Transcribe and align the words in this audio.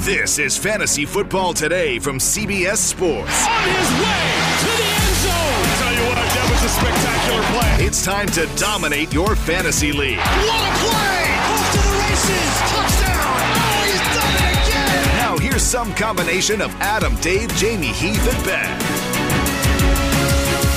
This 0.00 0.38
is 0.38 0.56
Fantasy 0.58 1.04
Football 1.06 1.54
Today 1.54 1.98
from 1.98 2.18
CBS 2.18 2.76
Sports. 2.76 3.46
On 3.48 3.62
his 3.64 3.90
way 3.98 4.28
to 4.60 4.70
the 4.76 4.88
end 4.92 5.16
zone. 5.24 5.32
I 5.32 5.74
tell 5.80 5.94
you 5.94 6.04
what, 6.06 6.16
that 6.36 6.46
was 6.52 6.62
a 6.62 6.68
spectacular 6.68 7.42
play. 7.58 7.86
It's 7.86 8.04
time 8.04 8.26
to 8.28 8.46
dominate 8.56 9.12
your 9.12 9.34
fantasy 9.34 9.92
league. 9.92 10.18
What 10.18 10.62
a 10.62 10.72
play! 10.84 11.24
Off 11.48 11.72
to 11.72 11.78
the 11.80 11.96
races. 12.06 12.52
Touchdown. 12.70 13.40
Oh, 13.56 13.82
he's 13.88 14.04
done 14.14 14.34
it 14.36 14.68
again. 14.68 15.16
Now 15.16 15.38
here's 15.38 15.62
some 15.62 15.92
combination 15.94 16.60
of 16.60 16.70
Adam, 16.76 17.16
Dave, 17.16 17.48
Jamie, 17.56 17.86
Heath, 17.86 18.32
and 18.32 18.44
Ben. 18.44 18.80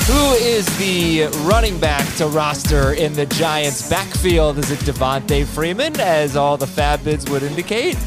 Who 0.08 0.34
is 0.36 0.66
the 0.80 1.28
running 1.46 1.78
back 1.80 2.08
to 2.16 2.26
roster 2.28 2.94
in 2.94 3.14
the 3.14 3.28
Giants' 3.28 3.88
backfield? 3.90 4.58
Is 4.58 4.72
it 4.72 4.80
Devonta 4.80 5.46
Freeman, 5.46 6.00
as 6.00 6.36
all 6.36 6.58
the 6.58 6.66
FAAB 6.66 7.04
bids 7.04 7.30
would 7.30 7.44
indicate? 7.44 7.98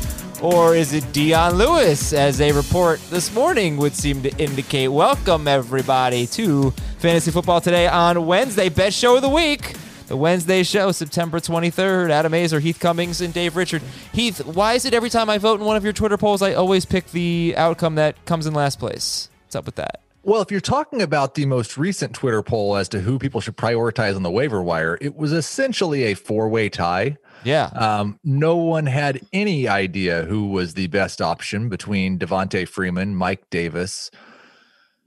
Or 0.42 0.74
is 0.74 0.92
it 0.92 1.12
Dion 1.12 1.55
Lewis, 1.55 2.12
as 2.12 2.41
a 2.41 2.50
report 2.50 3.00
this 3.10 3.33
morning 3.33 3.77
would 3.77 3.95
seem 3.95 4.24
to 4.24 4.37
indicate? 4.38 4.88
Welcome, 4.88 5.47
everybody, 5.47 6.27
to 6.27 6.72
Fantasy 6.98 7.30
Football 7.30 7.61
Today 7.61 7.86
on 7.86 8.27
Wednesday, 8.27 8.69
best 8.69 8.98
show 8.98 9.14
of 9.14 9.22
the 9.22 9.28
week. 9.28 9.77
The 10.08 10.17
Wednesday 10.17 10.64
show, 10.64 10.91
September 10.91 11.39
23rd. 11.39 12.11
Adam 12.11 12.33
Aizer, 12.33 12.61
Heath 12.61 12.80
Cummings, 12.80 13.20
and 13.20 13.33
Dave 13.33 13.55
Richard. 13.55 13.83
Heath, 14.12 14.44
why 14.44 14.75
is 14.75 14.84
it 14.84 14.94
every 14.94 15.11
time 15.11 15.30
I 15.30 15.39
vote 15.39 15.61
in 15.61 15.64
one 15.64 15.77
of 15.77 15.84
your 15.84 15.92
Twitter 15.92 16.19
polls, 16.19 16.42
I 16.42 16.55
always 16.55 16.84
pick 16.84 17.06
the 17.12 17.55
outcome 17.56 17.95
that 17.95 18.24
comes 18.24 18.45
in 18.45 18.52
last 18.52 18.80
place? 18.80 19.28
What's 19.45 19.55
up 19.55 19.64
with 19.64 19.77
that? 19.77 20.00
Well, 20.24 20.42
if 20.42 20.50
you're 20.50 20.61
talking 20.61 21.02
about 21.02 21.36
the 21.36 21.47
most 21.47 21.78
recent 21.78 22.14
Twitter 22.14 22.42
poll 22.42 22.77
as 22.77 22.89
to 22.89 23.00
who 23.00 23.20
people 23.20 23.41
should 23.41 23.56
prioritize 23.56 24.17
on 24.17 24.24
the 24.24 24.30
waiver 24.30 24.61
wire, 24.61 24.98
it 25.00 25.17
was 25.17 25.33
essentially 25.33 26.02
a 26.05 26.14
four 26.14 26.48
way 26.48 26.69
tie. 26.69 27.17
Yeah. 27.45 27.65
Um, 27.67 28.19
no 28.25 28.57
one 28.57 28.87
had 28.87 29.21
any 29.33 29.69
idea 29.69 30.23
who 30.25 30.47
was 30.48 30.75
the 30.75 30.87
best 30.89 31.21
option 31.21 31.69
between 31.69 32.19
Devonta 32.19 32.67
Freeman, 32.69 33.15
Mike 33.15 33.48
Davis, 33.51 34.11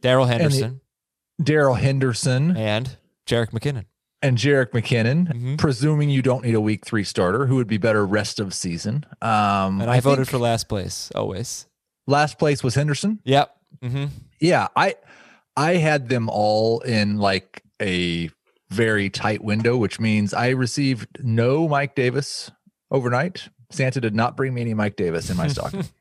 Darrell 0.02 0.26
Henderson, 0.26 0.82
Darrell 1.42 1.76
Henderson, 1.76 2.56
and 2.56 2.98
Jerick 3.26 3.52
McKinnon. 3.52 3.86
and 4.22 4.38
Jerick 4.38 4.72
McKinnon. 4.72 5.28
Mhm. 5.34 5.58
Presuming 5.58 6.10
you 6.10 6.22
don't 6.22 6.44
need 6.46 6.56
a 6.56 6.62
week 6.62 6.86
three 6.86 7.04
starter, 7.04 7.46
who 7.48 7.56
would 7.56 7.68
be 7.68 7.78
better 7.78 8.06
rest 8.06 8.40
of 8.40 8.54
season? 8.54 9.06
Um, 9.22 9.82
And 9.82 9.90
I, 9.90 10.00
voted 10.00 10.28
for 10.28 10.38
last 10.38 10.68
place, 10.68 11.12
always. 11.16 11.68
last 12.08 12.38
place 12.40 12.64
was 12.64 12.76
Henderson. 12.76 13.20
Yep. 13.24 13.56
Mm-hmm. 13.84 14.06
Yeah, 14.40 14.68
I 14.76 14.96
I 15.58 15.76
had 15.76 16.10
them 16.10 16.30
all 16.30 16.80
in 16.82 17.18
like 17.18 17.64
a 17.82 18.30
very 18.70 19.10
tight 19.10 19.44
window, 19.44 19.78
which 19.78 20.00
means 20.00 20.34
I 20.34 20.50
received 20.50 21.08
no 21.24 21.68
Mike 21.68 21.96
Davis 21.96 22.52
overnight. 22.92 23.50
Santa 23.72 24.02
did 24.02 24.16
not 24.16 24.38
bring 24.38 24.54
me 24.54 24.62
any 24.62 24.74
Mike 24.74 24.96
Davis 24.96 25.30
in 25.30 25.38
my 25.38 25.48
stocking. 25.48 25.86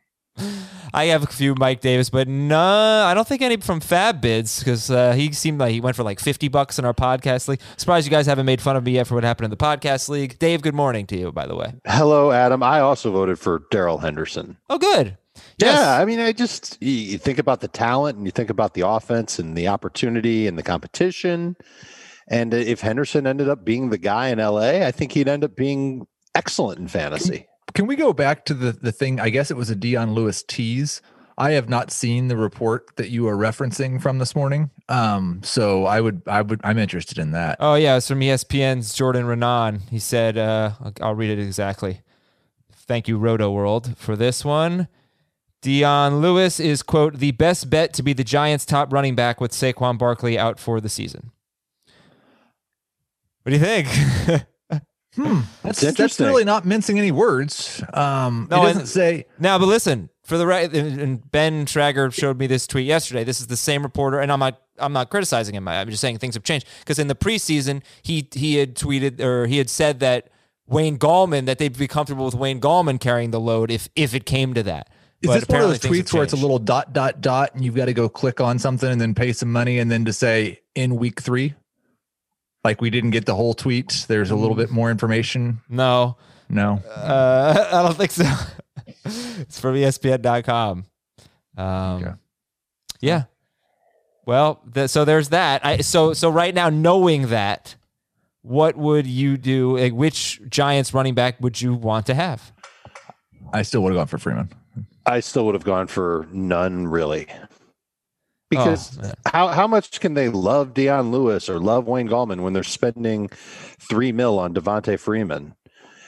I 0.94 1.06
have 1.06 1.24
a 1.24 1.26
few 1.26 1.56
Mike 1.56 1.80
Davis, 1.80 2.08
but 2.08 2.28
no, 2.28 2.56
I 2.56 3.14
don't 3.14 3.26
think 3.26 3.42
any 3.42 3.56
from 3.56 3.80
FAAB 3.80 4.20
Bids 4.20 4.60
because 4.60 4.92
uh, 4.92 5.12
he 5.12 5.32
seemed 5.32 5.58
like 5.58 5.72
he 5.72 5.80
went 5.80 5.96
for 5.96 6.04
like 6.04 6.20
50 6.20 6.46
bucks 6.48 6.78
in 6.78 6.84
our 6.84 6.94
podcast 6.94 7.48
league. 7.48 7.60
Surprised 7.76 8.06
you 8.06 8.12
guys 8.12 8.26
haven't 8.26 8.46
made 8.46 8.60
fun 8.60 8.76
of 8.76 8.84
me 8.84 8.92
yet 8.92 9.08
for 9.08 9.16
what 9.16 9.24
happened 9.24 9.46
in 9.46 9.50
the 9.50 9.56
podcast 9.56 10.08
league. 10.08 10.38
Dave, 10.38 10.62
good 10.62 10.74
morning 10.74 11.04
to 11.08 11.18
you, 11.18 11.32
by 11.32 11.46
the 11.46 11.56
way. 11.56 11.74
Hello, 11.84 12.30
Adam. 12.30 12.62
I 12.62 12.78
also 12.78 13.10
voted 13.10 13.40
for 13.40 13.64
Darrell 13.72 13.98
Henderson. 13.98 14.56
Oh, 14.70 14.78
good. 14.78 15.18
Yeah, 15.58 15.98
I 16.00 16.04
mean, 16.04 16.20
I 16.20 16.30
just 16.30 16.78
you, 16.80 16.92
you 16.92 17.18
think 17.18 17.40
about 17.40 17.60
the 17.60 17.66
talent 17.66 18.16
and 18.16 18.24
you 18.24 18.30
think 18.30 18.50
about 18.50 18.74
the 18.74 18.86
offense 18.86 19.40
and 19.40 19.56
the 19.56 19.66
opportunity 19.66 20.46
and 20.46 20.56
the 20.56 20.62
competition. 20.62 21.56
And 22.28 22.54
if 22.54 22.80
Henderson 22.80 23.26
ended 23.26 23.48
up 23.48 23.64
being 23.64 23.90
the 23.90 23.98
guy 23.98 24.28
in 24.28 24.38
LA, 24.38 24.84
I 24.86 24.90
think 24.90 25.12
he'd 25.12 25.28
end 25.28 25.44
up 25.44 25.54
being 25.56 26.06
excellent 26.34 26.78
in 26.80 26.88
fantasy. 26.88 27.46
Can 27.74 27.86
we 27.86 27.96
go 27.96 28.12
back 28.12 28.44
to 28.46 28.54
the 28.54 28.72
the 28.72 28.92
thing? 28.92 29.20
I 29.20 29.30
guess 29.30 29.50
it 29.50 29.56
was 29.56 29.70
a 29.70 29.74
Dion 29.76 30.14
Lewis 30.14 30.42
tease. 30.42 31.02
I 31.36 31.50
have 31.52 31.68
not 31.68 31.90
seen 31.90 32.28
the 32.28 32.36
report 32.36 32.94
that 32.96 33.10
you 33.10 33.26
are 33.26 33.36
referencing 33.36 34.00
from 34.00 34.18
this 34.20 34.36
morning. 34.36 34.70
Um, 34.88 35.40
so 35.42 35.84
I 35.84 36.00
would 36.00 36.22
I 36.28 36.42
would 36.42 36.60
I'm 36.62 36.78
interested 36.78 37.18
in 37.18 37.32
that. 37.32 37.56
Oh, 37.58 37.74
yeah, 37.74 37.96
it's 37.96 38.06
from 38.06 38.20
ESPN's 38.20 38.94
Jordan 38.94 39.24
Raanan. 39.26 39.80
He 39.90 39.98
said, 39.98 40.38
uh, 40.38 40.72
I'll- 40.80 40.92
I'll 41.00 41.14
read 41.16 41.30
it 41.36 41.42
exactly. 41.42 42.02
Thank 42.86 43.08
you, 43.08 43.18
Rotoworld, 43.18 43.96
for 43.96 44.14
this 44.14 44.44
one. 44.44 44.86
Dion 45.62 46.20
Lewis 46.20 46.60
is, 46.60 46.82
quote, 46.82 47.16
the 47.16 47.30
best 47.32 47.70
bet 47.70 47.94
to 47.94 48.02
be 48.02 48.12
the 48.12 48.22
Giants' 48.24 48.66
top 48.66 48.92
running 48.92 49.14
back 49.14 49.40
with 49.40 49.50
Saquon 49.52 49.96
Barkley 49.98 50.38
out 50.38 50.60
for 50.60 50.80
the 50.80 50.90
season. 50.90 51.30
What 53.44 53.50
do 53.50 53.56
you 53.58 53.62
think? 53.62 53.88
hmm. 55.14 55.40
That's, 55.62 55.80
that's 55.80 55.82
interesting. 55.84 56.26
really 56.26 56.44
not 56.44 56.64
mincing 56.64 56.98
any 56.98 57.12
words. 57.12 57.82
Um, 57.92 58.48
No, 58.50 58.62
it 58.62 58.66
doesn't 58.66 58.80
and- 58.80 58.88
say 58.88 59.26
now, 59.38 59.58
but 59.58 59.66
listen, 59.66 60.08
for 60.24 60.38
the 60.38 60.46
right, 60.46 60.72
and 60.72 60.98
and 61.00 61.30
Ben 61.30 61.66
Trager 61.66 62.12
showed 62.12 62.38
me 62.38 62.46
this 62.46 62.66
tweet 62.66 62.86
yesterday. 62.86 63.22
This 63.22 63.40
is 63.40 63.46
the 63.46 63.56
same 63.56 63.82
reporter, 63.82 64.18
and 64.18 64.32
I'm 64.32 64.40
not, 64.40 64.62
I'm 64.78 64.94
not 64.94 65.10
criticizing 65.10 65.54
him. 65.54 65.68
I'm 65.68 65.90
just 65.90 66.00
saying 66.00 66.18
things 66.18 66.34
have 66.34 66.42
changed 66.44 66.66
because 66.80 66.98
in 66.98 67.08
the 67.08 67.14
preseason, 67.14 67.82
he 68.02 68.26
he 68.32 68.56
had 68.56 68.74
tweeted 68.74 69.20
or 69.20 69.46
he 69.46 69.58
had 69.58 69.68
said 69.68 70.00
that 70.00 70.30
Wayne 70.66 70.98
Gallman 70.98 71.44
that 71.44 71.58
they'd 71.58 71.76
be 71.76 71.86
comfortable 71.86 72.24
with 72.24 72.34
Wayne 72.34 72.60
Gallman 72.62 72.98
carrying 72.98 73.30
the 73.30 73.40
load 73.40 73.70
if 73.70 73.90
if 73.94 74.14
it 74.14 74.24
came 74.24 74.54
to 74.54 74.62
that. 74.62 74.88
Is 75.20 75.28
But 75.28 75.34
this 75.34 75.48
one 75.48 75.60
of 75.60 75.68
those 75.68 75.80
tweets 75.80 76.12
where 76.14 76.22
it's 76.22 76.32
a 76.32 76.36
little 76.36 76.58
dot 76.58 76.94
dot 76.94 77.20
dot 77.20 77.54
and 77.54 77.62
you've 77.62 77.74
got 77.74 77.86
to 77.86 77.94
go 77.94 78.08
click 78.08 78.40
on 78.40 78.58
something 78.58 78.90
and 78.90 79.00
then 79.00 79.14
pay 79.14 79.34
some 79.34 79.52
money 79.52 79.78
and 79.78 79.90
then 79.90 80.06
to 80.06 80.12
say 80.14 80.60
in 80.74 80.96
week 80.96 81.20
three? 81.20 81.54
Like 82.64 82.80
we 82.80 82.90
didn't 82.90 83.10
get 83.10 83.26
the 83.26 83.34
whole 83.34 83.54
tweet. 83.54 84.06
There's 84.08 84.30
a 84.30 84.36
little 84.36 84.56
bit 84.56 84.70
more 84.70 84.90
information. 84.90 85.60
No, 85.68 86.16
No. 86.48 86.82
uh, 86.96 87.68
I 87.72 87.82
don't 87.82 87.96
think 87.96 88.10
so. 88.10 88.24
it's 89.04 89.60
from 89.60 89.74
ESPN.com. 89.74 90.86
Um, 91.56 91.66
Okay. 92.02 92.12
Yeah. 93.00 93.24
Well, 94.26 94.62
th- 94.72 94.88
so 94.88 95.04
there's 95.04 95.28
that. 95.28 95.64
I 95.64 95.78
so 95.78 96.14
so 96.14 96.30
right 96.30 96.54
now, 96.54 96.70
knowing 96.70 97.28
that, 97.28 97.76
what 98.40 98.74
would 98.76 99.06
you 99.06 99.36
do? 99.36 99.76
Like, 99.76 99.92
which 99.92 100.40
Giants 100.48 100.94
running 100.94 101.14
back 101.14 101.38
would 101.42 101.60
you 101.60 101.74
want 101.74 102.06
to 102.06 102.14
have? 102.14 102.50
I 103.52 103.60
still 103.62 103.82
would 103.82 103.92
have 103.92 103.98
gone 104.00 104.06
for 104.06 104.16
Freeman. 104.16 104.48
I 105.04 105.20
still 105.20 105.44
would 105.44 105.54
have 105.54 105.64
gone 105.64 105.86
for 105.86 106.26
none, 106.32 106.88
really. 106.88 107.26
Because 108.50 108.98
Oh, 109.02 109.12
how, 109.26 109.48
how 109.48 109.66
much 109.66 110.00
can 110.00 110.14
they 110.14 110.28
love 110.28 110.74
Dion 110.74 111.10
Lewis 111.10 111.48
or 111.48 111.58
love 111.58 111.86
Wayne 111.86 112.08
Gallman 112.08 112.42
when 112.42 112.52
they're 112.52 112.62
spending 112.62 113.28
three 113.90 114.12
mil 114.12 114.38
on 114.38 114.54
Devonta 114.54 114.98
Freeman? 114.98 115.54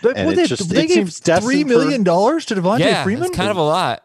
But 0.03 0.17
And 0.17 0.27
what, 0.27 0.35
it 0.35 0.37
they, 0.37 0.47
just- 0.47 0.69
they 0.71 0.85
it 0.85 0.89
gave 0.89 1.13
seems 1.13 1.19
three 1.43 1.65
million 1.65 2.03
dollars 2.03 2.45
to 2.47 2.55
Devonta 2.55 2.81
yeah, 2.81 3.03
Freeman 3.03 3.27
it's 3.29 3.37
kind 3.37 3.51
of 3.51 3.57
a 3.57 3.63
lot. 3.63 4.05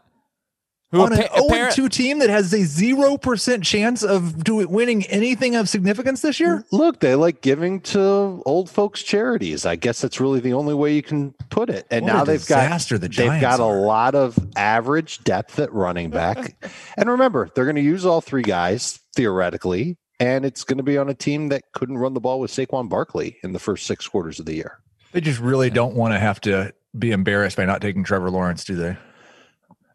Who 0.92 1.02
on 1.02 1.14
an 1.14 1.22
appa- 1.22 1.42
0 1.42 1.48
appar- 1.50 1.74
2 1.74 1.88
team 1.90 2.20
that 2.20 2.30
has 2.30 2.54
a 2.54 2.64
zero 2.64 3.18
percent 3.18 3.64
chance 3.64 4.04
of 4.04 4.44
do 4.44 4.56
winning 4.68 5.04
anything 5.06 5.56
of 5.56 5.70
significance 5.70 6.22
this 6.22 6.40
year. 6.40 6.66
Look, 6.72 7.00
they 7.00 7.16
like 7.16 7.42
giving 7.42 7.80
to 7.82 8.44
old 8.46 8.70
folks 8.70 9.02
charities. 9.02 9.66
I 9.66 9.78
guess 9.78 10.02
that's 10.02 10.20
really 10.20 10.42
the 10.42 10.54
only 10.54 10.74
way 10.74 10.94
you 10.94 11.02
can 11.02 11.34
put 11.50 11.70
it. 11.70 11.88
And 11.90 12.04
What 12.04 12.12
a 12.12 12.18
now 12.18 12.24
they've 12.26 12.46
got 12.46 12.70
the 12.80 12.98
they've 13.00 13.10
Giants 13.10 13.42
got 13.42 13.60
a 13.62 13.66
lot 13.66 14.16
of 14.16 14.38
average 14.58 15.24
depth 15.24 15.60
at 15.60 15.72
running 15.72 16.10
back. 16.10 16.56
and 16.98 17.10
remember, 17.10 17.50
they're 17.56 17.66
going 17.66 17.76
to 17.78 17.82
use 17.82 18.06
all 18.06 18.20
three 18.20 18.42
guys 18.42 19.00
theoretically, 19.16 19.98
and 20.20 20.44
it's 20.44 20.66
going 20.66 20.78
to 20.78 20.84
be 20.84 20.98
on 20.98 21.10
a 21.10 21.14
team 21.14 21.48
that 21.50 21.72
couldn't 21.72 21.98
run 22.00 22.14
the 22.14 22.20
ball 22.20 22.40
with 22.40 22.52
Saquon 22.52 22.90
Barkley 22.90 23.38
in 23.44 23.54
the 23.54 23.60
first 23.60 23.86
six 23.86 24.08
quarters 24.08 24.40
of 24.40 24.46
the 24.46 24.56
year. 24.56 24.80
They 25.14 25.22
just 25.22 25.40
really 25.40 25.70
don't 25.70 25.96
want 25.96 26.14
to 26.14 26.20
have 26.20 26.42
to 26.42 26.74
be 26.98 27.12
embarrassed 27.12 27.56
by 27.56 27.66
not 27.66 27.82
taking 27.82 28.04
Trevor 28.04 28.30
Lawrence, 28.30 28.66
do 28.66 28.76
they? 28.76 28.98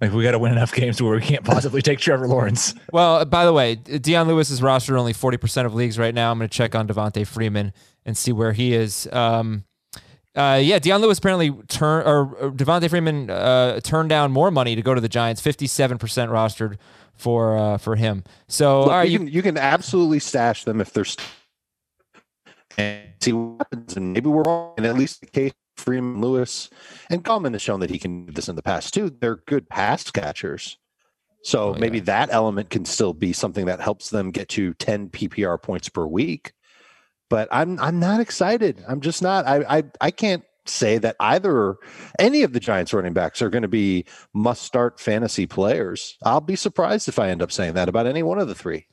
Like 0.01 0.13
we 0.13 0.23
got 0.23 0.33
to 0.33 0.39
win 0.39 0.53
enough 0.53 0.73
games 0.73 1.01
where 1.01 1.15
we 1.15 1.23
can't 1.23 1.45
possibly 1.45 1.81
take 1.81 1.99
Trevor 1.99 2.29
Lawrence. 2.29 2.75
Well, 2.93 3.25
by 3.25 3.45
the 3.45 3.53
way, 3.53 3.75
Dion 3.75 4.29
Lewis 4.29 4.51
is 4.51 4.61
rostered 4.61 4.99
only 4.99 5.13
40% 5.13 5.67
of 5.67 5.75
leagues 5.75 5.99
right 5.99 6.15
now. 6.15 6.31
I'm 6.31 6.39
going 6.39 6.49
to 6.49 6.55
check 6.55 6.75
on 6.75 6.89
Devonta 6.89 7.27
Freeman 7.27 7.73
and 8.07 8.17
see 8.17 8.33
where 8.33 8.53
he 8.53 8.73
is. 8.73 9.07
Um, 9.13 9.65
uh, 10.35 10.61
yeah, 10.63 10.79
Dion 10.79 11.03
Lewis 11.03 11.19
apparently 11.19 11.51
turn 11.69 12.07
or, 12.07 12.35
or 12.37 12.51
Devonta 12.53 12.89
Freeman 12.89 13.29
uh, 13.29 13.81
turned 13.81 14.09
down 14.09 14.33
more 14.33 14.51
money 14.51 14.77
to 14.77 14.83
go 14.83 14.95
to 14.95 15.01
the 15.01 15.09
Giants. 15.09 15.43
57% 15.43 15.99
rostered 15.99 16.77
for 17.15 17.57
uh, 17.57 17.79
for 17.79 17.97
him. 17.97 18.25
So 18.49 18.81
Look, 18.81 18.91
all 18.91 18.99
right, 18.99 19.09
you, 19.09 19.13
you, 19.13 19.19
can 19.19 19.29
you 19.29 19.43
can 19.43 19.59
absolutely 19.59 20.21
stash 20.21 20.65
them 20.65 20.81
if 20.81 20.93
they're 20.93 21.05
st- 21.05 21.27
and 22.79 23.09
see 23.21 23.33
what 23.33 23.59
happens. 23.59 23.97
And 23.97 24.13
maybe 24.13 24.29
we're 24.29 24.43
wrong. 24.43 24.75
And 24.77 24.87
at 24.87 24.97
least 24.97 25.21
the 25.21 25.27
case 25.27 25.53
Freeman, 25.87 26.21
Lewis, 26.21 26.69
and 27.09 27.25
Gallman 27.25 27.53
has 27.53 27.62
shown 27.62 27.81
that 27.81 27.91
he 27.91 27.99
can 27.99 28.27
do 28.27 28.33
this 28.33 28.49
in 28.49 28.56
the 28.56 28.62
past 28.62 28.93
too. 28.93 29.09
They're 29.21 29.37
good 29.47 29.69
pass 29.69 30.11
catchers. 30.11 30.77
So 31.44 31.75
Oh, 31.75 31.79
maybe 31.79 32.00
that 32.00 32.29
element 32.33 32.71
can 32.71 32.85
still 32.85 33.15
be 33.15 33.33
something 33.33 33.67
that 33.67 33.81
helps 33.81 34.11
them 34.11 34.33
get 34.33 34.49
to 34.50 34.75
10 34.75 35.11
PPR 35.11 35.62
points 35.62 35.88
per 35.88 36.05
week. 36.05 36.53
But 37.31 37.49
I'm 37.53 37.79
I'm 37.81 37.99
not 38.00 38.21
excited. 38.21 38.85
I'm 38.88 39.00
just 39.00 39.23
not. 39.23 39.47
I 39.47 39.79
I, 39.79 39.83
I 40.00 40.11
can't 40.11 40.43
say 40.65 40.99
that 40.99 41.15
either 41.21 41.77
any 42.19 42.43
of 42.43 42.53
the 42.53 42.59
Giants 42.61 42.93
running 42.93 43.12
backs 43.12 43.41
are 43.41 43.50
going 43.50 43.62
to 43.62 43.69
be 43.69 44.05
must 44.35 44.62
start 44.62 44.99
fantasy 44.99 45.47
players. 45.47 46.17
I'll 46.25 46.41
be 46.41 46.56
surprised 46.56 47.09
if 47.09 47.19
I 47.21 47.31
end 47.31 47.43
up 47.43 47.53
saying 47.53 47.75
that 47.75 47.88
about 47.88 48.06
any 48.06 48.25
one 48.25 48.38
of 48.41 48.49
the 48.49 48.55
three. 48.56 48.87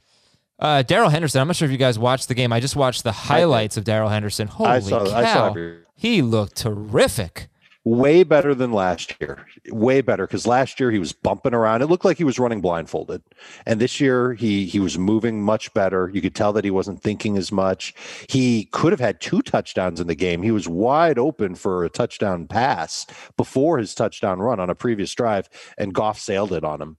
Uh, 0.59 0.83
Darrell 0.83 1.09
Henderson. 1.09 1.41
I'm 1.41 1.47
not 1.47 1.55
sure 1.55 1.65
if 1.65 1.71
you 1.71 1.77
guys 1.77 1.97
watched 1.97 2.27
the 2.27 2.35
game. 2.35 2.53
I 2.53 2.59
just 2.59 2.75
watched 2.75 3.03
the 3.03 3.11
highlights 3.11 3.77
of 3.77 3.83
Darrell 3.83 4.09
Henderson. 4.09 4.47
Holy 4.47 4.69
I 4.69 4.79
saw 4.79 5.05
cow! 5.05 5.15
I 5.15 5.33
saw 5.33 5.47
every- 5.49 5.79
he 6.03 6.21
looked 6.21 6.57
terrific. 6.57 7.47
way 7.85 8.23
better 8.23 8.55
than 8.55 8.71
last 8.71 9.15
year. 9.19 9.45
Way 9.69 10.01
better 10.01 10.25
because 10.25 10.47
last 10.47 10.79
year 10.79 10.91
he 10.91 10.99
was 10.99 11.13
bumping 11.13 11.53
around. 11.53 11.81
It 11.81 11.87
looked 11.87 12.05
like 12.05 12.17
he 12.17 12.23
was 12.23 12.39
running 12.39 12.61
blindfolded, 12.61 13.21
and 13.65 13.79
this 13.79 13.99
year 13.99 14.33
he 14.33 14.65
he 14.65 14.79
was 14.79 14.97
moving 14.97 15.41
much 15.41 15.73
better. 15.73 16.09
You 16.13 16.21
could 16.21 16.35
tell 16.35 16.53
that 16.53 16.65
he 16.65 16.71
wasn't 16.71 17.01
thinking 17.01 17.37
as 17.37 17.51
much. 17.51 17.93
He 18.29 18.65
could 18.71 18.91
have 18.91 18.99
had 18.99 19.21
two 19.21 19.41
touchdowns 19.41 19.99
in 19.99 20.07
the 20.07 20.15
game. 20.15 20.41
He 20.43 20.51
was 20.51 20.67
wide 20.67 21.17
open 21.19 21.55
for 21.55 21.83
a 21.83 21.89
touchdown 21.89 22.47
pass 22.47 23.05
before 23.37 23.77
his 23.77 23.95
touchdown 23.95 24.39
run 24.39 24.59
on 24.59 24.69
a 24.69 24.75
previous 24.75 25.13
drive, 25.13 25.49
and 25.77 25.93
Goff 25.93 26.19
sailed 26.19 26.53
it 26.53 26.63
on 26.63 26.81
him, 26.81 26.97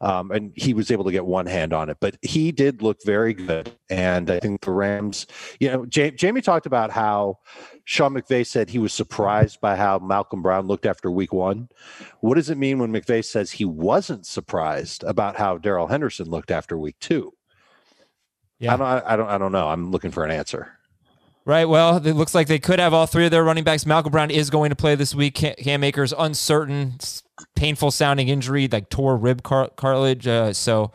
um, 0.00 0.30
and 0.30 0.52
he 0.54 0.74
was 0.74 0.90
able 0.90 1.04
to 1.04 1.12
get 1.12 1.26
one 1.26 1.46
hand 1.46 1.72
on 1.72 1.90
it. 1.90 1.98
But 2.00 2.16
he 2.22 2.52
did 2.52 2.82
look 2.82 2.98
very 3.04 3.34
good, 3.34 3.72
and 3.90 4.30
I 4.30 4.40
think 4.40 4.62
the 4.62 4.72
Rams. 4.72 5.26
You 5.60 5.70
know, 5.70 5.86
Jamie 5.86 6.42
talked 6.42 6.66
about 6.66 6.90
how. 6.90 7.38
Sean 7.88 8.14
McVay 8.14 8.44
said 8.44 8.68
he 8.68 8.80
was 8.80 8.92
surprised 8.92 9.60
by 9.60 9.76
how 9.76 10.00
Malcolm 10.00 10.42
Brown 10.42 10.66
looked 10.66 10.86
after 10.86 11.08
week 11.08 11.32
one. 11.32 11.68
What 12.18 12.34
does 12.34 12.50
it 12.50 12.58
mean 12.58 12.80
when 12.80 12.92
McVay 12.92 13.24
says 13.24 13.52
he 13.52 13.64
wasn't 13.64 14.26
surprised 14.26 15.04
about 15.04 15.36
how 15.36 15.56
Darrell 15.58 15.86
Henderson 15.86 16.28
looked 16.28 16.50
after 16.50 16.76
week 16.76 16.96
two? 16.98 17.32
Yeah. 18.58 18.74
I 18.74 18.76
don't, 18.76 18.86
I 18.88 19.16
don't, 19.16 19.28
I 19.28 19.38
don't 19.38 19.52
know. 19.52 19.68
I'm 19.68 19.92
looking 19.92 20.10
for 20.10 20.24
an 20.24 20.32
answer. 20.32 20.72
Right. 21.44 21.66
Well, 21.66 22.04
it 22.04 22.14
looks 22.14 22.34
like 22.34 22.48
they 22.48 22.58
could 22.58 22.80
have 22.80 22.92
all 22.92 23.06
three 23.06 23.26
of 23.26 23.30
their 23.30 23.44
running 23.44 23.62
backs. 23.62 23.86
Malcolm 23.86 24.10
Brown 24.10 24.32
is 24.32 24.50
going 24.50 24.70
to 24.70 24.76
play 24.76 24.96
this 24.96 25.14
week. 25.14 25.34
Cam, 25.34 25.84
Akers 25.84 26.12
uncertain, 26.18 26.98
painful 27.54 27.92
sounding 27.92 28.26
injury, 28.26 28.66
like 28.66 28.88
tore 28.90 29.16
rib 29.16 29.44
car- 29.44 29.70
cartilage. 29.76 30.26
Uh, 30.26 30.52
so 30.52 30.90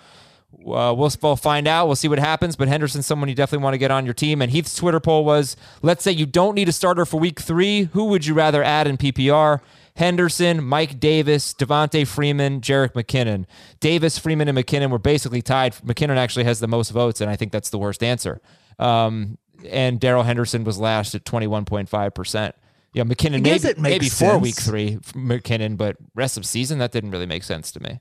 uh, 0.66 0.94
we'll, 0.94 1.12
we'll 1.22 1.36
find 1.36 1.68
out. 1.68 1.88
We'll 1.88 1.96
see 1.96 2.08
what 2.08 2.20
happens. 2.20 2.56
But 2.56 2.68
Henderson's 2.68 3.06
someone 3.06 3.30
you 3.30 3.36
definitely 3.36 3.64
want 3.64 3.74
to 3.74 3.80
get 3.80 3.92
on 3.92 4.06
your 4.06 4.14
team. 4.14 4.42
And 4.42 4.52
Heath's 4.52 4.76
Twitter 4.76 5.00
poll 5.00 5.26
was: 5.26 5.56
Let's 5.82 6.04
say 6.04 6.12
you 6.12 6.26
don't 6.26 6.56
need 6.56 6.70
a 6.70 6.72
starter 6.72 7.06
for 7.06 7.20
week 7.20 7.40
three. 7.40 7.84
Who 7.94 8.06
would 8.06 8.26
you 8.26 8.34
rather 8.34 8.64
add 8.64 8.88
in 8.88 8.98
PPR? 8.98 9.62
Henderson, 9.96 10.64
Mike 10.64 11.00
Davis, 11.00 11.54
Devonta 11.54 12.08
Freeman, 12.08 12.62
Jerick 12.62 12.94
McKinnon. 12.94 13.46
Davis, 13.80 14.18
Freeman, 14.18 14.48
and 14.48 14.58
McKinnon 14.58 14.90
were 14.90 15.00
basically 15.00 15.42
tied. 15.42 15.74
McKinnon 15.76 16.18
actually 16.18 16.46
has 16.46 16.60
the 16.60 16.68
most 16.68 16.92
votes, 16.92 17.22
and 17.22 17.30
I 17.30 17.36
think 17.36 17.52
that's 17.52 17.70
the 17.70 17.78
worst 17.78 18.02
answer. 18.02 18.42
Um, 18.80 19.38
and 19.70 20.00
Darrell 20.00 20.24
Henderson 20.24 20.64
was 20.64 20.80
last 20.80 21.14
at 21.14 21.26
21.5%. 21.26 22.54
Yeah, 22.94 23.04
McKinnon 23.04 23.42
maybe, 23.42 23.80
maybe 23.80 24.10
for 24.10 24.38
week 24.38 24.56
three, 24.56 24.98
McKinnon, 25.14 25.78
but 25.78 25.98
rest 26.16 26.38
of 26.38 26.46
season, 26.46 26.80
that 26.80 26.92
didn't 26.92 27.12
really 27.12 27.26
make 27.26 27.44
sense 27.44 27.72
to 27.74 27.80
me. 27.80 28.00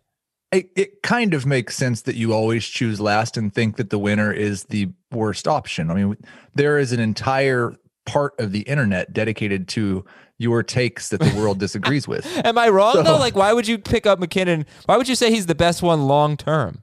It, 0.53 0.71
it 0.77 1.03
kind 1.03 1.33
of 1.35 1.47
makes 1.47 1.77
sense 1.77 2.03
that 2.03 2.17
you 2.17 2.33
always 2.33 2.65
choose 2.67 3.01
last 3.01 3.37
and 3.37 3.55
think 3.55 3.77
that 3.77 3.91
the 3.91 3.99
winner 3.99 4.33
is 4.33 4.65
the 4.65 4.89
worst 5.13 5.47
option. 5.47 5.91
I 5.91 5.95
mean, 5.95 6.17
there 6.55 6.79
is 6.79 6.93
an 6.93 7.01
entire 7.01 7.75
part 8.07 8.35
of 8.41 8.51
the 8.53 8.63
internet 8.63 9.13
dedicated 9.13 9.69
to 9.69 10.05
your 10.39 10.63
takes 10.63 11.11
that 11.11 11.21
the 11.21 11.33
world 11.39 11.59
disagrees 11.59 12.09
with. 12.09 12.27
Am 12.45 12.57
I 12.59 12.69
wrong 12.71 12.95
So- 12.95 13.03
though? 13.03 13.19
Like, 13.19 13.37
why 13.37 13.53
would 13.53 13.69
you 13.69 13.79
pick 13.79 14.07
up 14.07 14.19
McKinnon? 14.19 14.67
Why 14.87 14.97
would 14.97 15.07
you 15.09 15.15
say 15.15 15.31
he's 15.31 15.47
the 15.47 15.55
best 15.55 15.83
one 15.83 16.07
long 16.09 16.37
term? 16.37 16.83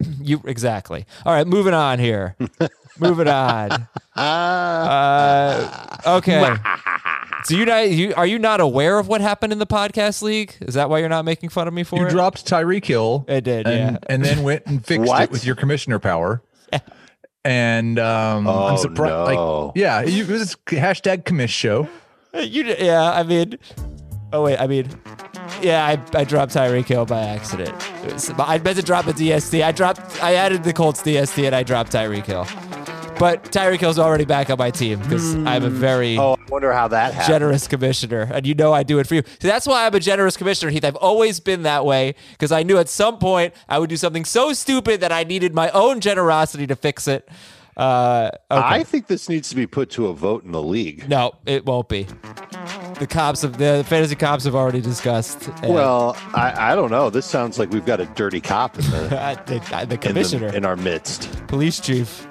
You 0.20 0.42
exactly. 0.46 1.06
All 1.24 1.32
right, 1.32 1.46
moving 1.46 1.74
on 1.74 1.98
here. 2.00 2.36
moving 2.98 3.28
on. 3.28 3.88
Uh, 4.14 5.96
okay. 6.06 6.54
So 7.44 7.56
you 7.56 7.64
not 7.64 7.90
you 7.90 8.14
are 8.16 8.26
you 8.26 8.38
not 8.38 8.60
aware 8.60 8.98
of 8.98 9.08
what 9.08 9.20
happened 9.20 9.52
in 9.52 9.58
the 9.58 9.66
podcast 9.66 10.22
league? 10.22 10.54
Is 10.60 10.74
that 10.74 10.88
why 10.88 10.98
you're 11.00 11.08
not 11.08 11.24
making 11.24 11.48
fun 11.50 11.66
of 11.68 11.74
me 11.74 11.82
for 11.82 11.98
You 11.98 12.06
it? 12.06 12.10
dropped 12.10 12.46
Tyreek 12.46 12.84
Hill. 12.84 13.24
I 13.28 13.40
did, 13.40 13.66
and, 13.66 13.92
yeah. 13.94 13.98
and 14.08 14.24
then 14.24 14.42
went 14.42 14.64
and 14.66 14.84
fixed 14.84 15.12
it 15.12 15.30
with 15.30 15.44
your 15.44 15.54
commissioner 15.56 15.98
power. 15.98 16.42
And 17.44 17.98
um, 17.98 18.46
Oh, 18.46 18.66
I'm 18.68 18.78
surprised. 18.78 19.34
no. 19.34 19.66
Like, 19.66 19.72
yeah, 19.76 20.02
you, 20.02 20.22
it 20.22 20.30
was 20.30 20.54
hashtag 20.66 21.24
commish 21.24 21.48
show. 21.50 21.88
You 22.34 22.64
yeah, 22.78 23.10
I 23.12 23.24
mean, 23.24 23.58
oh 24.32 24.44
wait, 24.44 24.58
I 24.58 24.66
mean, 24.68 24.88
yeah, 25.60 25.84
I, 25.84 26.00
I 26.16 26.22
dropped 26.24 26.54
Tyreek 26.54 26.86
Hill 26.86 27.04
by 27.04 27.20
accident. 27.20 27.74
Was- 28.04 28.30
I 28.38 28.58
meant 28.58 28.76
to 28.76 28.82
drop 28.82 29.06
a 29.08 29.12
DST. 29.12 29.62
I 29.64 29.72
dropped, 29.72 30.22
I 30.22 30.34
added 30.34 30.62
the 30.62 30.72
Colts 30.72 31.02
DST 31.02 31.44
and 31.44 31.54
I 31.54 31.62
dropped 31.64 31.90
Tyreek 31.92 32.24
Hill. 32.26 32.46
But 33.18 33.44
Tyreek 33.52 33.78
Hill's 33.80 33.98
already 33.98 34.24
back 34.24 34.50
on 34.50 34.58
my 34.58 34.70
team 34.70 34.98
because 34.98 35.34
I'm 35.46 35.62
a 35.64 35.70
very 35.70 36.18
Oh, 36.18 36.34
I 36.34 36.50
wonder 36.50 36.72
how 36.72 36.88
that 36.88 37.14
happened. 37.14 37.32
generous 37.32 37.68
commissioner, 37.68 38.28
and 38.32 38.44
you 38.46 38.54
know 38.54 38.72
I 38.72 38.82
do 38.82 38.98
it 38.98 39.06
for 39.06 39.14
you. 39.14 39.22
See, 39.40 39.46
that's 39.48 39.66
why 39.66 39.86
I'm 39.86 39.94
a 39.94 40.00
generous 40.00 40.36
commissioner, 40.36 40.70
Heath. 40.72 40.84
I've 40.84 40.96
always 40.96 41.38
been 41.38 41.62
that 41.62 41.84
way 41.84 42.14
because 42.32 42.50
I 42.50 42.62
knew 42.64 42.78
at 42.78 42.88
some 42.88 43.18
point 43.18 43.54
I 43.68 43.78
would 43.78 43.90
do 43.90 43.96
something 43.96 44.24
so 44.24 44.52
stupid 44.52 45.00
that 45.00 45.12
I 45.12 45.22
needed 45.24 45.54
my 45.54 45.70
own 45.70 46.00
generosity 46.00 46.66
to 46.66 46.74
fix 46.74 47.06
it. 47.06 47.28
Uh, 47.76 48.30
okay. 48.50 48.60
I 48.60 48.82
think 48.84 49.06
this 49.06 49.28
needs 49.30 49.48
to 49.48 49.56
be 49.56 49.66
put 49.66 49.88
to 49.90 50.08
a 50.08 50.12
vote 50.12 50.44
in 50.44 50.52
the 50.52 50.62
league. 50.62 51.08
No, 51.08 51.32
it 51.46 51.64
won't 51.64 51.88
be. 51.88 52.06
The 52.98 53.06
cops 53.08 53.42
have 53.42 53.56
the 53.56 53.82
fantasy 53.88 54.14
cops 54.14 54.44
have 54.44 54.54
already 54.54 54.80
discussed. 54.82 55.48
uh, 55.48 55.52
Well, 55.68 56.16
I, 56.34 56.72
I 56.72 56.74
don't 56.74 56.90
know. 56.90 57.08
This 57.08 57.24
sounds 57.24 57.58
like 57.58 57.70
we've 57.70 57.86
got 57.86 57.98
a 58.00 58.04
dirty 58.06 58.40
cop 58.42 58.78
in 58.78 58.84
the, 58.90 58.98
the, 59.46 59.86
the 59.86 59.94
in, 59.94 60.00
commissioner, 60.00 60.50
the, 60.50 60.56
in 60.58 60.64
our 60.66 60.76
midst. 60.76 61.30
police 61.46 61.80
chief. 61.80 62.26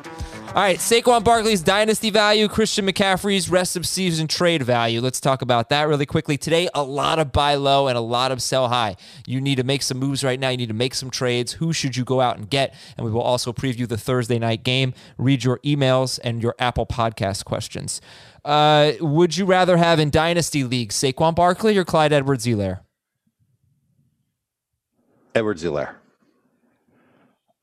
All 0.54 0.62
right, 0.62 0.80
Saquon 0.80 1.24
Barkley's 1.24 1.62
dynasty 1.62 2.10
value, 2.10 2.50
Christian 2.50 2.86
McCaffrey's 2.86 3.50
rest 3.50 3.78
of 3.78 3.86
season 3.86 4.28
trade 4.28 4.62
value. 4.64 5.00
Let's 5.00 5.22
talk 5.22 5.42
about 5.42 5.70
that 5.70 5.88
really 5.88 6.06
quickly. 6.06 6.36
Today, 6.38 6.68
a 6.74 6.84
lot 6.84 7.20
of 7.20 7.32
buy 7.32 7.56
low 7.56 7.88
and 7.88 7.98
a 7.98 8.02
lot 8.02 8.34
of 8.34 8.42
sell 8.42 8.68
high. 8.68 8.98
You 9.26 9.40
need 9.40 9.56
to 9.56 9.64
make 9.64 9.82
some 9.82 9.98
moves 9.98 10.26
right 10.26 10.38
now. 10.38 10.50
You 10.50 10.58
need 10.58 10.68
to 10.68 10.74
make 10.74 10.94
some 10.94 11.10
trades. 11.10 11.54
Who 11.54 11.72
should 11.72 11.96
you 11.96 12.04
go 12.04 12.20
out 12.20 12.36
and 12.36 12.50
get? 12.50 12.76
And 12.98 13.06
we 13.06 13.14
will 13.14 13.22
also 13.22 13.54
preview 13.54 13.88
the 13.88 13.98
Thursday 13.98 14.40
night 14.40 14.66
game, 14.66 14.94
read 15.18 15.46
your 15.46 15.60
emails 15.60 16.20
and 16.22 16.44
your 16.44 16.54
Apple 16.60 16.86
Podcast 16.86 17.46
questions. 17.46 18.02
Uh, 18.44 18.92
would 19.00 19.38
you 19.38 19.46
rather 19.46 19.78
have 19.78 20.00
in 20.00 20.10
dynasty 20.10 20.66
League 20.66 20.90
Saquon 20.90 21.34
Barkley 21.34 21.78
or 21.78 21.86
Clyde 21.86 22.12
Edwards-Helaire? 22.12 22.82
Edwards 25.34 25.64
Helaire. 25.64 25.96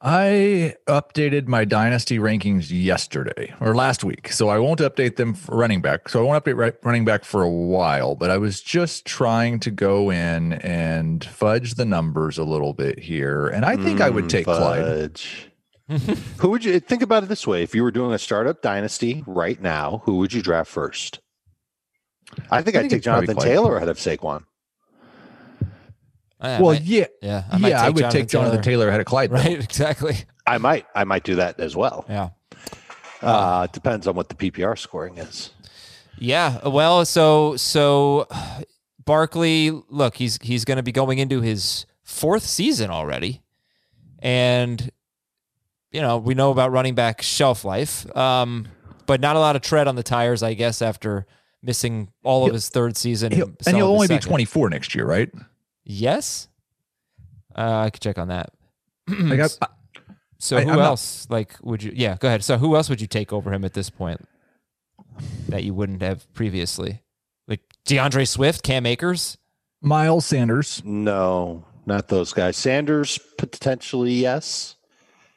I 0.00 0.76
updated 0.87 1.49
my 1.49 1.64
dynasty 1.64 2.19
rankings 2.19 2.69
yesterday 2.71 3.52
or 3.61 3.75
last 3.75 4.05
week, 4.05 4.31
so 4.31 4.49
I 4.49 4.59
won't 4.61 4.78
update 4.78 5.17
them 5.17 5.35
for 5.35 5.57
running 5.57 5.81
back. 5.81 6.09
So 6.09 6.21
I 6.21 6.23
won't 6.23 6.45
update 6.45 6.76
running 6.85 7.05
back 7.05 7.25
for 7.25 7.43
a 7.43 7.50
while, 7.50 8.14
but 8.14 8.31
I 8.31 8.38
was 8.38 8.61
just 8.61 9.05
trying 9.05 9.59
to 9.61 9.73
go 9.73 10.11
in 10.11 10.52
and 10.52 11.25
fudge 11.25 11.75
the 11.75 11.85
numbers 11.85 12.38
a 12.38 12.45
little 12.45 12.75
bit 12.75 13.00
here, 13.00 13.49
and 13.49 13.64
I 13.64 13.76
think 13.76 14.00
I 14.00 14.09
would 14.09 14.25
hmm, 14.25 14.28
take 14.28 14.45
Clyde. 14.45 15.21
Who 16.38 16.50
would 16.50 16.64
you 16.64 16.78
think 16.78 17.02
about 17.02 17.25
it 17.25 17.28
this 17.28 17.47
way? 17.47 17.62
If 17.62 17.75
you 17.75 17.83
were 17.83 17.90
doing 17.90 18.12
a 18.12 18.19
startup 18.19 18.62
dynasty 18.62 19.25
right 19.26 19.61
now, 19.61 20.02
who 20.05 20.17
would 20.17 20.33
you 20.35 20.43
draft 20.43 20.71
first? 20.71 21.21
I 22.50 22.62
think 22.62 22.76
I 22.76 22.81
I'd 22.81 22.90
take 22.90 23.02
Jonathan 23.02 23.37
Taylor 23.38 23.76
ahead 23.76 23.88
of 23.88 23.97
Saquon. 23.97 24.45
I 26.40 26.61
Well, 26.61 26.73
might- 26.75 26.83
yeah, 26.83 27.07
yeah, 27.23 27.45
I 27.50 27.59
might 27.59 27.68
yeah, 27.71 27.83
I 27.83 27.87
take 27.87 27.97
would 27.97 28.11
take 28.11 28.28
Jonathan 28.28 28.62
Taylor 28.62 28.88
ahead 28.88 29.00
of 29.00 29.07
Clyde. 29.07 29.30
though. 29.30 29.37
Right, 29.37 29.59
exactly. 29.62 30.16
I 30.47 30.59
might, 30.59 30.87
I 30.95 31.04
might 31.04 31.25
do 31.25 31.35
that 31.37 31.59
as 31.61 31.75
well. 31.76 32.04
Yeah. 32.09 32.30
Uh, 33.21 33.66
it 33.68 33.73
depends 33.73 34.07
on 34.07 34.14
what 34.14 34.28
the 34.28 34.35
PPR 34.37 34.78
scoring 34.78 35.18
is. 35.18 35.50
Yeah, 36.18 36.66
well, 36.68 37.04
so 37.04 37.57
so 37.57 38.26
Barkley, 39.04 39.71
look, 39.88 40.16
he's 40.16 40.38
he's 40.42 40.64
going 40.64 40.76
to 40.76 40.83
be 40.83 40.92
going 40.92 41.18
into 41.18 41.40
his 41.40 41.87
fourth 42.02 42.45
season 42.45 42.90
already, 42.90 43.42
and 44.21 44.90
you 45.92 46.00
know 46.00 46.18
we 46.18 46.35
know 46.35 46.50
about 46.50 46.73
running 46.73 46.95
back 46.95 47.23
shelf 47.23 47.64
life, 47.64 48.04
um, 48.16 48.68
but 49.07 49.21
not 49.21 49.37
a 49.37 49.38
lot 49.40 49.57
of 49.57 49.62
tread 49.62 49.88
on 49.88 49.97
the 49.97 50.02
tires, 50.02 50.42
I 50.42 50.54
guess, 50.54 50.83
after 50.83 51.26
missing 51.62 52.11
all 52.23 52.42
of 52.42 52.47
He'll- 52.49 52.54
his 52.54 52.68
third 52.68 52.97
season, 52.97 53.33
He'll- 53.33 53.47
some 53.47 53.57
and 53.66 53.76
he'll 53.76 53.87
of 53.95 54.02
his 54.02 54.11
only 54.11 54.21
be 54.21 54.28
24 54.28 54.71
next 54.71 54.95
year, 54.95 55.07
right? 55.07 55.30
Yes, 55.90 56.49
uh, 57.57 57.78
I 57.87 57.90
could 57.90 58.02
check 58.02 58.18
on 58.18 58.28
that. 58.28 58.50
Like 59.09 59.40
I, 59.40 59.49
so 60.38 60.59
I- 60.59 60.64
who 60.64 60.71
I'm 60.71 60.76
not- 60.76 60.85
else? 60.85 61.26
Like, 61.30 61.57
would 61.62 61.83
you? 61.83 61.92
Yeah, 61.95 62.16
go 62.21 62.28
ahead. 62.28 62.45
So 62.45 62.59
who 62.59 62.76
else 62.76 62.90
would 62.90 63.00
you 63.00 63.07
take 63.07 63.33
over 63.33 63.50
him 63.52 63.64
at 63.64 63.73
this 63.73 63.88
point 63.88 64.28
that 65.49 65.64
you 65.64 65.73
wouldn't 65.73 66.02
have 66.02 66.30
previously? 66.35 67.02
Like 67.49 67.61
D'Andre 67.87 68.26
Swift, 68.26 68.62
Cam 68.62 68.85
Akers. 68.85 69.38
Miles 69.80 70.26
Sanders. 70.26 70.83
No, 70.85 71.64
not 71.87 72.09
those 72.09 72.35
guys. 72.35 72.57
Sanders 72.59 73.18
potentially 73.38 74.12
yes. 74.12 74.76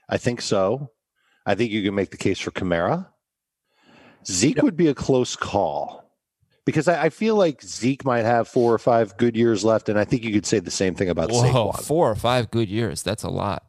I 0.10 0.18
think 0.18 0.42
so. 0.42 0.92
I 1.46 1.56
think 1.56 1.72
you 1.72 1.82
can 1.82 1.96
make 1.96 2.12
the 2.12 2.18
case 2.18 2.40
for 2.40 2.52
Kamara. 2.52 3.08
Zeke 4.28 4.62
would 4.62 4.76
be 4.76 4.88
a 4.88 4.94
close 4.94 5.36
call 5.38 6.01
because 6.66 6.88
I, 6.88 7.04
I 7.06 7.10
feel 7.10 7.36
like 7.36 7.62
Zeke 7.64 8.06
might 8.06 8.24
have 8.26 8.48
four 8.48 8.74
or 8.74 8.78
five 8.80 9.18
good 9.18 9.36
years 9.36 9.64
left, 9.64 9.90
and 9.90 9.98
I 10.00 10.06
think 10.06 10.24
you 10.24 10.32
could 10.32 10.46
say 10.46 10.60
the 10.60 10.72
same 10.72 10.96
thing 10.96 11.10
about 11.10 11.32
Whoa, 11.32 11.44
Saquon. 11.44 11.84
four 11.84 12.10
or 12.10 12.16
five 12.16 12.52
good 12.52 12.70
years. 12.70 13.02
That's 13.04 13.24
a 13.24 13.30
lot 13.30 13.64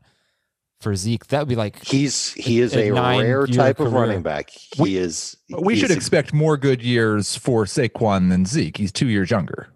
for 0.80 0.94
Zeke. 0.96 1.26
That 1.28 1.40
would 1.40 1.48
be 1.48 1.56
like 1.56 1.84
He's 1.84 2.32
he 2.34 2.60
is 2.60 2.74
A 2.74 2.88
a, 2.88 2.92
rare 2.92 2.94
nine-year 3.02 3.46
type 3.46 3.80
of 3.80 3.92
running 3.92 4.22
back. 4.22 4.50
He 4.50 4.82
We- 4.82 4.96
is. 4.96 5.36
we 5.48 5.76
should 5.76 5.90
is- 5.90 5.96
expect 5.96 6.32
more 6.32 6.56
good 6.56 6.82
years 6.82 7.36
for 7.36 7.64
Saquon 7.64 8.28
than 8.30 8.44
Zeke. 8.46 8.76
He's 8.76 8.92
two 8.92 9.08
years 9.08 9.30
younger. 9.30 9.68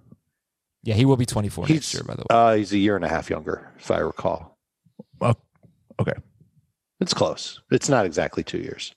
yeah, 0.83 0.95
he 0.95 1.05
will 1.05 1.17
be 1.17 1.27
24 1.27 1.63
next 1.69 1.73
He's 1.73 1.95
year. 1.95 2.03
By 2.05 2.15
the 2.15 2.21
way, 2.23 2.27
uh, 2.31 2.55
he's 2.57 2.73
a 2.73 2.79
year 2.79 2.97
and 2.97 3.05
a 3.05 3.09
half 3.09 3.31
younger, 3.31 3.73
if 3.79 3.91
I 3.91 3.99
recall. 3.99 4.59
Okay. 5.99 6.13
It's 7.01 7.15
close. 7.15 7.61
It's 7.71 7.89
not 7.89 8.05
exactly 8.05 8.43
two 8.45 8.59
years. 8.59 8.95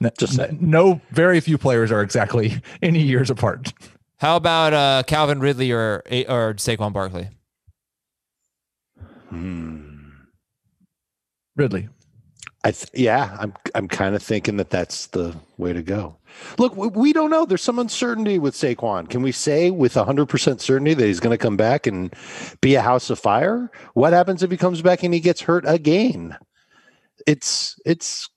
No, 0.00 0.10
Just 0.18 0.38
no- 0.38 0.44
saying. 0.46 0.58
no, 0.60 1.00
very 1.10 1.40
few 1.40 1.58
players 1.58 1.92
are 1.92 2.00
exactly 2.02 2.60
any 2.82 3.00
years 3.02 3.28
apart. 3.30 3.72
how 4.18 4.36
about 4.36 4.72
uh, 4.72 5.02
Calvin 5.06 5.40
Ridley 5.40 5.72
or 5.72 6.02
or 6.28 6.54
Saquon 6.54 6.92
Barkley? 6.92 7.28
Hmm. 9.28 9.86
Ridley. 11.56 11.88
I 12.64 12.72
th- 12.72 12.90
yeah, 12.94 13.36
I'm 13.40 13.54
I'm 13.74 13.88
kind 13.88 14.14
of 14.14 14.22
thinking 14.22 14.56
that 14.58 14.70
that's 14.70 15.06
the 15.08 15.34
way 15.56 15.72
to 15.72 15.82
go. 15.82 16.16
Look, 16.58 16.76
we, 16.76 16.88
we 16.88 17.12
don't 17.12 17.30
know. 17.30 17.44
There's 17.46 17.62
some 17.62 17.78
uncertainty 17.78 18.38
with 18.38 18.54
Saquon. 18.54 19.08
Can 19.08 19.22
we 19.22 19.32
say 19.32 19.70
with 19.70 19.94
100% 19.94 20.60
certainty 20.60 20.94
that 20.94 21.04
he's 21.06 21.20
going 21.20 21.32
to 21.36 21.42
come 21.42 21.56
back 21.56 21.86
and 21.86 22.14
be 22.60 22.74
a 22.74 22.82
house 22.82 23.08
of 23.10 23.18
fire? 23.18 23.70
What 23.94 24.12
happens 24.12 24.42
if 24.42 24.50
he 24.50 24.56
comes 24.56 24.82
back 24.82 25.02
and 25.02 25.12
he 25.14 25.20
gets 25.20 25.40
hurt 25.42 25.64
again? 25.66 26.36
It's 27.26 27.78
it's. 27.84 28.28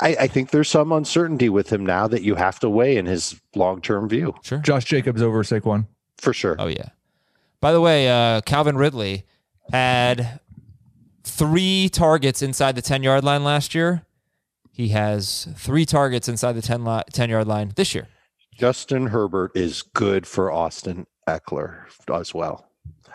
I, 0.00 0.16
I 0.20 0.26
think 0.26 0.50
there's 0.50 0.68
some 0.68 0.92
uncertainty 0.92 1.48
with 1.48 1.72
him 1.72 1.84
now 1.86 2.06
that 2.08 2.22
you 2.22 2.34
have 2.34 2.58
to 2.60 2.68
weigh 2.68 2.96
in 2.96 3.06
his 3.06 3.40
long 3.54 3.80
term 3.80 4.08
view 4.08 4.34
Sure. 4.42 4.58
Josh 4.58 4.84
Jacobs 4.84 5.22
over 5.22 5.42
Saquon. 5.42 5.86
for 6.18 6.32
sure. 6.32 6.56
Oh 6.58 6.66
yeah. 6.68 6.88
By 7.60 7.72
the 7.72 7.80
way, 7.80 8.08
uh, 8.08 8.40
Calvin 8.42 8.76
Ridley 8.76 9.24
had 9.70 10.40
three 11.24 11.88
targets 11.88 12.42
inside 12.42 12.74
the 12.74 12.82
10 12.82 13.02
yard 13.02 13.24
line 13.24 13.44
last 13.44 13.74
year. 13.74 14.02
He 14.72 14.88
has 14.88 15.46
three 15.56 15.84
targets 15.86 16.28
inside 16.28 16.52
the 16.54 16.62
10, 16.62 16.84
li- 16.84 17.02
10 17.12 17.30
yard 17.30 17.46
line 17.46 17.72
this 17.76 17.94
year. 17.94 18.08
Justin 18.58 19.06
Herbert 19.08 19.52
is 19.54 19.82
good 19.82 20.26
for 20.26 20.50
Austin 20.50 21.06
Ekeler 21.28 21.84
as 22.12 22.34
well. 22.34 22.66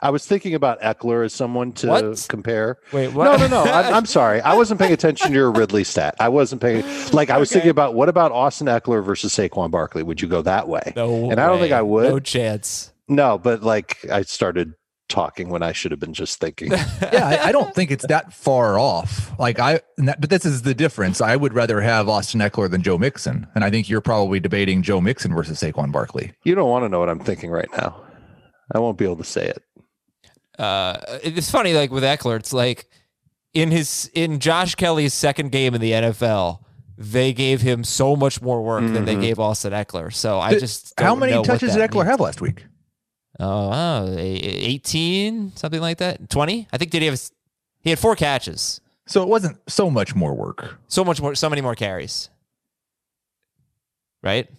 I 0.02 0.10
was 0.10 0.26
thinking 0.26 0.54
about 0.54 0.82
Ekeler 0.82 1.26
as 1.26 1.34
someone 1.34 1.72
to 1.74 1.88
What? 1.88 2.26
compare. 2.30 2.78
Wait, 2.92 3.14
what? 3.14 3.26
No, 3.26 3.48
no, 3.48 3.64
no. 3.64 3.72
I'm, 3.72 3.94
I'm 3.94 4.06
sorry. 4.20 4.42
I 4.42 4.54
wasn't 4.54 4.80
paying 4.80 4.94
attention 4.94 5.28
to 5.30 5.34
your 5.34 5.52
Ridley 5.52 5.84
stat. 5.84 6.16
I 6.20 6.30
wasn't 6.30 6.62
paying. 6.62 6.84
Like 7.12 7.30
I 7.30 7.38
was 7.38 7.52
thinking 7.52 7.72
about 7.72 7.94
what 7.94 8.10
about 8.10 8.32
Austin 8.32 8.68
Ekeler 8.68 9.04
versus 9.04 9.34
Saquon 9.36 9.72
Barkley? 9.72 10.04
Would 10.04 10.22
you 10.22 10.28
go 10.28 10.42
that 10.44 10.68
way? 10.68 10.94
No 10.96 11.30
And 11.32 11.40
I 11.40 11.48
don't 11.48 11.60
think. 11.60 11.74
I 11.74 11.82
would. 11.82 12.10
No 12.10 12.20
chance. 12.20 12.92
No, 13.08 13.38
but 13.38 13.64
like 13.64 14.06
I 14.12 14.22
started 14.24 14.74
talking 15.10 15.48
when 15.48 15.64
I 15.64 15.72
should 15.72 15.92
have 15.92 16.02
been 16.02 16.14
just 16.14 16.38
thinking. 16.42 16.72
yeah, 16.72 17.40
I, 17.42 17.48
I 17.48 17.52
don't 17.54 17.74
think 17.74 17.92
it's 17.92 18.06
that 18.08 18.34
far 18.34 18.78
off. 18.78 19.32
Like 19.40 19.58
I, 19.58 19.80
that, 20.00 20.20
but 20.20 20.30
this 20.30 20.44
is 20.46 20.64
the 20.64 20.74
difference. 20.76 21.22
I 21.22 21.38
would 21.38 21.54
rather 21.54 21.80
have 21.80 22.10
Austin 22.10 22.42
Ekeler 22.42 22.70
than 22.70 22.82
Joe 22.84 22.98
Mixon, 22.98 23.48
and 23.56 23.64
I 23.64 23.70
think 23.70 23.88
you're 23.88 24.02
probably 24.02 24.42
debating 24.42 24.82
Joe 24.82 25.00
Mixon 25.00 25.34
versus 25.34 25.62
Saquon 25.62 25.94
Barkley. 25.94 26.34
you 26.44 26.56
don't 26.56 26.70
want 26.70 26.84
to 26.84 26.90
know 26.90 27.00
what 27.00 27.08
I'm 27.08 27.20
thinking 27.22 27.50
right 27.50 27.70
now. 27.78 28.02
I 28.76 28.80
won't 28.80 28.98
be 28.98 29.06
able 29.06 29.16
to 29.16 29.24
say 29.24 29.46
it. 29.48 29.64
Uh, 30.58 30.98
it's 31.24 31.52
funny, 31.52 31.74
like 31.74 31.92
with 31.92 32.04
Ekeler, 32.04 32.38
it's 32.38 32.54
like 32.54 32.88
in 33.54 33.72
his 33.72 34.10
in 34.14 34.40
Josh 34.40 34.76
Kelley's 34.76 35.14
second 35.14 35.52
game 35.52 35.76
in 35.76 35.82
the 35.82 35.92
NFL, 35.92 36.60
they 36.98 37.32
gave 37.34 37.62
him 37.62 37.84
so 37.84 38.16
much 38.16 38.42
more 38.42 38.62
work 38.64 38.82
than 38.92 39.06
they 39.06 39.16
Mhm. 39.16 39.22
gave 39.22 39.40
Austin 39.40 39.72
Ekeler. 39.74 40.12
So 40.14 40.40
I 40.40 40.50
Th- 40.52 40.62
just 40.62 40.94
How 40.98 41.08
don't 41.08 41.20
many 41.20 41.34
know 41.34 41.44
touches 41.44 41.74
did 41.74 41.82
Ekeler 41.90 41.98
means. 41.98 42.08
have 42.08 42.20
last 42.20 42.42
week? 42.42 42.66
Oh, 43.40 43.70
wow, 43.70 44.06
a- 44.08 44.18
a- 44.18 44.66
18, 44.66 45.56
something 45.56 45.80
like 45.80 46.00
that. 46.00 46.28
20? 46.30 46.68
I 46.74 46.78
think 46.80 46.90
did 46.90 47.04
he 47.04 47.08
have 47.08 47.22
he 47.82 47.92
had 47.92 48.00
four 48.00 48.16
catches. 48.16 48.82
So 49.06 49.22
it 49.22 49.30
wasn't 49.30 49.58
so 49.70 49.90
much 49.92 50.16
more 50.16 50.34
work. 50.34 50.80
So 50.88 51.06
much 51.06 51.22
more 51.22 51.36
so 51.36 51.50
many 51.50 51.62
more 51.62 51.76
carries. 51.76 52.30
Right? 54.24 54.50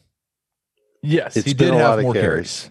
Yes, 1.03 1.37
It's 1.37 1.47
he 1.47 1.55
been 1.55 1.73
did 1.73 1.75
a 1.75 1.79
have 1.79 1.89
lot 1.91 1.99
of 1.99 2.05
more 2.05 2.15
carries. 2.15 2.71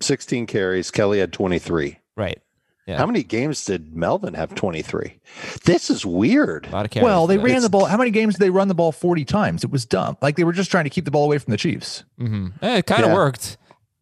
16 0.00 0.46
carries. 0.46 0.90
Kelley 0.90 1.18
had 1.20 1.32
23. 1.32 1.98
Right. 2.16 2.40
Yeah. 2.86 2.98
How 2.98 3.06
many 3.06 3.22
games 3.24 3.64
did 3.64 3.96
Melvin 3.96 4.34
have 4.34 4.54
23? 4.54 5.18
This 5.64 5.90
is 5.90 6.06
weird. 6.06 6.66
A 6.66 6.70
lot 6.70 6.96
of. 6.96 7.02
Well, 7.02 7.26
they 7.26 7.36
but- 7.36 7.44
ran 7.46 7.62
the 7.62 7.68
ball. 7.68 7.86
How 7.86 7.96
many 7.96 8.10
games 8.12 8.34
did 8.36 8.40
they 8.40 8.50
run 8.50 8.68
the 8.68 8.74
ball 8.74 8.92
40 8.92 9.24
times? 9.24 9.64
It 9.64 9.70
was 9.70 9.84
dumb. 9.84 10.16
Like 10.22 10.36
they 10.36 10.44
were 10.44 10.52
just 10.52 10.70
trying 10.70 10.84
to 10.84 10.90
keep 10.90 11.04
the 11.04 11.10
ball 11.10 11.24
away 11.24 11.38
from 11.38 11.50
the 11.50 11.56
Chiefs. 11.56 12.04
Mm-hmm. 12.20 12.64
It 12.64 12.86
kind 12.86 13.02
of 13.02 13.08
Yeah. 13.10 13.14
worked. 13.14 13.56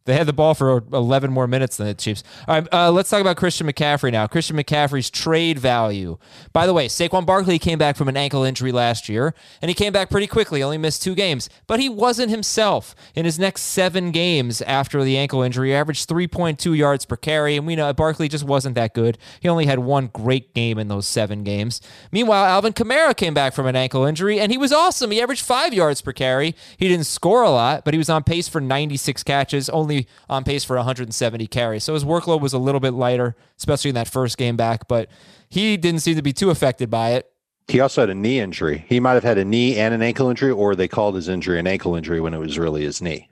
They 0.05 0.13
had 0.13 0.27
the 0.27 0.33
ball 0.33 0.53
for 0.53 0.83
11 0.93 1.31
more 1.31 1.47
minutes 1.47 1.77
than 1.77 1.87
the 1.87 1.95
Chiefs. 1.95 2.23
All 2.47 2.59
right, 2.59 2.67
uh, 2.71 2.91
let's 2.91 3.09
talk 3.09 3.21
about 3.21 3.37
Christian 3.37 3.65
McCaffrey 3.65 4.11
now. 4.11 4.27
Christian 4.27 4.55
McCaffrey's 4.55 5.09
trade 5.09 5.57
value. 5.57 6.19
By 6.53 6.67
the 6.67 6.73
way, 6.73 6.87
Saquon 6.87 7.25
Barkley 7.25 7.57
came 7.57 7.79
back 7.79 7.95
from 7.95 8.07
an 8.07 8.15
ankle 8.15 8.43
injury 8.43 8.71
last 8.71 9.09
year, 9.09 9.33
and 9.63 9.69
he 9.69 9.73
came 9.73 9.91
back 9.91 10.11
pretty 10.11 10.27
quickly, 10.27 10.61
only 10.61 10.77
missed 10.77 11.01
two 11.01 11.15
games. 11.15 11.49
But 11.65 11.79
he 11.79 11.89
wasn't 11.89 12.29
himself. 12.29 12.93
In 13.15 13.25
his 13.25 13.39
next 13.39 13.63
seven 13.63 14.11
games 14.11 14.61
after 14.61 15.03
the 15.03 15.17
ankle 15.17 15.41
injury, 15.41 15.69
he 15.69 15.75
averaged 15.75 16.07
3.2 16.07 16.77
yards 16.77 17.05
per 17.05 17.15
carry, 17.15 17.57
and 17.57 17.65
we 17.65 17.75
know 17.75 17.91
Barkley 17.91 18.27
just 18.27 18.43
wasn't 18.43 18.75
that 18.75 18.93
good. 18.93 19.17
He 19.39 19.49
only 19.49 19.65
had 19.65 19.79
one 19.79 20.11
great 20.13 20.53
game 20.53 20.77
in 20.77 20.87
those 20.87 21.07
seven 21.07 21.43
games. 21.43 21.81
Meanwhile, 22.11 22.45
Alvin 22.45 22.73
Kamara 22.73 23.17
came 23.17 23.33
back 23.33 23.53
from 23.55 23.65
an 23.65 23.75
ankle 23.75 24.05
injury, 24.05 24.39
and 24.39 24.51
he 24.51 24.57
was 24.59 24.71
awesome. 24.71 25.09
He 25.09 25.19
averaged 25.19 25.43
five 25.43 25.73
yards 25.73 26.01
per 26.01 26.13
carry. 26.13 26.55
He 26.77 26.87
didn't 26.87 27.07
score 27.07 27.41
a 27.41 27.49
lot, 27.49 27.83
but 27.83 27.95
he 27.95 27.97
was 27.97 28.09
on 28.09 28.23
pace 28.23 28.47
for 28.47 28.61
96 28.61 29.23
catches, 29.23 29.67
only 29.69 29.94
on 30.29 30.43
pace 30.43 30.63
for 30.63 30.75
170 30.75 31.47
carries. 31.47 31.83
So 31.83 31.93
his 31.93 32.03
workload 32.03 32.41
was 32.41 32.53
a 32.53 32.57
little 32.57 32.79
bit 32.79 32.93
lighter, 32.93 33.35
especially 33.57 33.89
in 33.89 33.95
that 33.95 34.07
first 34.07 34.37
game 34.37 34.55
back, 34.55 34.87
but 34.87 35.09
he 35.49 35.77
didn't 35.77 36.01
seem 36.01 36.15
to 36.15 36.21
be 36.21 36.33
too 36.33 36.49
affected 36.49 36.89
by 36.89 37.11
it. 37.11 37.31
He 37.67 37.79
also 37.79 38.01
had 38.01 38.09
a 38.09 38.15
knee 38.15 38.39
injury. 38.39 38.85
He 38.87 38.99
might 38.99 39.13
have 39.13 39.23
had 39.23 39.37
a 39.37 39.45
knee 39.45 39.77
and 39.77 39.93
an 39.93 40.01
ankle 40.01 40.29
injury, 40.29 40.51
or 40.51 40.75
they 40.75 40.87
called 40.87 41.15
his 41.15 41.27
injury 41.27 41.59
an 41.59 41.65
ankle 41.65 41.95
injury 41.95 42.21
when 42.21 42.33
it 42.33 42.37
was 42.37 42.59
really 42.59 42.83
his 42.83 43.01
knee. 43.01 43.27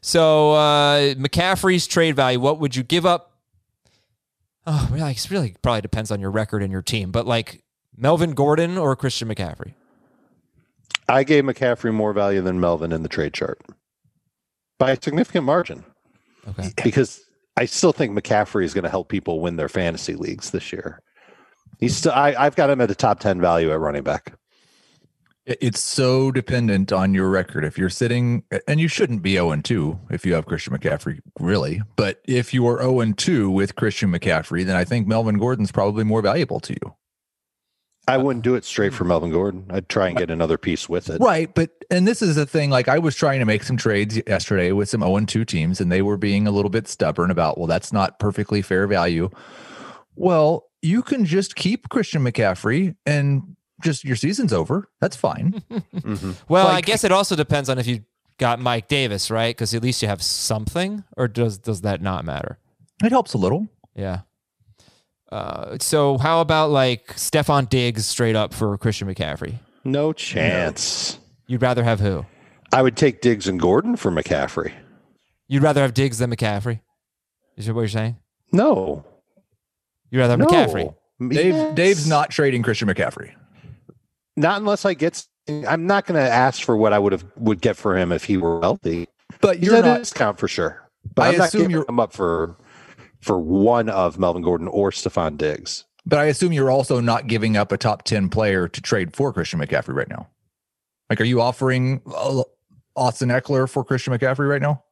So 0.00 0.52
uh, 0.52 1.14
McCaffrey's 1.14 1.86
trade 1.86 2.16
value, 2.16 2.40
what 2.40 2.58
would 2.58 2.74
you 2.74 2.82
give 2.82 3.06
up? 3.06 3.32
Oh, 4.66 4.88
really? 4.90 5.12
It 5.12 5.30
really 5.30 5.54
probably 5.62 5.82
depends 5.82 6.10
on 6.10 6.20
your 6.20 6.30
record 6.32 6.62
and 6.62 6.72
your 6.72 6.82
team, 6.82 7.12
but 7.12 7.26
like 7.26 7.62
Melvin 7.96 8.32
Gordon 8.32 8.76
or 8.76 8.96
Christian 8.96 9.28
McCaffrey? 9.28 9.74
I 11.08 11.22
gave 11.22 11.44
McCaffrey 11.44 11.94
more 11.94 12.12
value 12.12 12.42
than 12.42 12.58
Melvin 12.58 12.90
in 12.90 13.02
the 13.02 13.08
trade 13.08 13.32
chart 13.32 13.60
by 14.78 14.90
a 14.90 14.98
significant 15.00 15.44
margin 15.44 15.84
Okay. 16.48 16.70
because 16.84 17.24
I 17.56 17.64
still 17.64 17.92
think 17.92 18.16
McCaffrey 18.16 18.64
is 18.64 18.74
going 18.74 18.84
to 18.84 18.90
help 18.90 19.08
people 19.08 19.40
win 19.40 19.56
their 19.56 19.68
fantasy 19.68 20.14
leagues 20.14 20.50
this 20.50 20.72
year. 20.72 21.02
He's 21.78 21.96
still, 21.96 22.12
I, 22.12 22.34
I've 22.38 22.56
got 22.56 22.70
him 22.70 22.80
at 22.80 22.90
a 22.90 22.94
top 22.94 23.20
10 23.20 23.40
value 23.40 23.70
at 23.72 23.80
running 23.80 24.02
back. 24.02 24.34
It's 25.46 25.80
so 25.80 26.32
dependent 26.32 26.92
on 26.92 27.14
your 27.14 27.30
record. 27.30 27.64
If 27.64 27.78
you're 27.78 27.88
sitting, 27.88 28.42
and 28.66 28.80
you 28.80 28.88
shouldn't 28.88 29.22
be 29.22 29.34
0 29.34 29.60
2 29.62 29.98
if 30.10 30.26
you 30.26 30.34
have 30.34 30.44
Christian 30.46 30.76
McCaffrey, 30.76 31.20
really. 31.38 31.82
But 31.94 32.20
if 32.24 32.52
you 32.52 32.66
are 32.66 32.82
0 32.82 33.12
2 33.12 33.48
with 33.50 33.76
Christian 33.76 34.10
McCaffrey, 34.10 34.64
then 34.64 34.74
I 34.74 34.84
think 34.84 35.06
Melvin 35.06 35.38
Gordon's 35.38 35.70
probably 35.70 36.02
more 36.02 36.20
valuable 36.20 36.58
to 36.60 36.72
you. 36.72 36.94
I 38.08 38.16
uh, 38.16 38.22
wouldn't 38.22 38.44
do 38.44 38.54
it 38.54 38.64
straight 38.64 38.94
for 38.94 39.04
hmm. 39.04 39.08
Melvin 39.08 39.30
Gordon. 39.30 39.66
I'd 39.70 39.88
try 39.88 40.08
and 40.08 40.16
uh, 40.16 40.20
get 40.20 40.30
another 40.30 40.58
piece 40.58 40.88
with 40.88 41.10
it. 41.10 41.20
Right. 41.20 41.52
But, 41.52 41.70
and 41.90 42.06
this 42.06 42.22
is 42.22 42.36
the 42.36 42.46
thing 42.46 42.70
like 42.70 42.88
I 42.88 42.98
was 42.98 43.16
trying 43.16 43.40
to 43.40 43.44
make 43.44 43.62
some 43.62 43.76
trades 43.76 44.20
yesterday 44.26 44.72
with 44.72 44.88
some 44.88 45.00
0 45.00 45.20
2 45.20 45.44
teams, 45.44 45.80
and 45.80 45.90
they 45.90 46.02
were 46.02 46.16
being 46.16 46.46
a 46.46 46.50
little 46.50 46.70
bit 46.70 46.88
stubborn 46.88 47.30
about, 47.30 47.58
well, 47.58 47.66
that's 47.66 47.92
not 47.92 48.18
perfectly 48.18 48.62
fair 48.62 48.86
value. 48.86 49.30
Well, 50.14 50.68
you 50.82 51.02
can 51.02 51.24
just 51.24 51.56
keep 51.56 51.88
Christian 51.88 52.22
McCaffrey 52.22 52.96
and 53.04 53.56
just 53.82 54.04
your 54.04 54.16
season's 54.16 54.52
over. 54.52 54.88
That's 55.00 55.16
fine. 55.16 55.62
Mhm. 55.96 56.36
Well, 56.48 56.68
I 56.68 56.82
guess 56.82 57.02
it 57.02 57.10
also 57.10 57.34
depends 57.34 57.68
on 57.68 57.78
if 57.78 57.86
you 57.86 58.04
got 58.38 58.60
Mike 58.60 58.86
Davis, 58.86 59.30
right? 59.30 59.54
Because 59.56 59.74
at 59.74 59.82
least 59.82 60.02
you 60.02 60.08
have 60.08 60.22
something, 60.22 61.02
or 61.16 61.26
does 61.26 61.58
does 61.58 61.80
that 61.80 62.00
not 62.00 62.24
matter? 62.24 62.58
it 63.02 63.12
helps 63.12 63.34
a 63.34 63.38
little. 63.38 63.66
Yeah. 63.94 64.20
Uh, 65.30 65.76
so 65.80 66.18
how 66.18 66.40
about 66.40 66.70
like 66.70 67.08
Stefon 67.16 67.68
Diggs 67.68 68.06
straight 68.06 68.36
up 68.36 68.54
for 68.54 68.76
Christian 68.78 69.12
McCaffrey? 69.12 69.58
No 69.84 70.12
chance. 70.12 71.18
You'd 71.46 71.62
rather 71.62 71.82
have 71.84 72.00
who? 72.00 72.24
I 72.72 72.82
would 72.82 72.96
take 72.96 73.20
Diggs 73.20 73.46
and 73.48 73.58
Gordon 73.60 73.96
for 73.96 74.10
McCaffrey. 74.10 74.72
You'd 75.48 75.62
rather 75.62 75.80
have 75.82 75.94
Diggs 75.94 76.18
than 76.18 76.30
McCaffrey? 76.30 76.80
Is 77.56 77.66
that 77.66 77.74
what 77.74 77.82
you're 77.82 77.88
saying? 77.88 78.16
No. 78.52 79.04
You'd 80.10 80.20
rather 80.20 80.32
have 80.32 80.38
no. 80.40 80.46
McCaffrey? 80.46 80.94
Dave, 81.30 81.74
Dave's 81.74 82.06
not 82.08 82.30
trading 82.30 82.62
Christian 82.62 82.88
McCaffrey. 82.88 83.32
Not 84.36 84.58
unless 84.60 84.84
I 84.84 84.94
get. 84.94 85.24
I'm 85.48 85.86
not 85.86 86.06
going 86.06 86.20
to 86.22 86.28
ask 86.30 86.62
for 86.62 86.76
what 86.76 86.92
I 86.92 86.98
would 86.98 87.12
have 87.12 87.24
would 87.36 87.60
get 87.60 87.76
for 87.76 87.96
him 87.96 88.12
if 88.12 88.24
he 88.24 88.36
were 88.36 88.60
healthy. 88.60 89.06
But 89.40 89.62
you're 89.62 89.76
at 89.76 89.84
a 89.84 89.88
not. 89.88 89.98
discount 90.00 90.38
for 90.38 90.48
sure. 90.48 90.82
But 91.14 91.22
I 91.22 91.28
I'm 91.30 91.38
not 91.38 91.48
assume 91.48 91.60
giving 91.62 91.70
you're- 91.76 91.86
him 91.88 92.00
up 92.00 92.12
for 92.12 92.56
for 93.26 93.38
one 93.38 93.88
of 93.88 94.18
Melvin 94.18 94.42
Gordon 94.42 94.68
or 94.68 94.90
Stefon 94.90 95.36
Diggs. 95.36 95.84
But 96.06 96.20
I 96.20 96.26
assume 96.26 96.52
you're 96.52 96.70
also 96.70 97.00
not 97.00 97.26
giving 97.26 97.56
up 97.56 97.72
a 97.72 97.76
top 97.76 98.04
ten 98.04 98.28
player 98.28 98.68
to 98.68 98.80
trade 98.80 99.14
for 99.14 99.32
Christian 99.32 99.60
McCaffrey 99.60 99.94
right 99.94 100.08
now. 100.08 100.28
Like, 101.10 101.20
are 101.20 101.24
you 101.24 101.40
offering 101.40 102.00
uh, 102.06 102.44
Austin 102.94 103.28
Ekeler 103.28 103.68
for 103.68 103.84
Christian 103.84 104.16
McCaffrey 104.16 104.48
right 104.48 104.62
now? 104.62 104.84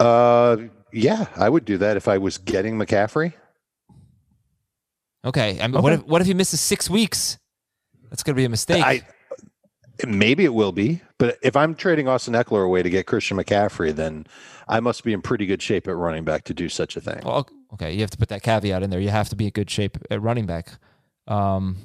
Uh, 0.00 0.56
yeah, 0.92 1.26
I 1.36 1.48
would 1.48 1.64
do 1.64 1.76
that 1.78 1.96
if 1.96 2.08
I 2.08 2.18
was 2.18 2.38
getting 2.38 2.76
McCaffrey. 2.76 3.34
Okay. 5.24 5.58
I 5.60 5.66
mean, 5.68 5.82
what 5.82 5.92
if 5.92 6.04
what 6.06 6.20
if 6.20 6.26
he 6.26 6.34
misses 6.34 6.60
six 6.60 6.88
weeks? 6.88 7.38
That's 8.10 8.22
gonna 8.22 8.36
be 8.36 8.44
a 8.44 8.48
mistake. 8.48 8.82
I 8.82 9.02
maybe 10.06 10.44
it 10.44 10.54
will 10.54 10.72
be, 10.72 11.00
but 11.18 11.38
if 11.42 11.56
I'm 11.56 11.74
trading 11.74 12.08
Austin 12.08 12.34
Ekeler 12.34 12.64
away 12.64 12.82
to 12.82 12.90
get 12.90 13.06
Christian 13.06 13.36
McCaffrey, 13.36 13.94
then 13.94 14.26
I 14.68 14.80
must 14.80 15.04
be 15.04 15.12
in 15.12 15.22
pretty 15.22 15.46
good 15.46 15.62
shape 15.62 15.86
at 15.88 15.96
running 15.96 16.24
back 16.24 16.44
to 16.44 16.54
do 16.54 16.68
such 16.68 16.96
a 16.96 17.00
thing. 17.00 17.20
well, 17.24 17.48
okay, 17.74 17.92
you 17.92 18.00
have 18.00 18.10
to 18.10 18.18
put 18.18 18.28
that 18.30 18.42
caveat 18.42 18.82
in 18.82 18.90
there. 18.90 19.00
You 19.00 19.10
have 19.10 19.28
to 19.30 19.36
be 19.36 19.44
in 19.46 19.50
good 19.50 19.70
shape 19.70 19.98
at 20.10 20.20
running 20.22 20.46
back. 20.46 20.68
Um, 21.28 21.76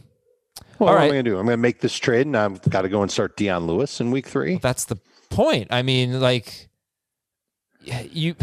Well, 0.79 0.89
all 0.89 0.95
what 0.95 0.99
right. 0.99 1.03
am 1.05 1.11
I 1.11 1.13
going 1.15 1.25
to 1.25 1.31
do? 1.31 1.37
I'm 1.39 1.45
going 1.45 1.57
to 1.57 1.61
make 1.61 1.81
this 1.81 1.95
trade, 1.97 2.25
and 2.25 2.35
I've 2.37 2.61
got 2.69 2.81
to 2.83 2.89
go 2.89 3.01
and 3.01 3.11
start 3.11 3.37
Dion 3.37 3.67
Lewis 3.67 3.99
in 4.01 4.11
week 4.11 4.27
three. 4.27 4.57
that's 4.57 4.85
the 4.85 4.97
point. 5.29 5.67
I 5.71 5.81
mean, 5.83 6.19
like, 6.19 6.69
yeah, 7.81 8.01
you. 8.01 8.35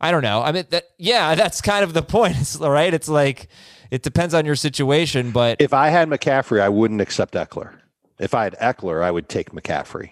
I 0.00 0.10
don't 0.10 0.22
know. 0.22 0.42
I 0.42 0.52
mean, 0.52 0.64
that 0.70 0.84
yeah, 0.98 1.34
that's 1.36 1.60
kind 1.60 1.84
of 1.84 1.92
the 1.92 2.02
point. 2.02 2.36
It's 2.40 2.56
right. 2.56 2.92
It's 2.92 3.08
like 3.08 3.48
it 3.90 4.02
depends 4.02 4.34
on 4.34 4.44
your 4.46 4.56
situation, 4.56 5.30
but 5.32 5.60
If 5.60 5.72
I 5.72 5.88
had 5.88 6.08
McCaffrey, 6.08 6.60
I 6.60 6.68
wouldn't 6.68 7.00
accept 7.00 7.34
Ekeler. 7.34 7.72
If 8.18 8.34
I 8.34 8.44
had 8.44 8.56
Ekeler, 8.60 9.02
I 9.02 9.10
would 9.10 9.28
take 9.28 9.52
McCaffrey. 9.52 10.10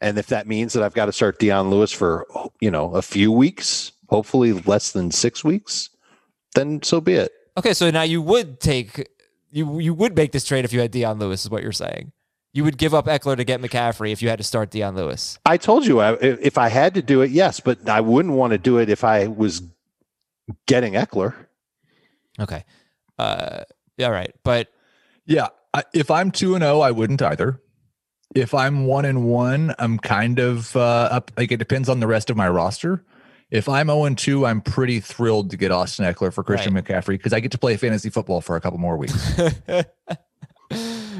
And 0.00 0.18
if 0.18 0.26
that 0.28 0.46
means 0.46 0.72
that 0.72 0.82
I've 0.82 0.94
got 0.94 1.06
to 1.06 1.12
start 1.12 1.38
Dion 1.38 1.70
Lewis 1.70 1.92
for 1.92 2.26
you 2.60 2.70
know 2.70 2.94
a 2.94 3.02
few 3.02 3.30
weeks, 3.30 3.92
hopefully 4.08 4.52
less 4.52 4.92
than 4.92 5.10
six 5.10 5.44
weeks, 5.44 5.90
then 6.54 6.82
so 6.82 7.00
be 7.00 7.14
it. 7.14 7.32
okay. 7.56 7.72
So 7.72 7.90
now 7.90 8.02
you 8.02 8.20
would 8.20 8.58
take 8.60 9.08
you 9.52 9.78
you 9.78 9.94
would 9.94 10.16
make 10.16 10.32
this 10.32 10.44
trade 10.44 10.64
if 10.64 10.72
you 10.72 10.80
had 10.80 10.90
Dion 10.90 11.18
Lewis, 11.18 11.44
is 11.44 11.50
what 11.50 11.62
you're 11.62 11.72
saying. 11.72 12.12
You 12.54 12.64
would 12.64 12.76
give 12.76 12.94
up 12.94 13.06
Ekeler 13.06 13.36
to 13.36 13.44
get 13.44 13.60
McCaffrey 13.62 14.12
if 14.12 14.20
you 14.20 14.28
had 14.28 14.38
to 14.38 14.44
start 14.44 14.70
Dion 14.70 14.94
Lewis. 14.94 15.38
I 15.46 15.56
told 15.56 15.86
you 15.86 16.00
I, 16.00 16.14
if 16.20 16.58
I 16.58 16.68
had 16.68 16.94
to 16.94 17.02
do 17.02 17.22
it, 17.22 17.30
yes, 17.30 17.60
but 17.60 17.88
I 17.88 18.00
wouldn't 18.02 18.34
want 18.34 18.50
to 18.50 18.58
do 18.58 18.78
it 18.78 18.90
if 18.90 19.04
I 19.04 19.28
was 19.28 19.62
getting 20.66 20.92
Ekeler. 20.94 21.34
Okay. 22.38 22.64
Uh, 23.18 23.60
all 24.00 24.10
right, 24.10 24.34
but 24.42 24.68
Yeah. 25.26 25.48
I, 25.74 25.84
if 25.94 26.10
I'm 26.10 26.30
two 26.30 26.54
and 26.54 26.62
zero, 26.62 26.80
I 26.80 26.90
wouldn't 26.90 27.22
either. 27.22 27.60
If 28.34 28.54
I'm 28.54 28.86
one 28.86 29.04
and 29.04 29.24
one, 29.24 29.74
I'm 29.78 29.98
kind 29.98 30.38
of 30.38 30.74
uh, 30.76 31.08
up. 31.10 31.30
Like 31.36 31.52
it 31.52 31.58
depends 31.58 31.88
on 31.88 32.00
the 32.00 32.06
rest 32.06 32.30
of 32.30 32.36
my 32.36 32.48
roster. 32.48 33.04
If 33.50 33.68
I'm 33.68 33.88
zero 33.88 34.04
and 34.04 34.16
two, 34.16 34.46
I'm 34.46 34.60
pretty 34.60 35.00
thrilled 35.00 35.50
to 35.50 35.56
get 35.56 35.70
Austin 35.70 36.04
Ekeler 36.06 36.32
for 36.32 36.42
Christian 36.42 36.72
McCaffrey 36.74 37.18
because 37.18 37.32
I 37.32 37.40
get 37.40 37.52
to 37.52 37.58
play 37.58 37.76
fantasy 37.76 38.10
football 38.10 38.40
for 38.40 38.56
a 38.56 38.60
couple 38.60 38.78
more 38.78 38.96
weeks. 38.96 39.38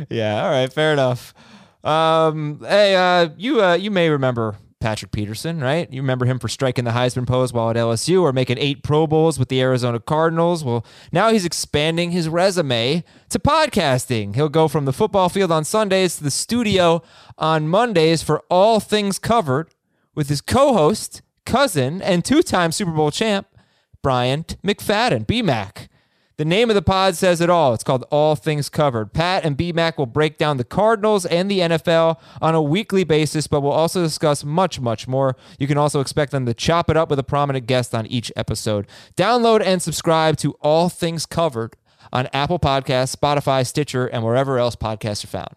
yeah, 0.09 0.43
all 0.43 0.51
right, 0.51 0.73
fair 0.73 0.93
enough. 0.93 1.35
Um, 1.85 2.61
hey, 2.61 2.95
uh, 2.95 3.31
you 3.37 3.63
uh, 3.63 3.75
you 3.75 3.91
may 3.91 4.09
remember 4.09 4.57
Patrick 4.83 5.13
Peterson, 5.13 5.61
right? 5.61 5.91
You 5.93 6.03
remember 6.03 6.27
him 6.27 6.39
for 6.41 6.49
striking 6.49 6.85
the 6.85 6.91
Heisman 6.91 7.27
pose 7.27 7.53
while 7.53 7.71
at 7.71 7.77
LSU 7.77 8.21
or 8.21 8.33
making 8.33 8.59
eight 8.59 8.83
Pro 8.83 9.07
Bowls 9.07 9.39
with 9.39 9.49
the 9.49 9.61
Arizona 9.63 10.01
Cardinals. 10.01 10.65
Well, 10.65 10.85
now 11.13 11.31
he's 11.31 11.45
expanding 11.45 12.11
his 12.11 12.29
resume 12.29 13.05
to 13.29 13.39
podcasting. 13.39 14.35
He'll 14.35 14.49
go 14.49 14.67
from 14.67 14.85
the 14.85 14.93
football 14.93 15.29
field 15.29 15.53
on 15.53 15.65
Sundays 15.65 16.17
to 16.17 16.25
the 16.25 16.31
studio 16.33 17.01
on 17.39 17.69
Mondays 17.69 18.23
for 18.23 18.43
all 18.51 18.81
things 18.81 19.19
covered 19.21 19.69
with 20.15 20.29
his 20.29 20.41
co-host, 20.41 21.23
cousin, 21.47 22.03
and 22.03 22.25
two-time 22.25 22.73
Super 22.73 22.91
Bowl 22.91 23.13
champ, 23.13 23.47
Bryant 24.03 24.57
McFadden, 24.63 25.27
BMAC. 25.27 25.87
The 26.39 26.45
name 26.45 26.71
of 26.71 26.75
the 26.75 26.83
pod 26.83 27.15
says 27.15 27.41
it 27.41 27.51
all. 27.51 27.75
It's 27.75 27.85
called 27.85 28.05
All 28.11 28.35
Things 28.37 28.69
Covered. 28.69 29.13
Pat 29.13 29.45
and 29.45 29.57
BMAC 29.57 29.99
will 29.99 30.07
break 30.07 30.39
down 30.39 30.57
the 30.57 30.65
Cardinals 30.65 31.27
and 31.27 31.51
the 31.51 31.61
NFL 31.61 32.19
on 32.41 32.55
a 32.55 32.63
weekly 32.63 33.05
basis, 33.05 33.47
but 33.47 33.61
we'll 33.61 33.73
also 33.73 34.03
discuss 34.03 34.43
much, 34.43 34.81
much 34.81 35.07
more. 35.07 35.37
You 35.59 35.67
can 35.67 35.79
also 35.79 36.01
expect 36.01 36.33
them 36.33 36.47
to 36.47 36.55
chop 36.55 36.89
it 36.89 36.97
up 36.97 37.11
with 37.11 37.19
a 37.19 37.25
prominent 37.25 37.67
guest 37.67 37.95
on 37.95 38.07
each 38.07 38.33
episode. 38.35 38.87
Download 39.17 39.63
and 39.63 39.83
subscribe 39.83 40.37
to 40.39 40.53
All 40.61 40.89
Things 40.89 41.27
Covered 41.27 41.77
on 42.13 42.29
Apple 42.33 42.59
Podcasts, 42.59 43.15
Spotify, 43.15 43.67
Stitcher, 43.67 44.07
and 44.07 44.25
wherever 44.25 44.59
else 44.59 44.75
podcasts 44.75 45.25
are 45.25 45.29
found. 45.29 45.55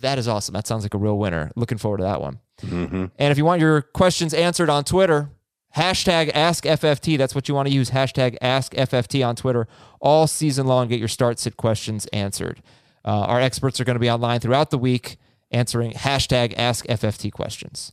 That 0.00 0.18
is 0.18 0.28
awesome. 0.28 0.52
That 0.52 0.66
sounds 0.66 0.84
like 0.84 0.94
a 0.94 0.98
real 0.98 1.18
winner. 1.18 1.50
Looking 1.56 1.78
forward 1.78 1.98
to 1.98 2.04
that 2.04 2.20
one. 2.20 2.38
Mm-hmm. 2.62 3.06
And 3.18 3.32
if 3.32 3.38
you 3.38 3.44
want 3.44 3.60
your 3.60 3.82
questions 3.82 4.32
answered 4.32 4.70
on 4.70 4.84
Twitter, 4.84 5.30
hashtag 5.76 6.32
AskFFT. 6.32 7.18
That's 7.18 7.34
what 7.34 7.48
you 7.48 7.54
want 7.54 7.68
to 7.68 7.74
use. 7.74 7.90
Hashtag 7.90 8.38
AskFFT 8.40 9.26
on 9.26 9.36
Twitter 9.36 9.66
all 10.00 10.26
season 10.26 10.66
long. 10.66 10.88
Get 10.88 10.98
your 10.98 11.08
start 11.08 11.38
sit 11.38 11.56
questions 11.56 12.06
answered. 12.06 12.62
Uh, 13.04 13.20
our 13.20 13.40
experts 13.40 13.80
are 13.80 13.84
going 13.84 13.96
to 13.96 14.00
be 14.00 14.10
online 14.10 14.40
throughout 14.40 14.70
the 14.70 14.78
week 14.78 15.16
answering 15.50 15.92
hashtag 15.92 16.54
AskFFT 16.56 17.32
questions. 17.32 17.92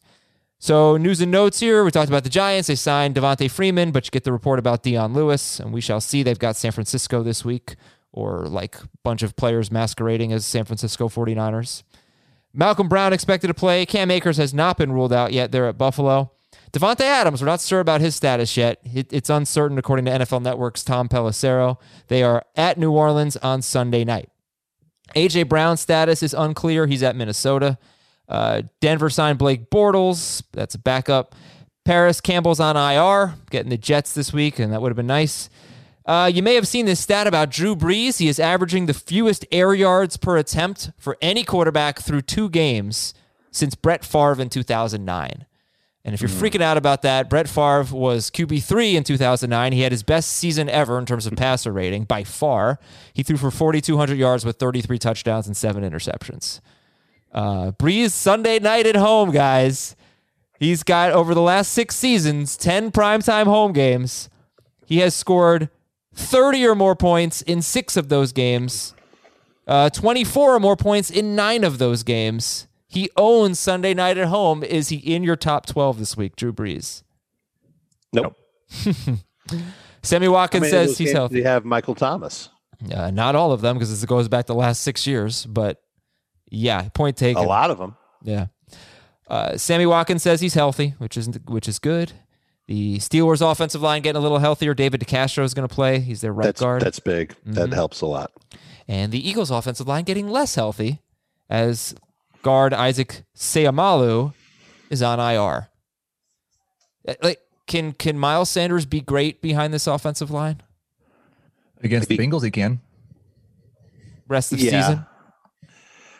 So, 0.58 0.98
news 0.98 1.22
and 1.22 1.32
notes 1.32 1.60
here. 1.60 1.84
We 1.84 1.91
talked 1.91 2.10
about 2.10 2.24
the 2.24 2.30
Giants. 2.30 2.68
They 2.68 2.76
signed 2.76 3.15
Devonta 3.15 3.52
Freeman, 3.52 3.91
but 3.91 4.06
you 4.06 4.12
get 4.12 4.24
the 4.24 4.32
report 4.32 4.58
about 4.58 4.84
Dion 4.84 5.13
Lewis, 5.13 5.60
and 5.60 5.74
we 5.74 5.82
shall 5.82 6.02
see. 6.02 6.24
They've 6.24 6.39
got 6.39 6.56
San 6.56 6.72
Francisco 6.72 7.24
this 7.24 7.46
week, 7.46 7.76
or 8.12 8.46
like 8.48 8.76
a 8.78 8.88
bunch 9.04 9.22
of 9.22 9.36
players 9.36 9.72
masquerading 9.72 10.32
as 10.34 10.46
San 10.46 10.65
Francisco 10.65 11.08
49ers. 11.08 11.84
Malcolm 12.54 12.88
Brown 12.88 13.12
expected 13.12 13.48
to 13.48 13.54
play. 13.54 13.86
Cam 13.86 14.10
Akers 14.10 14.38
has 14.38 14.54
not 14.54 14.78
been 14.78 14.94
ruled 14.94 15.12
out 15.12 15.34
yet 15.34 15.52
there 15.52 15.68
at 15.68 15.78
Buffalo. 15.78 16.32
Davante 16.76 17.02
Adams, 17.02 17.42
we're 17.42 17.46
not 17.48 17.62
sure 17.62 17.80
about 17.80 18.02
his 18.02 18.16
status 18.16 18.58
yet. 18.58 18.80
It- 18.94 19.12
It's 19.14 19.30
uncertain 19.30 19.78
according 19.78 20.06
to 20.06 20.12
NFL 20.12 20.42
Network's 20.42 20.84
Tom 20.84 21.08
Pelissero. 21.08 21.78
They 22.10 22.22
are 22.22 22.44
at 22.56 22.78
New 22.78 22.92
Orleans 22.92 23.38
on 23.38 23.62
Sunday 23.62 24.04
night. 24.04 24.30
AJ 25.16 25.44
Brown's 25.44 25.80
status 25.80 26.22
is 26.22 26.34
unclear. 26.34 26.86
He's 26.88 27.02
at 27.04 27.16
Minnesota. 27.16 27.78
Uh, 28.28 28.64
Denver 28.82 29.10
signed 29.10 29.38
Blake 29.38 29.70
Bortles. 29.70 30.44
That's 30.52 30.76
a 30.76 30.80
backup. 30.80 31.34
Parris 31.86 32.20
Campbell's 32.20 32.60
on 32.60 32.76
IR, 32.76 33.36
getting 33.52 33.70
the 33.70 33.78
Jets 33.78 34.14
this 34.14 34.34
week, 34.34 34.58
and 34.60 34.74
that 34.74 34.82
would 34.82 34.90
have 34.90 34.98
been 34.98 35.06
nice. 35.08 35.50
Uh, 36.06 36.30
you 36.34 36.42
may 36.44 36.56
have 36.56 36.68
seen 36.68 36.86
this 36.88 37.00
stat 37.00 37.26
about 37.28 37.52
Drew 37.52 37.76
Brees. 37.76 38.18
He 38.18 38.28
is 38.28 38.40
averaging 38.40 38.88
the 38.88 38.94
fewest 38.94 39.46
air 39.52 39.74
yards 39.74 40.18
per 40.18 40.36
attempt 40.38 40.92
for 40.98 41.18
any 41.22 41.44
quarterback 41.44 42.00
through 42.00 42.22
two 42.24 42.50
games 42.50 43.14
since 43.52 43.76
Brett 43.76 44.04
Favre 44.04 44.42
in 44.42 44.50
2009. 44.50 45.46
And 46.06 46.13
if 46.13 46.22
you're 46.22 46.30
freaking 46.30 46.62
out 46.62 46.78
about 46.78 47.02
that, 47.02 47.32
Brett 47.32 47.50
Favre 47.50 47.88
was 47.91 48.30
QB3 48.30 48.94
in 48.94 49.04
2009. 49.04 49.72
He 49.74 49.82
had 49.82 49.91
his 49.91 50.04
best 50.04 50.30
season 50.30 50.70
ever 50.70 51.00
in 51.00 51.08
terms 51.08 51.26
of 51.26 51.34
passer 51.36 51.72
rating 51.72 52.04
by 52.04 52.24
far. 52.24 52.80
He 53.12 53.24
threw 53.24 53.38
for 53.38 53.50
4,200 53.50 54.15
yards 54.15 54.46
with 54.46 54.58
33 54.58 55.00
touchdowns 55.00 55.48
and 55.48 55.58
seven 55.58 55.84
interceptions. 55.84 56.62
Uh, 57.32 57.72
Brees 57.72 58.12
Sunday 58.12 58.60
night 58.60 58.86
at 58.86 58.96
home, 58.96 59.32
guys. 59.32 59.96
He's 60.60 60.84
got 60.84 61.12
over 61.12 61.34
the 61.34 61.41
last 61.41 61.72
six 61.72 61.96
seasons 61.96 62.56
10 62.56 62.91
primetime 62.91 63.46
home 63.46 63.74
games. 63.74 64.30
He 64.86 65.00
has 65.00 65.15
scored 65.15 65.70
30 66.13 66.68
or 66.68 66.76
more 66.76 66.96
points 66.96 67.41
in 67.41 67.63
six 67.63 67.98
of 67.98 68.10
those 68.10 68.32
games, 68.32 68.94
uh, 69.68 69.89
24 69.89 70.56
or 70.56 70.60
more 70.60 70.78
points 70.78 71.10
in 71.10 71.36
nine 71.36 71.63
of 71.63 71.80
those 71.80 72.04
games. 72.04 72.68
He 72.96 73.10
owns 73.18 73.60
Sunday 73.60 73.94
night 73.94 74.18
at 74.18 74.28
home. 74.30 74.64
Is 74.64 74.90
he 74.90 74.96
in 74.96 75.22
your 75.22 75.36
top 75.36 75.66
12 75.68 76.00
this 76.00 76.18
week, 76.18 76.36
Drew 76.36 76.52
Brees? 76.54 77.04
Nope. 78.14 78.36
Sammy 80.02 80.28
Watkins 80.28 80.68
How 80.68 80.72
many 80.72 80.84
of 80.84 80.90
says 80.90 80.98
he's 80.98 81.12
healthy. 81.12 81.36
do 81.36 81.40
you 81.42 81.48
have 81.48 81.66
Michael 81.66 81.96
Thomas. 81.96 82.50
Uh, 82.94 83.12
not 83.12 83.36
all 83.36 83.52
of 83.52 83.62
them 83.62 83.76
because 83.76 83.90
this 83.90 84.04
goes 84.06 84.28
back 84.28 84.46
the 84.46 84.56
last 84.56 84.82
six 84.82 85.06
years, 85.08 85.46
but 85.46 85.82
yeah, 86.50 86.88
point 86.94 87.18
taken. 87.18 87.44
A 87.44 87.48
lot 87.48 87.70
of 87.72 87.78
them. 87.78 87.96
Yeah. 88.24 88.48
Uh, 89.28 89.58
Sammy 89.58 89.86
Watkins 89.86 90.24
says 90.24 90.42
he's 90.42 90.54
healthy, 90.54 90.94
which 90.98 91.18
is 91.18 91.28
which 91.48 91.68
is 91.68 91.80
good. 91.80 92.14
The 92.68 92.98
Steelers' 92.98 93.42
offensive 93.50 93.82
line 93.82 94.02
getting 94.02 94.18
a 94.20 94.22
little 94.22 94.40
healthier. 94.40 94.74
David 94.74 95.02
DeCastro 95.02 95.44
is 95.44 95.54
going 95.54 95.68
to 95.68 95.74
play. 95.74 96.00
He's 96.00 96.22
their 96.22 96.34
right 96.34 96.46
That's 96.46 96.62
guard. 96.62 96.82
that's 96.82 97.00
big. 97.00 97.36
That 97.46 97.74
helps 97.74 98.02
a 98.02 98.06
lot. 98.08 98.32
and 98.88 99.12
the 99.12 99.28
Eagles' 99.28 99.52
offensive 99.52 99.88
line 99.88 100.04
getting 100.04 100.30
less 100.30 100.56
healthy 100.56 101.02
as 101.50 101.96
guard 102.46 102.76
Isaac 102.76 103.24
Seumalo 103.36 104.34
is 104.92 105.02
on 105.02 105.20
IR. 105.20 105.68
Uh, 107.08 107.14
Like, 107.24 107.40
can 107.66 107.92
can 107.94 108.20
Miles 108.20 108.52
Sanders 108.52 108.86
be 108.86 109.02
great 109.02 109.42
behind 109.42 109.74
this 109.74 109.88
offensive 109.88 110.30
line 110.30 110.62
Against 111.82 112.08
the 112.08 112.18
Bengals, 112.20 112.44
he 112.44 112.52
can. 112.52 112.82
rest 114.28 114.54
of 114.54 114.60
Yeah. 114.60 114.72
season? 114.82 115.06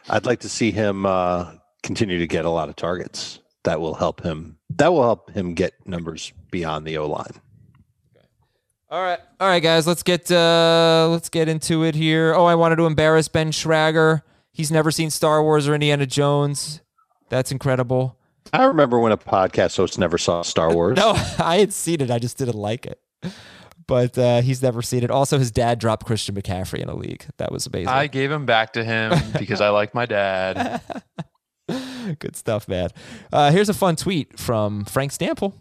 I'd 0.10 0.26
like 0.26 0.40
to 0.40 0.50
see 0.50 0.72
him 0.72 1.06
uh, 1.06 1.54
continue 1.84 2.18
to 2.20 2.28
get 2.28 2.44
a 2.46 2.50
lot 2.50 2.70
of 2.70 2.76
targets. 2.76 3.40
That 3.64 3.80
will 3.80 3.94
help 3.96 4.22
him. 4.24 4.58
That 4.78 4.92
will 4.94 5.04
help 5.04 5.30
him 5.32 5.54
get 5.54 5.74
numbers 5.86 6.34
beyond 6.52 6.86
the 6.88 6.98
O 6.98 7.08
line. 7.08 7.34
All 8.90 9.02
right, 9.02 9.20
all 9.40 9.48
right, 9.48 9.62
guys. 9.64 9.86
Let's 9.88 10.04
get 10.04 10.32
uh, 10.32 11.08
let's 11.12 11.30
get 11.30 11.48
into 11.50 11.84
it 11.84 11.94
here. 11.96 12.34
Oh, 12.36 12.46
I 12.46 12.56
wanted 12.56 12.78
to 12.78 12.86
embarrass 12.88 13.28
Ben 13.28 13.52
Schrager. 13.52 14.22
He's 14.56 14.72
never 14.72 14.90
seen 14.90 15.10
Star 15.10 15.44
Wars 15.44 15.68
or 15.68 15.74
Indiana 15.74 16.06
Jones. 16.06 16.82
That's 17.28 17.52
incredible. 17.52 18.18
I 18.54 18.64
remember 18.64 19.00
when 19.00 19.12
a 19.12 19.18
podcast 19.18 19.76
host 19.76 20.00
never 20.00 20.18
saw 20.18 20.44
Star 20.44 20.74
Wars. 20.74 20.96
No, 20.96 21.12
I 21.40 21.58
had 21.58 21.74
seen 21.74 22.00
it. 22.00 22.10
I 22.10 22.20
just 22.20 22.38
didn't 22.38 22.56
like 22.56 22.86
it. 22.86 23.02
But 23.86 24.18
uh, 24.18 24.42
he's 24.42 24.64
never 24.64 24.82
seen 24.82 25.04
it. 25.04 25.12
Also, 25.12 25.38
his 25.38 25.52
dad 25.52 25.78
dropped 25.78 26.06
Christian 26.06 26.36
McCaffrey 26.36 26.80
in 26.80 26.88
a 26.88 26.96
league. 26.96 27.26
That 27.36 27.52
was 27.52 27.68
amazing. 27.68 27.90
I 27.90 28.08
gave 28.08 28.32
him 28.32 28.46
back 28.46 28.72
to 28.74 28.84
him 28.86 29.12
because 29.38 29.60
I 29.60 29.70
like 29.70 29.94
my 29.94 30.06
dad. 30.06 30.82
Good 32.20 32.38
stuff, 32.38 32.70
man. 32.70 32.92
Uh, 33.34 33.52
here's 33.52 33.68
a 33.68 33.74
fun 33.74 33.98
tweet 33.98 34.40
from 34.40 34.86
Frank 34.86 35.12
Stampfl 35.12 35.52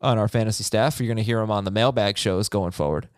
on 0.00 0.18
our 0.18 0.28
fantasy 0.28 0.62
staff. 0.62 1.00
You're 1.00 1.08
going 1.08 1.16
to 1.16 1.22
hear 1.24 1.40
him 1.40 1.50
on 1.50 1.64
the 1.64 1.72
mailbag 1.72 2.16
shows 2.16 2.48
going 2.48 2.70
forward. 2.70 3.08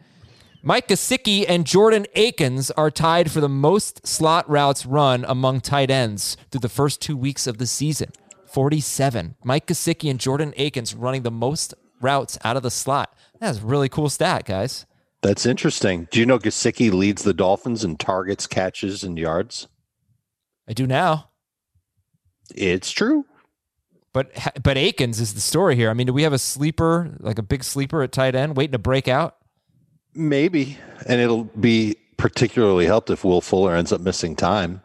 Mike 0.63 0.89
Gesicki 0.89 1.45
and 1.49 1.65
Jordan 1.65 2.05
Akins 2.17 2.73
are 2.73 2.91
tied 2.91 3.31
for 3.31 3.41
the 3.41 3.49
most 3.49 4.05
slot 4.07 4.49
routes 4.51 4.85
run 4.85 5.25
among 5.29 5.61
tight 5.61 5.89
ends 5.89 6.37
through 6.51 6.61
the 6.61 6.69
first 6.69 7.01
two 7.01 7.17
weeks 7.17 7.47
of 7.47 7.59
the 7.59 7.67
season. 7.67 8.11
47. 8.47 9.37
Mike 9.45 9.67
Gesicki 9.67 10.11
and 10.11 10.19
Jordan 10.19 10.53
Akins 10.57 10.97
running 10.97 11.23
the 11.23 11.31
most 11.31 11.75
routes 12.01 12.39
out 12.43 12.57
of 12.57 12.65
the 12.65 12.73
slot. 12.73 13.17
That's 13.39 13.59
a 13.59 13.67
really 13.67 13.89
cool 13.89 14.09
stat, 14.09 14.47
guys. 14.47 14.85
That's 15.23 15.47
interesting. 15.47 16.09
Do 16.11 16.19
you 16.19 16.27
know 16.27 16.41
Gesicki 16.41 16.93
leads 16.93 17.23
the 17.23 17.35
Dolphins 17.35 17.85
in 17.85 17.97
targets, 17.97 18.49
catches, 18.49 19.05
and 19.05 19.17
yards? 19.17 19.69
I 20.69 20.73
do 20.73 20.89
now. 20.89 21.31
It's 22.55 22.91
true. 22.91 23.27
But 24.13 24.33
but 24.63 24.77
Akins 24.77 25.21
is 25.21 25.35
the 25.35 25.41
story 25.41 25.77
here. 25.77 25.91
I 25.91 25.95
mean, 25.95 26.09
do 26.09 26.13
we 26.13 26.23
have 26.23 26.33
a 26.33 26.39
sleeper, 26.39 27.17
like 27.21 27.39
a 27.39 27.43
big 27.43 27.63
sleeper 27.63 28.03
at 28.03 28.11
tight 28.11 28.35
end, 28.35 28.57
waiting 28.57 28.73
to 28.73 28.79
break 28.79 29.07
out? 29.07 29.37
Maybe, 30.19 30.79
and 31.07 31.21
it'll 31.21 31.45
be 31.45 31.95
particularly 32.17 32.87
helped 32.87 33.09
if 33.09 33.23
Will 33.23 33.41
Fuller 33.41 33.77
ends 33.77 33.93
up 33.93 34.01
missing 34.01 34.35
time. 34.35 34.83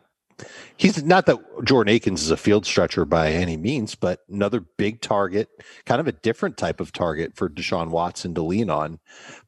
He's 0.78 1.04
not 1.04 1.26
that 1.26 1.40
Jordan 1.64 1.92
Akins 1.92 2.22
is 2.22 2.30
a 2.30 2.38
field 2.38 2.68
stretcher 2.68 3.04
by 3.04 3.32
any 3.32 3.58
means, 3.58 3.96
but 3.96 4.20
another 4.30 4.60
big 4.60 5.02
target, 5.02 5.50
kind 5.88 6.00
of 6.00 6.08
a 6.08 6.12
different 6.12 6.58
type 6.58 6.80
of 6.80 6.92
target 6.92 7.36
for 7.36 7.50
Deshaun 7.50 7.90
Watson 7.90 8.36
to 8.36 8.44
lean 8.44 8.70
on. 8.70 9.00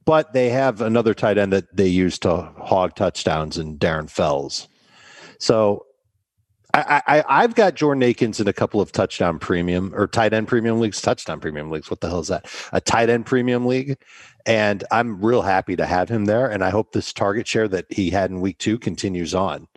But 0.06 0.34
they 0.34 0.50
have 0.50 0.82
another 0.82 1.14
tight 1.14 1.38
end 1.38 1.54
that 1.54 1.78
they 1.78 1.88
use 1.88 2.18
to 2.20 2.36
hog 2.58 2.96
touchdowns 2.96 3.60
in 3.60 3.78
Darren 3.78 4.10
Fells. 4.10 4.68
So 5.38 5.86
I, 6.76 7.02
I, 7.08 7.24
I've 7.44 7.56
got 7.56 7.76
Jordan 7.76 8.04
Akins 8.04 8.40
in 8.40 8.48
a 8.48 8.54
couple 8.54 8.82
of 8.82 8.92
touchdown 8.92 9.40
premium 9.40 9.94
or 9.96 10.08
tight 10.08 10.34
end 10.34 10.48
premium 10.48 10.80
leagues, 10.80 11.02
touchdown 11.02 11.40
premium 11.40 11.72
leagues. 11.72 11.90
What 11.90 12.02
the 12.02 12.10
hell 12.10 12.20
is 12.20 12.28
that? 12.28 12.48
A 12.74 12.82
tight 12.82 13.10
end 13.10 13.26
premium 13.26 13.66
league. 13.66 13.98
And 14.46 14.84
I'm 14.92 15.24
real 15.24 15.42
happy 15.42 15.76
to 15.76 15.86
have 15.86 16.10
him 16.10 16.26
there. 16.26 16.50
And 16.50 16.64
I 16.64 16.70
hope 16.70 16.92
this 16.92 17.14
target 17.14 17.48
share 17.48 17.68
that 17.70 17.86
he 17.90 18.10
had 18.10 18.30
in 18.30 18.42
week 18.42 18.58
two 18.58 18.78
continues 18.78 19.34
on. 19.34 19.68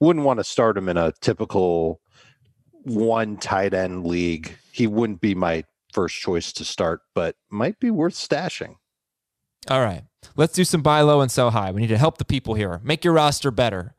Wouldn't 0.00 0.24
want 0.24 0.40
to 0.40 0.44
start 0.44 0.76
him 0.78 0.88
in 0.88 0.96
a 0.96 1.12
typical 1.20 2.00
one 2.84 3.36
tight 3.36 3.74
end 3.74 4.06
league. 4.06 4.56
He 4.72 4.86
wouldn't 4.86 5.20
be 5.20 5.34
my 5.34 5.64
first 5.92 6.16
choice 6.16 6.52
to 6.54 6.64
start, 6.64 7.00
but 7.14 7.36
might 7.50 7.78
be 7.78 7.90
worth 7.90 8.14
stashing. 8.14 8.76
All 9.68 9.80
right. 9.80 10.04
Let's 10.36 10.54
do 10.54 10.64
some 10.64 10.82
buy 10.82 11.00
low 11.02 11.20
and 11.20 11.30
sell 11.30 11.50
high. 11.50 11.70
We 11.72 11.80
need 11.82 11.88
to 11.88 11.98
help 11.98 12.18
the 12.18 12.24
people 12.24 12.54
here. 12.54 12.80
Make 12.82 13.04
your 13.04 13.14
roster 13.14 13.50
better. 13.50 13.94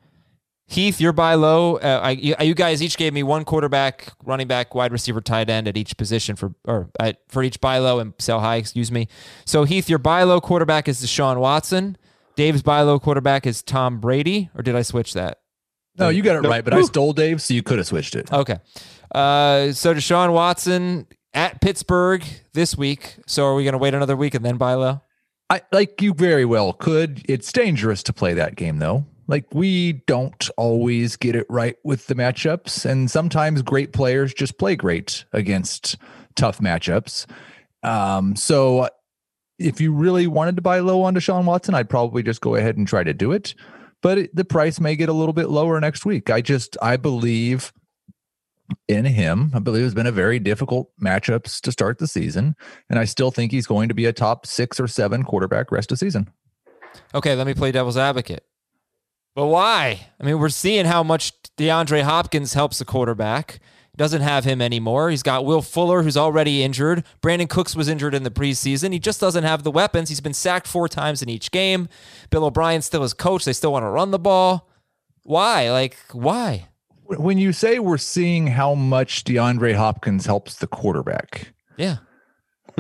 Heath, 0.70 1.02
your 1.02 1.14
buy 1.14 1.34
low. 1.34 1.78
Uh, 1.78 2.00
I, 2.04 2.12
you, 2.12 2.36
you, 2.40 2.54
guys 2.54 2.84
each 2.84 2.96
gave 2.96 3.12
me 3.12 3.24
one 3.24 3.44
quarterback, 3.44 4.14
running 4.24 4.48
back, 4.48 4.76
wide 4.76 4.92
receiver, 4.92 5.20
tight 5.20 5.50
end 5.50 5.68
at 5.68 5.76
each 5.76 5.98
position 5.98 6.36
for 6.36 6.54
or 6.64 6.92
at, 7.00 7.18
for 7.28 7.42
each 7.42 7.60
buy 7.60 7.80
low 7.80 7.98
and 7.98 8.14
sell 8.20 8.40
high. 8.40 8.58
Excuse 8.58 8.92
me. 8.92 9.08
So 9.46 9.64
Heath, 9.64 9.90
your 9.90 9.98
buy 9.98 10.22
low 10.22 10.40
quarterback 10.40 10.88
is 10.88 11.04
Deshaun 11.04 11.40
Watson. 11.40 11.98
Dave's 12.36 12.62
buy 12.62 12.84
low 12.84 13.00
quarterback 13.00 13.48
is 13.48 13.64
Tom 13.64 14.00
Brady. 14.00 14.52
Or 14.54 14.62
did 14.62 14.76
I 14.76 14.84
switch 14.84 15.14
that? 15.14 15.40
No, 15.98 16.10
you 16.10 16.22
got 16.22 16.36
it 16.44 16.48
right, 16.48 16.64
but 16.64 16.74
I 16.76 16.84
stole 16.84 17.14
Dave, 17.14 17.42
so 17.42 17.56
you 17.56 17.64
could 17.64 17.80
have 17.80 17.88
switched 17.88 18.16
it. 18.16 18.32
Okay. 18.32 18.60
Uh, 19.14 19.72
so 19.72 19.96
Deshaun 19.96 20.34
Watson 20.34 21.08
at 21.34 21.62
Pittsburgh 21.62 22.24
this 22.54 22.78
week. 22.78 23.18
So 23.26 23.44
are 23.46 23.56
we 23.56 23.64
going 23.64 23.74
to 23.74 23.80
wait 23.80 23.96
another 23.96 24.16
week 24.16 24.36
and 24.36 24.46
then 24.46 24.58
buy 24.58 24.76
low? 24.76 25.02
I 25.50 25.62
like 25.72 26.00
you 26.00 26.14
very 26.14 26.46
well 26.46 26.74
could. 26.74 27.26
It's 27.28 27.52
dangerous 27.52 28.04
to 28.04 28.14
play 28.14 28.36
that 28.36 28.56
game 28.56 28.78
though. 28.78 29.08
Like 29.30 29.46
we 29.54 29.94
don't 30.08 30.50
always 30.58 31.16
get 31.16 31.36
it 31.36 31.46
right 31.50 31.76
with 31.84 32.08
the 32.08 32.16
matchups, 32.16 32.84
and 32.84 33.12
sometimes 33.12 33.62
great 33.62 33.94
players 33.94 34.34
just 34.34 34.58
play 34.58 34.76
great 34.76 35.24
against 35.34 35.98
tough 36.36 36.58
matchups. 36.60 37.28
Um, 37.84 38.36
so 38.36 38.90
if 39.60 39.80
you 39.80 39.94
really 39.94 40.26
wanted 40.26 40.56
to 40.56 40.64
buy 40.64 40.80
low 40.80 41.04
on 41.04 41.14
Deshaun 41.14 41.46
Watson, 41.46 41.76
I'd 41.76 41.92
probably 41.92 42.24
just 42.24 42.42
go 42.42 42.56
ahead 42.56 42.76
and 42.76 42.88
try 42.88 43.04
to 43.04 43.14
do 43.14 43.32
it. 43.32 43.54
But 44.02 44.18
it, 44.18 44.36
the 44.36 44.46
price 44.46 44.80
may 44.80 44.96
get 44.96 45.10
a 45.10 45.14
little 45.14 45.34
bit 45.34 45.50
lower 45.50 45.80
next 45.80 46.08
week. 46.08 46.32
I 46.32 46.42
just 46.42 46.76
I 46.82 46.98
believe 46.98 47.72
in 48.88 49.06
him. 49.06 49.52
I 49.54 49.60
believe 49.60 49.86
it's 49.86 49.94
been 49.94 50.08
a 50.08 50.12
very 50.12 50.40
difficult 50.40 50.90
matchups 51.00 51.62
to 51.62 51.72
start 51.72 52.00
the 52.00 52.08
season, 52.08 52.56
and 52.90 52.98
I 52.98 53.06
still 53.06 53.30
think 53.30 53.52
he's 53.52 53.68
going 53.68 53.90
to 53.90 53.94
be 53.94 54.06
a 54.06 54.14
top 54.14 54.48
six 54.48 54.80
or 54.80 54.88
seven 54.88 55.22
quarterback 55.22 55.72
rest 55.72 55.92
of 55.92 56.00
season. 56.00 56.32
Okay, 57.14 57.36
let 57.36 57.46
me 57.46 57.54
play 57.54 57.72
devil's 57.72 57.96
advocate. 57.96 58.44
But 59.36 59.48
why? 59.48 60.08
I 60.20 60.24
mean, 60.24 60.40
we're 60.40 60.50
seeing 60.50 60.86
how 60.86 61.04
much 61.04 61.34
DeAndre 61.58 62.04
Hopkins 62.04 62.54
helps 62.54 62.80
the 62.80 62.86
quarterback. 62.86 63.60
Doesn't 63.96 64.22
have 64.22 64.46
him 64.46 64.62
anymore. 64.62 65.10
He's 65.10 65.24
got 65.24 65.44
Will 65.44 65.62
Fuller, 65.62 66.04
who's 66.04 66.16
already 66.16 66.64
injured. 66.64 67.04
Brandin 67.22 67.50
Cooks 67.50 67.76
was 67.76 67.90
injured 67.90 68.14
in 68.16 68.24
the 68.24 68.32
preseason. 68.32 68.94
He 68.94 69.00
just 69.00 69.20
doesn't 69.20 69.44
have 69.44 69.64
the 69.64 69.72
weapons. 69.72 70.08
He's 70.08 70.22
been 70.22 70.34
sacked 70.34 70.68
four 70.68 70.88
times 70.88 71.22
in 71.22 71.28
each 71.28 71.52
game. 71.52 71.90
Bill 72.30 72.46
O'Brien 72.46 72.82
still 72.82 73.04
is 73.04 73.14
coach. 73.14 73.44
They 73.44 73.52
still 73.52 73.74
want 73.74 73.84
to 73.84 73.90
run 73.90 74.12
the 74.12 74.20
ball. 74.20 74.70
Why? 75.24 75.70
Like, 75.70 75.98
why? 76.14 76.70
When 77.04 77.38
you 77.38 77.52
say 77.52 77.80
we're 77.80 77.98
seeing 77.98 78.48
how 78.48 78.74
much 78.74 79.26
DeAndre 79.26 79.76
Hopkins 79.76 80.26
helps 80.26 80.56
the 80.56 80.68
quarterback, 80.68 81.54
yeah, 81.76 81.98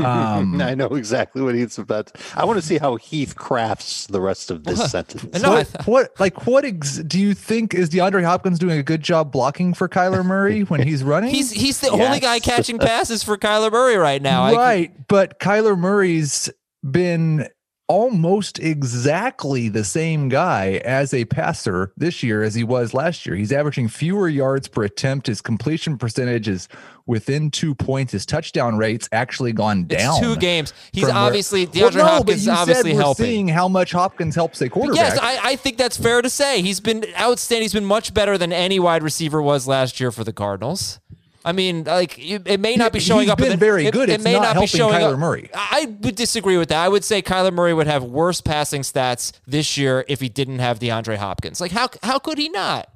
um, 0.05 0.61
I 0.61 0.75
know 0.75 0.87
exactly 0.87 1.41
what 1.41 1.55
he's 1.55 1.77
about. 1.77 2.11
I 2.35 2.45
want 2.45 2.59
to 2.59 2.65
see 2.65 2.77
how 2.77 2.95
Heath 2.95 3.35
crafts 3.35 4.07
the 4.07 4.21
rest 4.21 4.51
of 4.51 4.63
this 4.63 4.91
sentence. 4.91 5.41
No, 5.41 5.51
what, 5.51 5.87
what, 5.87 6.19
like, 6.19 6.47
what 6.47 6.65
ex- 6.65 6.97
do 6.97 7.19
you 7.19 7.33
think 7.33 7.73
is 7.73 7.89
DeAndre 7.89 8.23
Hopkins 8.23 8.59
doing 8.59 8.77
a 8.79 8.83
good 8.83 9.01
job 9.01 9.31
blocking 9.31 9.73
for 9.73 9.87
Kyler 9.87 10.25
Murray 10.25 10.61
when 10.63 10.81
he's 10.81 11.03
running? 11.03 11.33
he's 11.33 11.51
he's 11.51 11.79
the 11.79 11.87
yes. 11.87 12.01
only 12.01 12.19
guy 12.19 12.39
catching 12.39 12.79
passes 12.79 13.23
for 13.23 13.37
Kyler 13.37 13.71
Murray 13.71 13.97
right 13.97 14.21
now. 14.21 14.53
Right, 14.53 14.91
I, 14.91 15.03
but 15.07 15.39
Kyler 15.39 15.77
Murray's 15.77 16.49
been 16.89 17.47
almost 17.89 18.59
exactly 18.59 19.67
the 19.67 19.83
same 19.83 20.29
guy 20.29 20.73
as 20.85 21.11
a 21.11 21.25
passer 21.25 21.91
this 21.97 22.21
year 22.21 22.43
as 22.43 22.53
he 22.53 22.63
was 22.63 22.93
last 22.93 23.25
year. 23.25 23.35
He's 23.35 23.51
averaging 23.51 23.87
fewer 23.87 24.29
yards 24.29 24.67
per 24.67 24.83
attempt. 24.83 25.25
His 25.25 25.41
completion 25.41 25.97
percentage 25.97 26.47
is 26.47 26.69
within 27.07 27.49
two 27.49 27.73
points. 27.73 28.11
His 28.13 28.27
touchdown 28.27 28.77
rate's 28.77 29.09
actually 29.11 29.53
gone 29.53 29.85
down. 29.85 30.17
It's 30.17 30.19
two 30.19 30.35
games. 30.37 30.71
He's 30.91 31.09
obviously 31.09 31.65
DeAndre 31.65 31.81
well, 31.81 31.91
no, 31.91 32.05
Hopkins 32.05 32.47
obviously 32.47 32.93
we're 32.93 32.99
helping. 32.99 33.25
Seeing 33.25 33.47
how 33.47 33.67
much 33.67 33.91
Hopkins 33.91 34.35
helps 34.35 34.61
a 34.61 34.69
quarterback. 34.69 35.15
Yes, 35.15 35.19
I, 35.19 35.39
I 35.43 35.55
think 35.55 35.77
that's 35.77 35.97
fair 35.97 36.21
to 36.21 36.29
say. 36.29 36.61
He's 36.61 36.79
been 36.79 37.03
outstanding. 37.19 37.63
He's 37.63 37.73
been 37.73 37.85
much 37.85 38.13
better 38.13 38.37
than 38.37 38.53
any 38.53 38.79
wide 38.79 39.01
receiver 39.01 39.41
was 39.41 39.67
last 39.67 39.99
year 39.99 40.11
for 40.11 40.23
the 40.23 40.31
Cardinals. 40.31 40.99
I 41.45 41.53
mean, 41.53 41.85
like 41.85 42.19
it 42.19 42.59
may 42.59 42.75
not 42.75 42.91
be 42.91 42.99
showing 42.99 43.23
He's 43.23 43.29
up. 43.29 43.37
Been 43.37 43.57
very 43.57 43.85
it, 43.85 43.93
good. 43.93 44.09
It, 44.09 44.15
it's 44.15 44.23
may 44.23 44.33
not, 44.33 44.55
not 44.55 44.61
be 44.61 44.67
showing 44.67 44.95
Kyler 44.95 45.13
up. 45.13 45.19
Murray. 45.19 45.49
I 45.53 45.85
would 46.01 46.15
disagree 46.15 46.57
with 46.57 46.69
that. 46.69 46.83
I 46.83 46.89
would 46.89 47.03
say 47.03 47.21
Kyler 47.21 47.53
Murray 47.53 47.73
would 47.73 47.87
have 47.87 48.03
worse 48.03 48.41
passing 48.41 48.81
stats 48.81 49.31
this 49.47 49.77
year 49.77 50.03
if 50.07 50.19
he 50.19 50.27
didn't 50.27 50.59
have 50.59 50.79
DeAndre 50.79 51.15
Hopkins. 51.17 51.61
Like 51.61 51.71
how 51.71 51.89
how 52.03 52.19
could 52.19 52.37
he 52.37 52.49
not? 52.49 52.89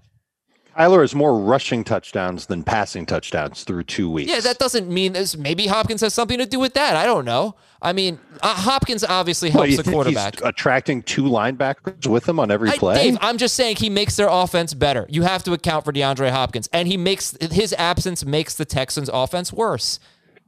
Kyler 0.77 1.01
has 1.01 1.13
more 1.13 1.39
rushing 1.39 1.83
touchdowns 1.83 2.47
than 2.47 2.63
passing 2.63 3.05
touchdowns 3.05 3.63
through 3.63 3.83
two 3.83 4.09
weeks. 4.09 4.31
Yeah, 4.31 4.39
that 4.39 4.57
doesn't 4.57 4.89
mean 4.89 5.13
this. 5.13 5.37
Maybe 5.37 5.67
Hopkins 5.67 6.01
has 6.01 6.13
something 6.13 6.39
to 6.39 6.45
do 6.45 6.59
with 6.59 6.73
that. 6.73 6.95
I 6.95 7.05
don't 7.05 7.25
know. 7.25 7.55
I 7.81 7.93
mean, 7.93 8.19
uh, 8.41 8.55
Hopkins 8.55 9.03
obviously 9.03 9.49
helps 9.49 9.75
well, 9.75 9.83
the 9.83 9.91
quarterback. 9.91 10.43
attracting 10.43 11.03
two 11.03 11.23
linebackers 11.23 12.07
with 12.07 12.27
him 12.27 12.39
on 12.39 12.49
every 12.49 12.69
I, 12.69 12.77
play. 12.77 12.95
Dave, 12.95 13.17
I'm 13.21 13.37
just 13.37 13.55
saying 13.55 13.75
he 13.77 13.89
makes 13.89 14.15
their 14.15 14.29
offense 14.29 14.73
better. 14.73 15.05
You 15.09 15.23
have 15.23 15.43
to 15.43 15.53
account 15.53 15.85
for 15.85 15.91
DeAndre 15.91 16.31
Hopkins, 16.31 16.69
and 16.73 16.87
he 16.87 16.97
makes 16.97 17.37
his 17.39 17.73
absence 17.73 18.25
makes 18.25 18.55
the 18.55 18.65
Texans' 18.65 19.09
offense 19.13 19.53
worse. 19.53 19.99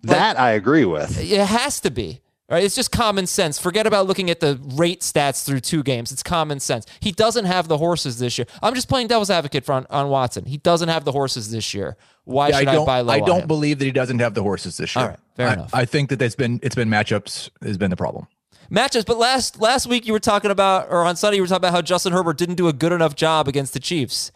That 0.04 0.40
I 0.40 0.52
agree 0.52 0.86
with. 0.86 1.20
It 1.20 1.46
has 1.46 1.80
to 1.82 1.92
be. 1.92 2.22
Right? 2.48 2.64
It's 2.64 2.76
just 2.76 2.92
common 2.92 3.26
sense. 3.26 3.58
Forget 3.58 3.88
about 3.88 4.06
looking 4.06 4.30
at 4.30 4.40
the 4.40 4.60
rate 4.76 5.02
stats 5.02 5.44
through 5.44 5.62
two 5.62 5.82
games. 5.82 6.12
It's 6.12 6.22
common 6.22 6.60
sense. 6.60 6.86
He 7.00 7.12
doesn't 7.12 7.46
have 7.46 7.68
the 7.68 7.80
horses 7.80 8.20
this 8.20 8.38
year. 8.38 8.46
I'm 8.62 8.76
just 8.76 8.88
playing 8.88 9.08
devil's 9.08 9.32
advocate 9.32 9.66
for 9.66 9.74
on, 9.74 9.88
on 9.90 10.10
Watson. 10.10 10.46
He 10.46 10.58
doesn't 10.58 10.90
have 10.90 11.06
the 11.06 11.12
horses 11.12 11.50
this 11.50 11.74
year. 11.74 11.98
Why 12.24 12.50
yeah, 12.50 12.60
should 12.60 12.68
I, 12.68 12.82
I 12.82 12.86
buy 12.86 13.02
low? 13.02 13.14
I 13.14 13.20
don't 13.20 13.48
believe 13.48 13.80
that 13.80 13.86
he 13.86 13.92
doesn't 13.92 14.20
have 14.20 14.36
the 14.36 14.44
horses 14.44 14.78
this 14.78 14.96
year. 14.96 15.04
All 15.04 15.10
right, 15.10 15.20
fair 15.36 15.50
I, 15.50 15.54
enough. 15.54 15.70
I 15.74 15.86
think 15.86 16.10
that 16.10 16.22
it's 16.22 16.36
been 16.36 16.60
it's 16.62 16.76
been 16.76 16.90
matchups 16.90 17.50
has 17.64 17.78
been 17.80 17.90
the 17.90 17.96
problem. 17.96 18.28
Matchups, 18.72 19.06
but 19.06 19.18
last 19.18 19.60
last 19.60 19.88
week 19.88 20.06
you 20.06 20.14
were 20.14 20.20
talking 20.20 20.52
about, 20.52 20.88
or 20.90 21.04
on 21.04 21.16
Sunday 21.16 21.38
you 21.38 21.44
were 21.44 21.48
talking 21.48 21.58
about 21.68 21.74
how 21.74 21.82
Justin 21.82 22.14
Herbert 22.14 22.38
didn't 22.38 22.56
do 22.56 22.68
a 22.68 22.74
good 22.74 22.92
enough 22.92 23.16
job 23.16 23.48
against 23.48 23.74
the 23.74 23.80
Chiefs. 23.80 24.32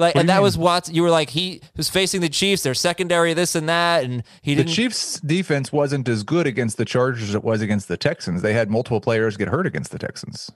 Like, 0.00 0.16
and 0.16 0.28
that 0.28 0.42
was 0.42 0.58
Watson. 0.58 0.94
you 0.94 1.02
were 1.02 1.10
like. 1.10 1.30
He 1.30 1.60
was 1.76 1.88
facing 1.88 2.20
the 2.20 2.28
Chiefs, 2.28 2.62
their 2.62 2.74
secondary, 2.74 3.34
this 3.34 3.54
and 3.54 3.68
that, 3.68 4.04
and 4.04 4.22
he 4.42 4.54
didn't. 4.54 4.68
The 4.68 4.74
Chiefs' 4.74 5.20
defense 5.20 5.72
wasn't 5.72 6.08
as 6.08 6.22
good 6.22 6.46
against 6.46 6.76
the 6.76 6.84
Chargers 6.84 7.28
as 7.28 7.34
it 7.34 7.44
was 7.44 7.60
against 7.60 7.88
the 7.88 7.96
Texans. 7.96 8.42
They 8.42 8.52
had 8.54 8.70
multiple 8.70 9.00
players 9.00 9.36
get 9.36 9.48
hurt 9.48 9.66
against 9.66 9.92
the 9.92 9.98
Texans. 9.98 10.50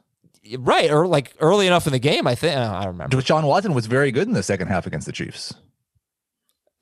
Right, 0.59 0.91
or 0.91 1.07
like 1.07 1.35
early 1.41 1.67
enough 1.67 1.87
in 1.87 1.93
the 1.93 1.99
game, 1.99 2.27
I 2.27 2.35
think. 2.35 2.57
Uh, 2.57 2.73
I 2.75 2.85
don't 2.85 2.93
remember. 2.93 3.17
Deshaun 3.17 3.45
Watson 3.45 3.73
was 3.75 3.87
very 3.87 4.11
good 4.11 4.27
in 4.29 4.35
the 4.35 4.43
second 4.43 4.69
half 4.69 4.87
against 4.87 5.07
the 5.07 5.13
Chiefs. 5.13 5.55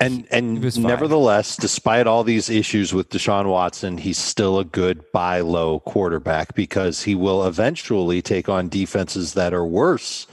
And 0.03 0.27
and 0.31 0.77
nevertheless, 0.79 1.57
despite 1.57 2.07
all 2.07 2.25
these 2.25 2.51
issues 2.51 2.93
with 2.93 3.09
Deshaun 3.11 3.47
Watson, 3.49 3.99
he's 3.99 4.19
still 4.19 4.59
a 4.59 4.65
good 4.65 5.05
buy 5.12 5.41
low 5.41 5.81
quarterback 5.81 6.55
because 6.55 7.03
he 7.03 7.15
will 7.15 7.47
eventually 7.47 8.21
take 8.23 8.49
on 8.49 8.69
defenses 8.69 9.35
that 9.35 9.55
are 9.55 9.67
worse 9.67 10.27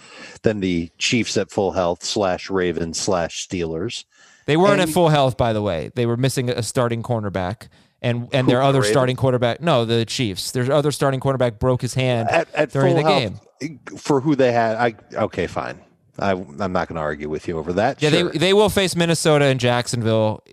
than 0.44 0.60
the 0.60 0.90
Chiefs 0.98 1.38
at 1.38 1.52
full 1.52 1.72
health 1.72 2.04
slash 2.04 2.50
Ravens 2.50 3.00
slash 3.00 3.48
Steelers. 3.48 4.06
They 4.46 4.58
weren't 4.58 4.74
And- 4.80 4.84
at 4.84 4.90
full 4.90 5.10
health, 5.10 5.38
by 5.38 5.54
the 5.54 5.62
way. 5.62 5.92
They 5.96 6.06
were 6.06 6.18
missing 6.18 6.50
a 6.50 6.64
starting 6.64 7.04
cornerback, 7.04 7.68
and 8.02 8.28
and 8.34 8.48
their 8.48 8.62
other 8.64 8.80
Ravens? 8.80 8.92
starting 8.94 9.16
quarterback. 9.16 9.62
No, 9.62 9.86
the 9.86 10.06
Chiefs. 10.06 10.52
Their 10.52 10.72
other 10.72 10.92
starting 10.92 11.20
quarterback 11.20 11.60
broke 11.60 11.82
his 11.82 11.94
hand 11.94 12.30
at, 12.30 12.54
at 12.56 12.72
during 12.72 12.96
the 12.96 13.04
health, 13.04 13.40
game. 13.62 13.80
for 13.98 14.22
who 14.22 14.36
they 14.36 14.52
had. 14.52 14.76
I 14.78 14.96
okay, 15.26 15.46
fine. 15.48 15.80
I, 16.20 16.32
I'm 16.32 16.72
not 16.74 16.88
going 16.88 16.96
to 16.96 17.02
argue 17.02 17.30
with 17.30 17.48
you 17.48 17.58
over 17.58 17.74
that. 17.74 18.02
Yeah, 18.02 18.10
Sure. 18.10 18.30
they 18.32 18.38
they 18.38 18.54
will 18.54 18.70
face 18.70 18.96
Minnesota 18.96 19.46
and 19.46 19.60
Jacksonville 19.60 20.44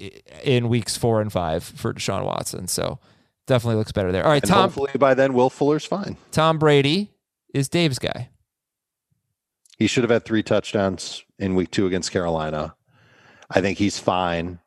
in 0.42 0.68
weeks 0.68 0.96
four 0.96 1.20
and 1.20 1.32
five 1.32 1.64
for 1.64 1.92
Deshaun 1.92 2.24
Watson. 2.24 2.66
So 2.68 2.98
definitely 3.46 3.76
looks 3.76 3.92
better 3.92 4.12
there. 4.12 4.24
All 4.24 4.30
right, 4.30 4.42
and 4.42 4.50
Tom 4.50 4.62
hopefully 4.62 4.92
by 4.98 5.14
then 5.14 5.34
Will 5.34 5.50
Fuller's 5.50 5.84
fine. 5.84 6.16
Tom 6.30 6.58
Brady 6.58 7.10
is 7.54 7.68
Dave's 7.68 7.98
guy. 7.98 8.30
He 9.78 9.86
should 9.86 10.04
have 10.04 10.10
had 10.10 10.24
three 10.24 10.42
touchdowns 10.42 11.22
in 11.38 11.54
week 11.54 11.70
two 11.70 11.86
against 11.86 12.10
Carolina. 12.10 12.74
I 13.50 13.60
think 13.60 13.78
he's 13.78 13.98
fine. 13.98 14.58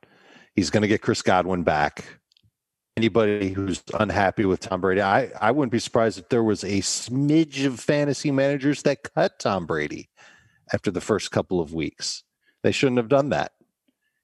He's 0.56 0.70
going 0.70 0.82
to 0.82 0.88
get 0.88 1.02
Chris 1.02 1.22
Godwin 1.22 1.64
back. 1.64 2.06
Anybody 2.96 3.54
who's 3.54 3.82
unhappy 3.98 4.44
with 4.46 4.60
Tom 4.60 4.82
Brady, 4.82 5.02
I, 5.02 5.32
I 5.40 5.52
wouldn't 5.52 5.72
be 5.72 5.80
surprised 5.80 6.20
if 6.20 6.28
there 6.30 6.44
was 6.44 6.64
a 6.64 6.80
smidge 6.82 7.66
of 7.66 7.80
fantasy 7.80 8.30
managers 8.30 8.84
that 8.84 9.04
cut 9.16 9.40
Tom 9.40 9.66
Brady 9.66 10.09
after 10.74 10.92
the 10.92 11.02
first 11.02 11.32
couple 11.32 11.60
of 11.60 11.74
weeks. 11.74 12.24
They 12.62 12.72
shouldn't 12.72 12.98
have 12.98 13.10
done 13.10 13.30
that. 13.30 13.54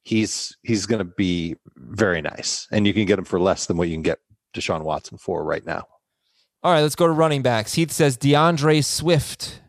He's 0.04 0.56
he's 0.62 0.86
going 0.86 1.00
to 1.00 1.06
be 1.06 1.56
very 1.76 2.22
nice, 2.22 2.68
and 2.72 2.86
you 2.86 2.94
can 2.94 3.06
get 3.06 3.18
him 3.18 3.26
for 3.26 3.40
less 3.40 3.66
than 3.66 3.78
what 3.78 3.88
you 3.88 3.96
can 3.96 4.04
get 4.04 4.20
Deshaun 4.54 4.84
Watson 4.84 5.18
for 5.18 5.44
right 5.44 5.66
now. 5.66 5.88
All 6.64 6.72
right, 6.72 6.82
let's 6.82 6.96
go 6.96 7.08
to 7.08 7.14
running 7.14 7.42
backs. 7.42 7.74
Heath 7.74 7.92
says 7.92 8.18
D'Andre 8.18 8.82
Swift. 8.82 9.62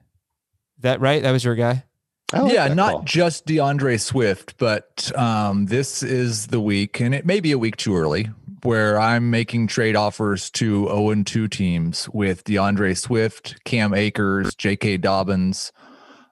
That 0.81 1.01
right? 1.01 1.23
That 1.23 1.33
was 1.33 1.45
your 1.45 1.55
guy. 1.55 1.85
I 2.33 2.41
like 2.41 2.53
yeah, 2.53 2.69
not 2.75 2.93
call. 2.93 3.03
just 3.03 3.47
D'Andre 3.47 3.97
Swift, 3.99 4.59
but 4.59 5.13
um, 5.17 5.67
this 5.67 6.03
is 6.03 6.49
the 6.49 6.61
week, 6.61 7.01
and 7.01 7.15
it 7.15 7.25
may 7.25 7.39
be 7.39 7.53
a 7.53 7.59
week 7.59 7.77
too 7.77 7.97
early, 7.97 8.31
where 8.63 8.99
I'm 8.99 9.31
making 9.31 9.69
trade 9.69 9.95
offers 9.95 10.51
to 10.51 10.87
0 10.87 11.11
and 11.11 11.27
2 11.27 11.47
teams 11.47 12.09
with 12.09 12.43
DeAndre 12.45 12.99
Swift, 12.99 13.63
Cam 13.65 13.95
Akers, 13.95 14.57
J.K. 14.57 14.97
Dobbins, 14.97 15.71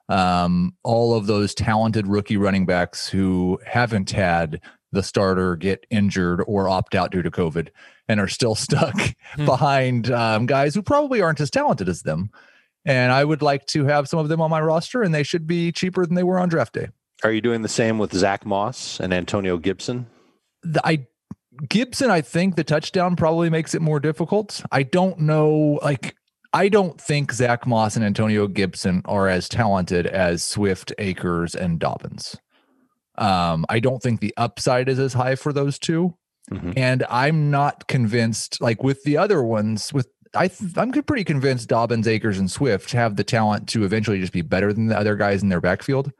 um, 0.09 0.73
all 0.83 1.13
of 1.15 1.27
those 1.27 1.53
talented 1.55 2.07
rookie 2.07 2.37
running 2.37 2.65
backs 2.65 3.07
who 3.07 3.59
haven't 3.65 4.11
had 4.11 4.61
the 4.91 5.03
starter 5.03 5.55
get 5.55 5.85
injured 5.89 6.41
or 6.47 6.69
opt 6.69 6.95
out 6.95 7.11
due 7.11 7.21
to 7.21 7.31
COVID 7.31 7.69
and 8.07 8.19
are 8.19 8.27
still 8.27 8.55
stuck 8.55 8.95
Hmm. 9.35 9.45
behind 9.45 10.11
um, 10.11 10.45
guys 10.45 10.75
who 10.75 10.81
probably 10.81 11.21
aren't 11.21 11.41
as 11.41 11.49
talented 11.51 11.89
as 11.89 12.03
them. 12.03 12.29
And 12.85 13.11
I 13.11 13.25
would 13.25 13.41
like 13.41 13.65
to 13.67 13.85
have 13.85 14.07
some 14.07 14.19
of 14.19 14.29
them 14.29 14.39
on 14.39 14.51
my 14.51 14.61
roster, 14.61 15.01
and 15.01 15.13
they 15.13 15.23
should 15.23 15.47
be 15.47 15.71
cheaper 15.71 16.05
than 16.05 16.13
they 16.15 16.23
were 16.23 16.39
on 16.39 16.49
draft 16.49 16.73
day. 16.73 16.89
Are 17.23 17.31
you 17.31 17.41
doing 17.41 17.63
the 17.63 17.67
same 17.67 17.97
with 17.97 18.13
Zach 18.13 18.45
Moss 18.45 18.99
and 18.99 19.11
Antonio 19.11 19.57
Gibson? 19.57 20.05
The, 20.61 20.85
I 20.85 21.07
Gibson, 21.67 22.11
I 22.11 22.21
think 22.21 22.55
the 22.55 22.63
touchdown 22.63 23.15
probably 23.15 23.49
makes 23.49 23.73
it 23.73 23.81
more 23.81 23.99
difficult. 23.99 24.61
I 24.71 24.83
don't 24.83 25.19
know, 25.21 25.79
like 25.81 26.15
I 26.55 26.69
don't 26.69 26.99
think 26.99 27.31
Zach 27.33 27.67
Moss 27.67 27.95
and 27.97 28.05
Antonio 28.05 28.47
Gibson 28.47 29.01
are 29.05 29.27
as 29.27 29.49
talented 29.49 30.07
as 30.07 30.43
Swift, 30.43 30.93
Akers, 30.97 31.53
and 31.53 31.79
Dobbins. 31.79 32.37
Um, 33.17 33.65
I 33.69 33.79
don't 33.79 34.01
think 34.01 34.19
the 34.21 34.33
upside 34.37 34.87
is 34.89 34.97
as 34.99 35.13
high 35.13 35.35
for 35.35 35.51
those 35.53 35.77
2 35.77 36.15
Mhm. 36.51 36.73
and 36.77 37.03
I'm 37.09 37.49
not 37.51 37.87
convinced. 37.87 38.61
Like 38.61 38.83
with 38.83 39.03
the 39.03 39.17
other 39.17 39.41
ones, 39.43 39.91
with 39.93 40.07
I, 40.33 40.47
th- 40.49 40.77
I'm 40.77 40.91
pretty 40.91 41.23
convinced 41.23 41.69
Dobbins, 41.69 42.07
Akers, 42.07 42.37
and 42.39 42.51
Swift 42.51 42.91
have 42.91 43.15
the 43.15 43.23
talent 43.23 43.69
to 43.69 43.83
eventually 43.85 44.19
just 44.19 44.33
be 44.33 44.41
better 44.41 44.73
than 44.73 44.87
the 44.87 44.97
other 44.97 45.15
guys 45.15 45.41
in 45.41 45.47
their 45.49 45.61
backfield. 45.61 46.11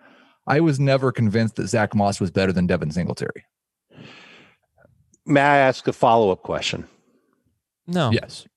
I 0.48 0.60
was 0.62 0.80
never 0.80 1.12
convinced 1.12 1.56
that 1.58 1.68
Zach 1.68 1.94
Moss 1.96 2.20
was 2.22 2.32
better 2.32 2.54
than 2.54 2.66
Devin 2.68 2.92
Singletary. 2.92 3.44
May 5.26 5.42
I 5.42 5.58
ask 5.58 5.88
a 5.88 5.94
follow 5.94 6.32
up 6.32 6.44
question? 6.44 6.88
No. 7.88 8.10
Yes. 8.12 8.48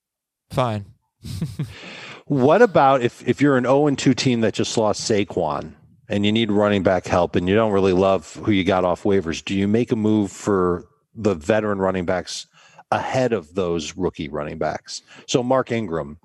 Fine. 0.50 0.86
What 2.28 2.60
about 2.60 3.00
if 3.00 3.26
if 3.26 3.40
you're 3.40 3.56
an 3.56 3.64
0 3.64 3.86
and 3.86 3.98
2 3.98 4.12
team 4.12 4.42
that 4.42 4.52
just 4.52 4.76
lost 4.76 5.10
Saquon 5.10 5.72
and 6.10 6.26
you 6.26 6.32
need 6.32 6.52
running 6.52 6.82
back 6.82 7.06
help 7.06 7.36
and 7.36 7.48
you 7.48 7.54
don't 7.54 7.72
really 7.72 7.94
love 7.94 8.34
who 8.44 8.52
you 8.52 8.64
got 8.64 8.84
off 8.84 9.04
waivers? 9.04 9.42
Do 9.42 9.56
you 9.56 9.66
make 9.66 9.92
a 9.92 9.96
move 9.96 10.30
for 10.30 10.84
the 11.14 11.34
veteran 11.34 11.78
running 11.78 12.04
backs 12.04 12.46
ahead 12.92 13.32
of 13.32 13.54
those 13.54 13.96
rookie 13.96 14.28
running 14.28 14.58
backs? 14.58 15.00
So 15.26 15.42
Mark 15.42 15.72
Ingram, 15.72 16.18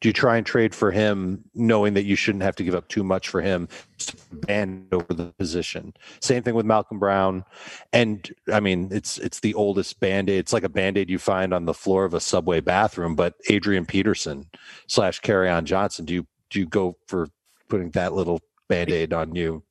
do 0.00 0.08
you 0.08 0.12
try 0.12 0.36
and 0.36 0.46
trade 0.46 0.74
for 0.74 0.90
him 0.90 1.44
knowing 1.54 1.94
that 1.94 2.04
you 2.04 2.16
shouldn't 2.16 2.44
have 2.44 2.56
to 2.56 2.64
give 2.64 2.74
up 2.74 2.88
too 2.88 3.04
much 3.04 3.28
for 3.28 3.40
him 3.40 3.68
to 3.98 4.16
band 4.32 4.88
over 4.92 5.12
the 5.12 5.32
position? 5.38 5.94
Same 6.20 6.42
thing 6.42 6.54
with 6.54 6.66
Malcolm 6.66 6.98
Brown. 6.98 7.44
And 7.92 8.32
I 8.52 8.60
mean, 8.60 8.88
it's 8.90 9.18
it's 9.18 9.40
the 9.40 9.54
oldest 9.54 10.00
band-aid. 10.00 10.38
It's 10.38 10.52
like 10.52 10.64
a 10.64 10.68
band-aid 10.68 11.10
you 11.10 11.18
find 11.18 11.52
on 11.52 11.64
the 11.64 11.74
floor 11.74 12.04
of 12.04 12.14
a 12.14 12.20
subway 12.20 12.60
bathroom, 12.60 13.14
but 13.14 13.34
Adrian 13.48 13.86
Peterson 13.86 14.46
slash 14.86 15.20
Kerryon 15.20 15.64
Johnson, 15.64 16.04
do 16.04 16.14
you 16.14 16.26
do 16.50 16.60
you 16.60 16.66
go 16.66 16.96
for 17.06 17.28
putting 17.68 17.90
that 17.90 18.12
little 18.12 18.40
band-aid 18.68 19.12
on 19.12 19.34
you 19.34 19.62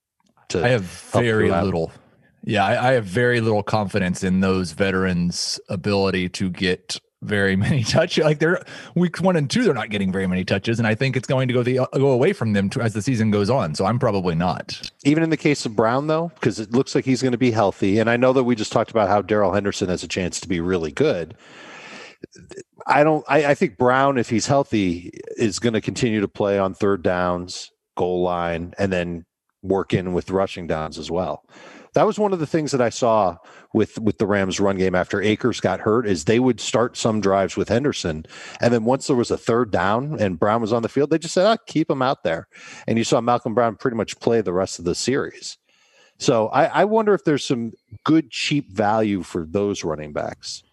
to 0.49 0.63
I 0.63 0.69
have 0.69 0.81
very 0.83 1.49
little. 1.49 1.91
Yeah, 2.43 2.63
I, 2.63 2.89
I 2.89 2.91
have 2.93 3.05
very 3.05 3.41
little 3.41 3.63
confidence 3.63 4.23
in 4.23 4.39
those 4.39 4.71
veterans' 4.71 5.59
ability 5.67 6.29
to 6.29 6.49
get 6.49 6.99
very 7.21 7.55
many 7.65 7.83
touches. 7.83 8.23
Like 8.23 8.39
they're 8.39 8.63
weeks 8.95 9.21
one 9.21 9.35
and 9.35 9.49
two, 9.49 9.63
they're 9.63 9.73
not 9.73 9.89
getting 9.89 10.11
very 10.11 10.27
many 10.27 10.45
touches, 10.45 10.79
and 10.79 10.87
I 10.87 10.95
think 10.95 11.15
it's 11.15 11.27
going 11.27 11.47
to 11.47 11.53
go 11.53 11.63
the 11.63 11.87
go 11.93 12.11
away 12.11 12.33
from 12.33 12.53
them 12.53 12.69
to, 12.71 12.81
as 12.81 12.93
the 12.93 13.01
season 13.01 13.31
goes 13.31 13.49
on. 13.49 13.75
So 13.75 13.85
I'm 13.85 13.99
probably 13.99 14.35
not. 14.35 14.91
even 15.03 15.23
in 15.23 15.29
the 15.29 15.37
case 15.37 15.65
of 15.65 15.75
Brown, 15.75 16.07
though, 16.07 16.31
because 16.35 16.59
it 16.59 16.71
looks 16.71 16.95
like 16.95 17.05
he's 17.05 17.21
going 17.21 17.31
to 17.31 17.37
be 17.37 17.51
healthy. 17.51 17.99
And 17.99 18.09
I 18.09 18.17
know 18.17 18.33
that 18.33 18.43
we 18.43 18.55
just 18.55 18.71
talked 18.71 18.91
about 18.91 19.09
how 19.09 19.21
Darrell 19.21 19.53
Henderson 19.53 19.89
has 19.89 20.03
a 20.03 20.07
chance 20.07 20.39
to 20.41 20.47
be 20.47 20.59
really 20.59 20.91
good. 20.91 21.35
I 22.87 23.03
don't, 23.03 23.25
I, 23.27 23.45
I 23.47 23.55
think 23.55 23.77
Brown, 23.77 24.17
if 24.17 24.29
he's 24.29 24.47
healthy, 24.47 25.11
is 25.37 25.59
going 25.59 25.73
to 25.73 25.81
continue 25.81 26.21
to 26.21 26.27
play 26.27 26.59
on 26.59 26.73
third 26.73 27.01
downs, 27.03 27.71
goal 27.95 28.21
line, 28.23 28.73
and 28.77 28.91
then 28.91 29.25
work 29.61 29.93
in 29.93 30.13
with 30.13 30.29
rushing 30.29 30.67
downs 30.67 30.97
as 30.97 31.09
well. 31.09 31.43
That 31.93 32.05
was 32.05 32.19
one 32.19 32.33
of 32.33 32.39
the 32.39 32.47
things 32.47 32.71
that 32.71 32.81
I 32.81 32.89
saw 32.89 33.37
with 33.75 33.99
with 33.99 34.17
the 34.17 34.25
Rams 34.25 34.59
run 34.59 34.77
game 34.77 34.95
after 34.95 35.21
Akers 35.21 35.59
got 35.59 35.81
hurt 35.81 36.07
is 36.07 36.23
they 36.25 36.39
would 36.39 36.59
start 36.59 36.95
some 36.97 37.19
drives 37.21 37.57
with 37.57 37.69
Henderson 37.69 38.25
and 38.61 38.73
then 38.73 38.85
once 38.85 39.07
there 39.07 39.15
was 39.15 39.29
a 39.31 39.37
third 39.37 39.69
down 39.71 40.17
and 40.19 40.39
Brown 40.39 40.61
was 40.61 40.71
on 40.73 40.81
the 40.81 40.89
field 40.89 41.09
they 41.09 41.17
just 41.19 41.33
said, 41.33 41.45
"Ah, 41.45 41.57
keep 41.67 41.89
him 41.89 42.01
out 42.01 42.23
there." 42.23 42.47
And 42.87 42.97
you 42.97 43.03
saw 43.03 43.19
Malcolm 43.21 43.53
Brown 43.53 43.75
pretty 43.75 43.97
much 43.97 44.19
play 44.19 44.41
the 44.41 44.53
rest 44.53 44.79
of 44.79 44.85
the 44.85 44.95
series. 44.95 45.57
So 46.17 46.47
I, 46.47 46.65
I 46.81 46.85
wonder 46.85 47.13
if 47.13 47.25
there's 47.25 47.45
some 47.45 47.73
good 48.05 48.31
cheap 48.31 48.71
value 48.71 49.21
for 49.21 49.45
those 49.45 49.83
running 49.83 50.13
backs 50.13 50.63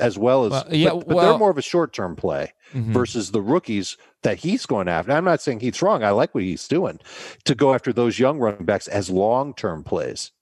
as 0.00 0.16
well 0.16 0.44
as 0.46 0.50
Well, 0.52 0.66
yeah, 0.70 0.90
but, 0.90 1.08
but 1.08 1.16
well- 1.16 1.28
they're 1.30 1.38
more 1.38 1.50
of 1.50 1.58
a 1.58 1.62
short 1.62 1.92
term 1.92 2.16
play 2.16 2.54
Mhm. 2.72 2.92
versus 2.92 3.30
the 3.32 3.40
rookies 3.42 3.96
that 4.22 4.38
he's 4.38 4.64
going 4.66 4.88
after. 4.88 5.12
I'm 5.12 5.24
not 5.24 5.40
saying 5.42 5.60
he's 5.60 5.80
wrong. 5.82 6.02
I 6.04 6.10
like 6.10 6.34
what 6.34 6.44
he's 6.44 6.68
doing 6.68 6.98
to 7.44 7.54
go 7.54 7.74
after 7.74 7.92
those 7.92 8.18
young 8.18 8.38
running 8.38 8.64
backs 8.66 8.86
as 8.88 9.10
long 9.10 9.54
term 9.54 9.82
plays. 9.84 10.32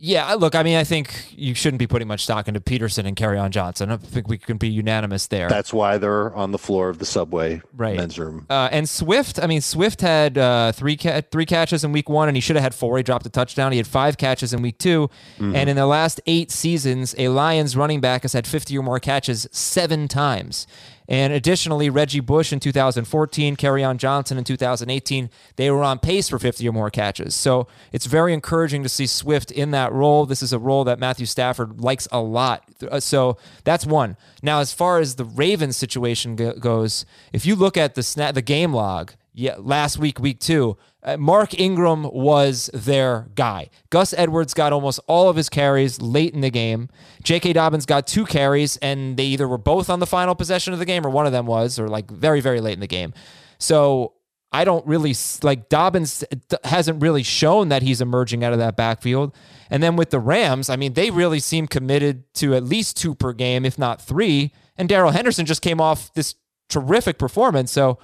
Yeah, 0.00 0.32
look, 0.34 0.54
I 0.54 0.62
mean, 0.62 0.76
I 0.76 0.84
think 0.84 1.12
you 1.36 1.54
shouldn't 1.54 1.80
be 1.80 1.88
putting 1.88 2.06
much 2.06 2.22
stock 2.22 2.46
into 2.46 2.60
Peterson 2.60 3.04
and 3.04 3.16
Kerryon 3.16 3.50
Johnson. 3.50 3.90
I 3.90 3.96
think 3.96 4.28
we 4.28 4.38
can 4.38 4.56
be 4.56 4.68
unanimous 4.68 5.26
there. 5.26 5.48
That's 5.48 5.72
why 5.72 5.98
they're 5.98 6.32
on 6.36 6.52
the 6.52 6.58
floor 6.58 6.88
of 6.88 7.00
the 7.00 7.04
subway 7.04 7.60
Right. 7.76 7.96
men's 7.96 8.16
room. 8.18 8.46
Uh, 8.48 8.68
and 8.70 8.88
Swift, 8.88 9.42
I 9.42 9.48
mean, 9.48 9.60
Swift 9.60 10.00
had 10.00 10.38
uh, 10.38 10.70
three 10.70 10.96
ca- 10.96 11.22
three 11.32 11.46
catches 11.46 11.82
in 11.82 11.90
week 11.90 12.08
one, 12.08 12.28
and 12.28 12.36
he 12.36 12.40
should 12.40 12.54
have 12.54 12.62
had 12.62 12.74
four. 12.76 12.96
He 12.96 13.02
dropped 13.02 13.26
a 13.26 13.30
touchdown. 13.30 13.72
He 13.72 13.78
had 13.78 13.88
five 13.88 14.18
catches 14.18 14.52
in 14.52 14.62
week 14.62 14.78
2 14.78 15.10
and 15.40 15.68
in 15.68 15.74
the 15.76 15.86
last 15.86 16.20
eight 16.26 16.50
seasons, 16.52 17.14
a 17.18 17.28
Lions 17.28 17.76
running 17.76 18.00
back 18.00 18.22
has 18.22 18.32
had 18.34 18.46
50 18.46 18.78
or 18.78 18.82
more 18.82 19.00
catches 19.00 19.48
seven 19.50 20.06
times. 20.06 20.66
And 21.08 21.32
additionally, 21.32 21.88
Reggie 21.88 22.20
Bush 22.20 22.52
in 22.52 22.60
2014, 22.60 23.56
on 23.82 23.98
Johnson 23.98 24.36
in 24.36 24.44
2018, 24.44 25.30
they 25.56 25.70
were 25.70 25.82
on 25.82 25.98
pace 25.98 26.28
for 26.28 26.38
50 26.38 26.68
or 26.68 26.72
more 26.72 26.90
catches. 26.90 27.34
So 27.34 27.66
it's 27.92 28.04
very 28.04 28.34
encouraging 28.34 28.82
to 28.82 28.90
see 28.90 29.06
Swift 29.06 29.50
in 29.50 29.70
that 29.70 29.90
role. 29.92 30.26
This 30.26 30.42
is 30.42 30.52
a 30.52 30.58
role 30.58 30.84
that 30.84 30.98
Matthew 30.98 31.24
Stafford 31.24 31.80
likes 31.80 32.06
a 32.12 32.20
lot. 32.20 32.64
Uh, 32.90 33.00
So 33.00 33.38
that's 33.64 33.86
one. 33.86 34.16
Now, 34.42 34.60
as 34.60 34.74
far 34.74 34.98
as 34.98 35.14
the 35.14 35.24
Ravens 35.24 35.78
situation 35.78 36.36
goes, 36.36 37.06
if 37.32 37.46
you 37.46 37.56
look 37.56 37.78
at 37.78 37.94
the 37.94 38.02
snap, 38.02 38.34
the 38.34 38.42
game 38.42 38.74
log, 38.74 39.12
yeah, 39.38 39.54
last 39.58 39.98
week, 39.98 40.18
week 40.18 40.40
two, 40.40 40.76
uh, 41.04 41.16
Mark 41.16 41.58
Ingram 41.58 42.02
was 42.02 42.70
their 42.74 43.28
guy. 43.36 43.70
Gus 43.88 44.12
Edwards 44.12 44.52
got 44.52 44.72
almost 44.72 44.98
all 45.06 45.28
of 45.28 45.36
his 45.36 45.48
carries 45.48 46.00
late 46.00 46.34
in 46.34 46.40
the 46.40 46.50
game. 46.50 46.88
J.K. 47.22 47.52
Dobbins 47.52 47.86
got 47.86 48.08
two 48.08 48.26
carries, 48.26 48.78
and 48.78 49.16
they 49.16 49.26
either 49.26 49.46
were 49.46 49.56
both 49.56 49.90
on 49.90 50.00
the 50.00 50.06
final 50.06 50.34
possession 50.34 50.72
of 50.72 50.80
the 50.80 50.84
game, 50.84 51.06
or 51.06 51.10
one 51.10 51.24
of 51.24 51.30
them 51.30 51.46
was, 51.46 51.78
or 51.78 51.86
like 51.86 52.10
very, 52.10 52.40
very 52.40 52.60
late 52.60 52.72
in 52.74 52.80
the 52.80 52.88
game. 52.88 53.14
So 53.58 54.14
I 54.50 54.64
don't 54.64 54.84
really 54.88 55.14
like 55.44 55.68
Dobbins 55.68 56.24
hasn't 56.64 57.00
really 57.00 57.22
shown 57.22 57.68
that 57.68 57.82
he's 57.82 58.00
emerging 58.00 58.42
out 58.42 58.52
of 58.52 58.58
that 58.58 58.76
backfield. 58.76 59.36
And 59.70 59.84
then 59.84 59.94
with 59.94 60.10
the 60.10 60.18
Rams, 60.18 60.68
I 60.68 60.74
mean, 60.74 60.94
they 60.94 61.12
really 61.12 61.38
seem 61.38 61.68
committed 61.68 62.24
to 62.34 62.56
at 62.56 62.64
least 62.64 62.96
two 62.96 63.14
per 63.14 63.32
game, 63.32 63.64
if 63.64 63.78
not 63.78 64.02
three. 64.02 64.52
And 64.76 64.88
Darrell 64.88 65.12
Henderson 65.12 65.46
just 65.46 65.62
came 65.62 65.80
off 65.80 66.12
this 66.14 66.34
terrific 66.68 67.18
performance. 67.18 67.70
So 67.70 68.00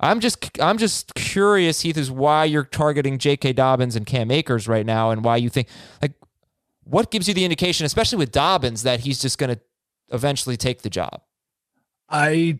I'm 0.00 0.20
just 0.20 0.60
I'm 0.60 0.78
just 0.78 1.14
curious, 1.14 1.82
Heath, 1.82 1.96
is 1.96 2.10
why 2.10 2.44
you're 2.44 2.64
targeting 2.64 3.18
J.K. 3.18 3.52
Dobbins 3.52 3.96
and 3.96 4.04
Cam 4.04 4.30
Akers 4.30 4.66
right 4.66 4.84
now, 4.84 5.10
and 5.10 5.24
why 5.24 5.36
you 5.36 5.48
think 5.48 5.68
like 6.02 6.12
what 6.84 7.10
gives 7.10 7.28
you 7.28 7.34
the 7.34 7.44
indication, 7.44 7.86
especially 7.86 8.18
with 8.18 8.32
Dobbins, 8.32 8.82
that 8.82 9.00
he's 9.00 9.20
just 9.20 9.38
going 9.38 9.54
to 9.54 9.60
eventually 10.10 10.56
take 10.56 10.82
the 10.82 10.90
job? 10.90 11.22
I 12.08 12.58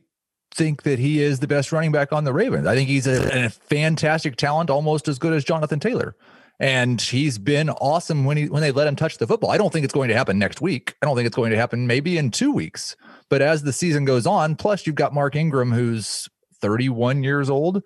think 0.55 0.85
that 0.85 0.99
he 0.99 1.21
is 1.23 1.41
the 1.41 1.47
best 1.47 1.73
running 1.73 1.93
back 1.93 2.13
on 2.13 2.25
the 2.25 2.33
Ravens. 2.33 2.67
I 2.67 2.75
think 2.75 2.89
he's 2.89 3.07
a, 3.07 3.47
a 3.47 3.51
fantastic 3.51 4.37
talent, 4.37 4.71
almost 4.71 5.09
as 5.09 5.19
good 5.19 5.33
as 5.33 5.45
Jonathan 5.45 5.81
Taylor. 5.81 6.17
And 6.61 7.01
he's 7.01 7.37
been 7.37 7.69
awesome 7.69 8.25
when 8.25 8.37
he 8.37 8.49
when 8.49 8.63
they 8.63 8.71
let 8.71 8.87
him 8.87 8.95
touch 8.95 9.19
the 9.19 9.27
football. 9.27 9.51
I 9.51 9.59
don't 9.59 9.73
think 9.73 9.85
it's 9.85 9.93
going 9.93 10.09
to 10.09 10.15
happen 10.15 10.39
next 10.39 10.61
week. 10.61 10.95
I 11.03 11.07
don't 11.07 11.17
think 11.17 11.27
it's 11.27 11.35
going 11.35 11.51
to 11.51 11.57
happen 11.57 11.89
maybe 11.89 12.17
in 12.17 12.31
two 12.31 12.53
weeks. 12.53 12.95
But 13.29 13.43
as 13.43 13.65
the 13.65 13.73
season 13.73 14.05
goes 14.05 14.25
on, 14.25 14.55
plus 14.55 14.87
you've 14.87 14.95
got 14.95 15.13
Mark 15.13 15.35
Ingram, 15.35 15.73
who's 15.73 16.29
31 16.65 17.23
years 17.23 17.51
old, 17.51 17.83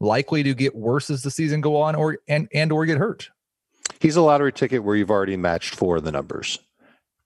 likely 0.00 0.42
to 0.42 0.54
get 0.54 0.74
worse 0.74 1.10
as 1.10 1.22
the 1.22 1.30
season 1.30 1.60
go 1.60 1.76
on, 1.76 1.94
or 1.94 2.16
and 2.26 2.48
and 2.54 2.72
or 2.72 2.86
get 2.86 2.96
hurt. 2.96 3.28
He's 4.00 4.16
a 4.16 4.22
lottery 4.22 4.54
ticket 4.54 4.82
where 4.82 4.96
you've 4.96 5.10
already 5.10 5.36
matched 5.36 5.74
four 5.74 5.96
of 5.96 6.04
the 6.04 6.12
numbers. 6.12 6.58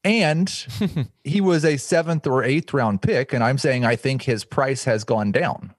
And 0.03 0.53
he 1.25 1.41
was 1.41 1.65
a 1.65 1.77
seventh 1.77 2.27
or 2.27 2.43
eighth 2.43 2.75
round 2.75 3.03
pick. 3.03 3.33
And 3.33 3.45
I'm 3.45 3.57
saying 3.57 3.85
I 3.85 3.95
think 3.95 4.23
his 4.23 4.45
price 4.45 4.83
has 4.83 5.05
gone 5.05 5.31
down. 5.31 5.75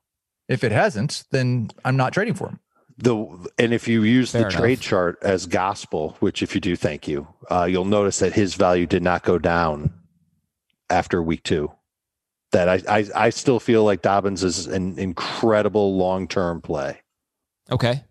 If 0.47 0.63
it 0.63 0.71
hasn't, 0.71 1.25
then 1.31 1.71
I'm 1.83 1.97
not 1.97 2.13
trading 2.13 2.35
for 2.35 2.47
him. 2.47 2.59
The 2.97 3.49
and 3.57 3.73
if 3.73 3.89
you 3.89 4.03
use 4.03 4.31
Fair 4.31 4.43
the 4.43 4.47
enough. 4.47 4.59
trade 4.61 4.79
chart 4.79 5.19
as 5.21 5.45
gospel, 5.45 6.15
which 6.21 6.41
if 6.41 6.55
you 6.55 6.61
do, 6.61 6.77
thank 6.77 7.05
you, 7.05 7.27
uh, 7.51 7.65
you'll 7.69 7.83
notice 7.83 8.19
that 8.19 8.33
his 8.33 8.55
value 8.55 8.87
did 8.87 9.03
not 9.03 9.23
go 9.23 9.37
down 9.37 9.93
after 10.89 11.21
week 11.21 11.43
two. 11.43 11.69
That 12.51 12.69
I 12.69 12.81
I, 12.87 13.05
I 13.15 13.29
still 13.29 13.59
feel 13.59 13.83
like 13.83 14.01
Dobbins 14.01 14.43
is 14.43 14.67
an 14.67 14.97
incredible 14.97 15.97
long 15.97 16.27
term 16.27 16.61
play. 16.61 17.01
Okay. 17.69 18.03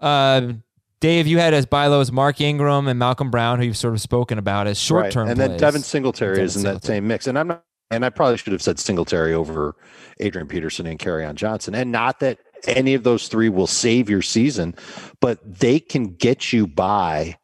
Uh, 0.00 0.54
Dave, 1.00 1.26
you 1.26 1.38
had 1.38 1.52
as 1.52 1.66
buy 1.66 1.88
low 1.88 2.00
as 2.00 2.12
Mark 2.12 2.40
Ingram 2.40 2.86
and 2.86 2.98
Malcolm 2.98 3.30
Brown, 3.30 3.58
who 3.58 3.64
you've 3.64 3.76
sort 3.76 3.94
of 3.94 4.00
spoken 4.00 4.38
about 4.38 4.68
as 4.68 4.78
short 4.78 5.10
term. 5.10 5.24
Right. 5.24 5.32
And 5.32 5.40
then 5.40 5.58
Devin 5.58 5.82
Singletary 5.82 6.36
Devin 6.36 6.44
is 6.44 6.56
in 6.56 6.62
that 6.62 6.84
same 6.84 7.08
mix. 7.08 7.26
And 7.26 7.36
I'm 7.36 7.48
not, 7.48 7.64
and 7.90 8.04
I 8.04 8.08
probably 8.08 8.36
should 8.38 8.52
have 8.52 8.62
said 8.62 8.78
Singletary 8.78 9.34
over 9.34 9.74
Adrian 10.20 10.46
Peterson 10.46 10.86
and 10.86 10.98
Kerryon 10.98 11.34
Johnson. 11.34 11.74
And 11.74 11.90
not 11.90 12.20
that 12.20 12.38
any 12.68 12.94
of 12.94 13.02
those 13.02 13.26
three 13.26 13.48
will 13.48 13.66
save 13.66 14.08
your 14.08 14.22
season, 14.22 14.76
but 15.20 15.40
they 15.44 15.80
can 15.80 16.14
get 16.14 16.52
you 16.52 16.68
by 16.68 17.36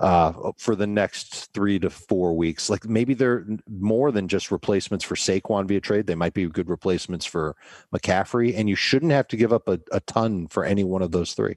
uh, 0.00 0.52
for 0.56 0.74
the 0.74 0.86
next 0.86 1.52
three 1.52 1.78
to 1.78 1.90
four 1.90 2.34
weeks. 2.36 2.70
Like 2.70 2.86
maybe 2.86 3.14
they're 3.14 3.46
more 3.68 4.10
than 4.10 4.28
just 4.28 4.50
replacements 4.50 5.04
for 5.04 5.14
Saquon 5.14 5.68
via 5.68 5.80
trade. 5.80 6.06
They 6.06 6.14
might 6.14 6.34
be 6.34 6.46
good 6.46 6.68
replacements 6.68 7.26
for 7.26 7.54
McCaffrey, 7.94 8.56
and 8.56 8.68
you 8.68 8.74
shouldn't 8.74 9.12
have 9.12 9.28
to 9.28 9.36
give 9.36 9.52
up 9.52 9.68
a, 9.68 9.78
a 9.92 10.00
ton 10.00 10.48
for 10.48 10.64
any 10.64 10.84
one 10.84 11.02
of 11.02 11.12
those 11.12 11.34
three. 11.34 11.56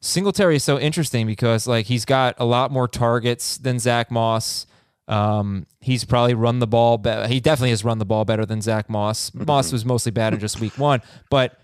Singletary 0.00 0.56
is 0.56 0.64
so 0.64 0.78
interesting 0.78 1.26
because 1.26 1.66
like 1.66 1.86
he's 1.86 2.04
got 2.04 2.34
a 2.38 2.44
lot 2.44 2.72
more 2.72 2.88
targets 2.88 3.58
than 3.58 3.78
Zach 3.78 4.10
Moss. 4.10 4.66
Um, 5.06 5.66
he's 5.80 6.04
probably 6.04 6.34
run 6.34 6.58
the 6.58 6.66
ball. 6.66 6.98
Be- 6.98 7.26
he 7.28 7.40
definitely 7.40 7.70
has 7.70 7.84
run 7.84 7.98
the 7.98 8.04
ball 8.04 8.24
better 8.24 8.46
than 8.46 8.62
Zach 8.62 8.88
Moss. 8.88 9.32
Moss 9.34 9.72
was 9.72 9.84
mostly 9.84 10.12
bad 10.12 10.32
in 10.32 10.40
just 10.40 10.60
week 10.60 10.76
one, 10.78 11.02
but 11.30 11.58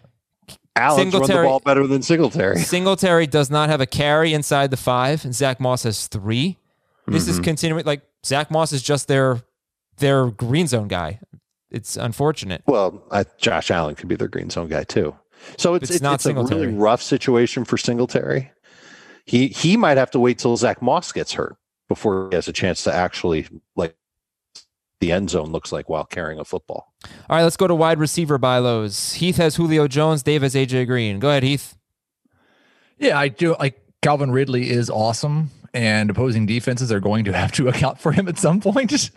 Allen's 0.76 1.12
run 1.12 1.22
the 1.22 1.26
Singletary- 1.26 1.46
ball 1.46 1.60
better 1.60 1.86
than 1.86 2.02
Singletary. 2.02 2.58
Singletary 2.60 3.26
does 3.26 3.50
not 3.50 3.68
have 3.68 3.80
a 3.80 3.86
carry 3.86 4.32
inside 4.34 4.70
the 4.70 4.76
five, 4.76 5.24
and 5.24 5.34
Zach 5.34 5.58
Moss 5.60 5.82
has 5.84 6.06
three. 6.08 6.58
This 7.08 7.22
Mm-hmm. 7.24 7.30
is 7.30 7.38
continuing. 7.40 7.84
Like 7.84 8.02
Zach 8.24 8.50
Moss 8.50 8.72
is 8.72 8.82
just 8.82 9.08
their 9.08 9.40
their 9.98 10.26
green 10.26 10.66
zone 10.66 10.88
guy. 10.88 11.20
It's 11.70 11.96
unfortunate. 11.96 12.62
Well, 12.66 13.02
I, 13.10 13.24
Josh 13.38 13.70
Allen 13.70 13.94
could 13.96 14.08
be 14.08 14.16
their 14.16 14.28
green 14.28 14.50
zone 14.50 14.68
guy 14.68 14.84
too. 14.84 15.14
So 15.56 15.74
it's 15.74 15.84
It's 15.84 15.90
it's, 15.96 16.02
not 16.02 16.14
it's 16.14 16.26
a 16.26 16.34
really 16.34 16.66
rough 16.68 17.02
situation 17.02 17.64
for 17.64 17.76
Singletary. 17.76 18.50
He 19.24 19.48
he 19.48 19.76
might 19.76 19.96
have 19.96 20.10
to 20.12 20.20
wait 20.20 20.38
till 20.38 20.56
Zach 20.56 20.80
Moss 20.82 21.12
gets 21.12 21.32
hurt 21.34 21.56
before 21.88 22.28
he 22.30 22.34
has 22.36 22.48
a 22.48 22.52
chance 22.52 22.82
to 22.84 22.92
actually 22.94 23.46
like 23.76 23.96
the 25.06 25.12
end 25.12 25.30
zone 25.30 25.52
looks 25.52 25.70
like 25.70 25.88
while 25.88 26.04
carrying 26.04 26.40
a 26.40 26.44
football. 26.44 26.92
All 27.04 27.36
right, 27.36 27.44
let's 27.44 27.56
go 27.56 27.68
to 27.68 27.74
wide 27.74 28.00
receiver 28.00 28.38
buy 28.38 28.58
lows. 28.58 29.14
Heath 29.14 29.36
has 29.36 29.54
Julio 29.54 29.86
Jones. 29.86 30.22
Dave 30.22 30.42
has 30.42 30.54
AJ 30.54 30.88
Green. 30.88 31.20
Go 31.20 31.28
ahead, 31.30 31.44
Heath. 31.44 31.76
Yeah, 32.98 33.18
I 33.18 33.28
do. 33.28 33.54
Like 33.58 33.80
Calvin 34.02 34.32
Ridley 34.32 34.68
is 34.70 34.90
awesome, 34.90 35.50
and 35.76 36.08
opposing 36.08 36.46
defenses 36.46 36.90
are 36.90 37.00
going 37.00 37.26
to 37.26 37.34
have 37.34 37.52
to 37.52 37.68
account 37.68 38.00
for 38.00 38.10
him 38.10 38.28
at 38.28 38.38
some 38.38 38.60
point. 38.60 39.10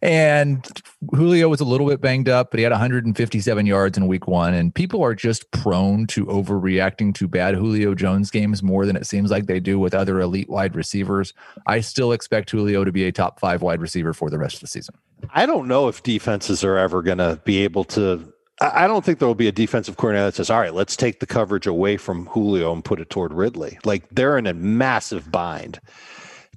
and 0.00 0.66
Julio 1.12 1.50
was 1.50 1.60
a 1.60 1.66
little 1.66 1.86
bit 1.86 2.00
banged 2.00 2.30
up, 2.30 2.50
but 2.50 2.58
he 2.58 2.64
had 2.64 2.72
157 2.72 3.66
yards 3.66 3.98
in 3.98 4.06
week 4.06 4.26
one. 4.26 4.54
And 4.54 4.74
people 4.74 5.02
are 5.04 5.14
just 5.14 5.50
prone 5.50 6.06
to 6.08 6.24
overreacting 6.24 7.14
to 7.16 7.28
bad 7.28 7.54
Julio 7.54 7.94
Jones 7.94 8.30
games 8.30 8.62
more 8.62 8.86
than 8.86 8.96
it 8.96 9.06
seems 9.06 9.30
like 9.30 9.46
they 9.46 9.60
do 9.60 9.78
with 9.78 9.94
other 9.94 10.18
elite 10.18 10.48
wide 10.48 10.74
receivers. 10.74 11.34
I 11.66 11.80
still 11.80 12.12
expect 12.12 12.50
Julio 12.50 12.84
to 12.84 12.92
be 12.92 13.04
a 13.04 13.12
top 13.12 13.38
five 13.38 13.60
wide 13.60 13.82
receiver 13.82 14.14
for 14.14 14.30
the 14.30 14.38
rest 14.38 14.56
of 14.56 14.60
the 14.62 14.66
season. 14.68 14.94
I 15.30 15.44
don't 15.44 15.68
know 15.68 15.88
if 15.88 16.02
defenses 16.02 16.64
are 16.64 16.78
ever 16.78 17.02
going 17.02 17.18
to 17.18 17.38
be 17.44 17.58
able 17.58 17.84
to. 17.84 18.32
I 18.60 18.84
I 18.84 18.86
don't 18.86 19.04
think 19.04 19.18
there 19.18 19.28
will 19.28 19.34
be 19.34 19.48
a 19.48 19.52
defensive 19.52 19.96
coordinator 19.96 20.26
that 20.26 20.34
says, 20.34 20.50
"All 20.50 20.60
right, 20.60 20.74
let's 20.74 20.96
take 20.96 21.20
the 21.20 21.26
coverage 21.26 21.66
away 21.66 21.96
from 21.96 22.26
Julio 22.26 22.72
and 22.72 22.84
put 22.84 23.00
it 23.00 23.10
toward 23.10 23.32
Ridley." 23.32 23.78
Like 23.84 24.08
they're 24.10 24.38
in 24.38 24.46
a 24.46 24.54
massive 24.54 25.30
bind 25.30 25.80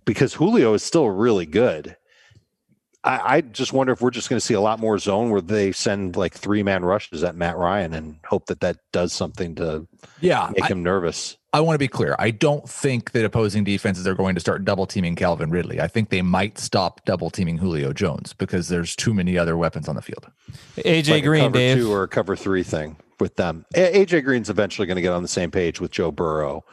because 0.05 0.33
Julio 0.33 0.73
is 0.73 0.83
still 0.83 1.09
really 1.09 1.45
good. 1.45 1.95
I, 3.03 3.37
I 3.37 3.41
just 3.41 3.73
wonder 3.73 3.93
if 3.93 4.01
we're 4.01 4.11
just 4.11 4.29
going 4.29 4.39
to 4.39 4.45
see 4.45 4.53
a 4.53 4.61
lot 4.61 4.79
more 4.79 4.99
zone 4.99 5.31
where 5.31 5.41
they 5.41 5.71
send 5.71 6.15
like 6.15 6.33
three 6.33 6.61
man 6.61 6.85
rushes 6.85 7.23
at 7.23 7.35
Matt 7.35 7.57
Ryan 7.57 7.93
and 7.93 8.19
hope 8.25 8.45
that 8.47 8.59
that 8.59 8.77
does 8.91 9.11
something 9.11 9.55
to 9.55 9.87
Yeah, 10.19 10.51
make 10.53 10.65
him 10.65 10.83
nervous. 10.83 11.37
I 11.53 11.59
want 11.59 11.75
to 11.75 11.79
be 11.79 11.89
clear. 11.89 12.15
I 12.17 12.31
don't 12.31 12.67
think 12.69 13.11
that 13.11 13.25
opposing 13.25 13.65
defenses 13.65 14.07
are 14.07 14.15
going 14.15 14.35
to 14.35 14.41
start 14.41 14.63
double 14.63 14.85
teaming 14.85 15.15
Calvin 15.15 15.49
Ridley. 15.49 15.81
I 15.81 15.87
think 15.87 16.09
they 16.09 16.21
might 16.21 16.57
stop 16.57 17.03
double 17.03 17.29
teaming 17.29 17.57
Julio 17.57 17.91
Jones 17.91 18.31
because 18.33 18.69
there's 18.69 18.95
too 18.95 19.13
many 19.13 19.37
other 19.37 19.57
weapons 19.57 19.89
on 19.89 19.95
the 19.95 20.01
field. 20.01 20.31
AJ 20.77 21.09
like 21.09 21.23
a 21.23 21.27
Green, 21.27 21.43
cover 21.43 21.53
Dave. 21.57 21.77
two 21.77 21.91
or 21.91 22.03
a 22.03 22.07
cover 22.07 22.37
three 22.37 22.63
thing 22.63 22.95
with 23.19 23.35
them. 23.35 23.65
A- 23.75 24.05
AJ 24.05 24.23
Green's 24.23 24.49
eventually 24.49 24.87
going 24.87 24.95
to 24.95 25.01
get 25.01 25.11
on 25.11 25.23
the 25.23 25.27
same 25.27 25.51
page 25.51 25.81
with 25.81 25.91
Joe 25.91 26.09
Burrow, 26.09 26.63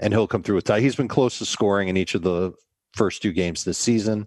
and 0.00 0.14
he'll 0.14 0.26
come 0.26 0.42
through 0.42 0.56
with 0.56 0.64
tie. 0.64 0.80
He's 0.80 0.96
been 0.96 1.08
close 1.08 1.38
to 1.38 1.44
scoring 1.44 1.88
in 1.88 1.98
each 1.98 2.14
of 2.14 2.22
the 2.22 2.54
first 2.94 3.20
two 3.20 3.32
games 3.32 3.64
this 3.64 3.76
season, 3.76 4.26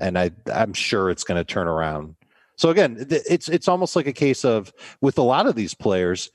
and 0.00 0.18
I 0.18 0.30
I'm 0.52 0.72
sure 0.72 1.10
it's 1.10 1.24
going 1.24 1.38
to 1.38 1.44
turn 1.44 1.66
around. 1.68 2.14
So 2.56 2.70
again, 2.70 3.06
it's 3.10 3.50
it's 3.50 3.68
almost 3.68 3.96
like 3.96 4.06
a 4.06 4.12
case 4.14 4.46
of 4.46 4.72
with 5.02 5.18
a 5.18 5.22
lot 5.22 5.46
of 5.46 5.56
these 5.56 5.74
players. 5.74 6.30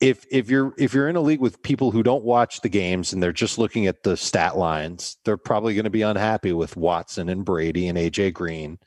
If 0.00 0.26
if 0.30 0.50
you're 0.50 0.74
if 0.76 0.92
you're 0.92 1.08
in 1.08 1.16
a 1.16 1.20
league 1.20 1.40
with 1.40 1.62
people 1.62 1.90
who 1.90 2.02
don't 2.02 2.24
watch 2.24 2.60
the 2.60 2.68
games 2.68 3.12
and 3.12 3.22
they're 3.22 3.32
just 3.32 3.58
looking 3.58 3.86
at 3.86 4.02
the 4.02 4.16
stat 4.16 4.58
lines, 4.58 5.16
they're 5.24 5.38
probably 5.38 5.74
going 5.74 5.84
to 5.84 5.90
be 5.90 6.02
unhappy 6.02 6.52
with 6.52 6.76
Watson 6.76 7.28
and 7.28 7.44
Brady 7.44 7.88
and 7.88 7.96
AJ 7.96 8.34
Green, 8.34 8.78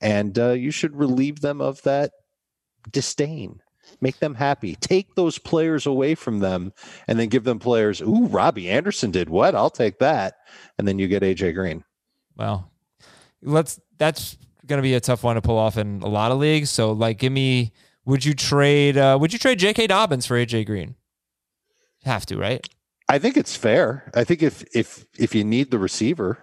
and 0.00 0.36
uh, 0.38 0.50
you 0.50 0.72
should 0.72 0.96
relieve 0.96 1.40
them 1.40 1.60
of 1.60 1.80
that 1.82 2.10
disdain. 2.90 3.60
Make 4.00 4.18
them 4.18 4.34
happy. 4.34 4.76
Take 4.76 5.14
those 5.14 5.38
players 5.38 5.86
away 5.86 6.14
from 6.14 6.40
them 6.40 6.72
and 7.06 7.18
then 7.18 7.28
give 7.28 7.44
them 7.44 7.58
players. 7.58 8.00
Ooh, 8.00 8.26
Robbie 8.26 8.68
Anderson 8.68 9.10
did 9.10 9.30
what? 9.30 9.54
I'll 9.54 9.70
take 9.70 9.98
that. 9.98 10.34
And 10.78 10.86
then 10.86 10.98
you 10.98 11.08
get 11.08 11.22
AJ 11.22 11.54
Green. 11.54 11.84
Well, 12.36 12.70
let's. 13.42 13.80
That's 13.98 14.36
going 14.66 14.78
to 14.78 14.82
be 14.82 14.94
a 14.94 15.00
tough 15.00 15.24
one 15.24 15.36
to 15.36 15.42
pull 15.42 15.58
off 15.58 15.76
in 15.76 16.02
a 16.02 16.08
lot 16.08 16.30
of 16.30 16.38
leagues. 16.38 16.70
So, 16.70 16.92
like, 16.92 17.18
give 17.18 17.32
me. 17.32 17.72
Would 18.08 18.24
you 18.24 18.32
trade? 18.32 18.96
Uh, 18.96 19.18
would 19.20 19.34
you 19.34 19.38
trade 19.38 19.58
J.K. 19.58 19.86
Dobbins 19.88 20.24
for 20.24 20.34
AJ 20.34 20.64
Green? 20.64 20.94
Have 22.06 22.24
to, 22.26 22.38
right? 22.38 22.66
I 23.06 23.18
think 23.18 23.36
it's 23.36 23.54
fair. 23.54 24.10
I 24.14 24.24
think 24.24 24.42
if 24.42 24.64
if 24.74 25.04
if 25.18 25.34
you 25.34 25.44
need 25.44 25.70
the 25.70 25.78
receiver, 25.78 26.38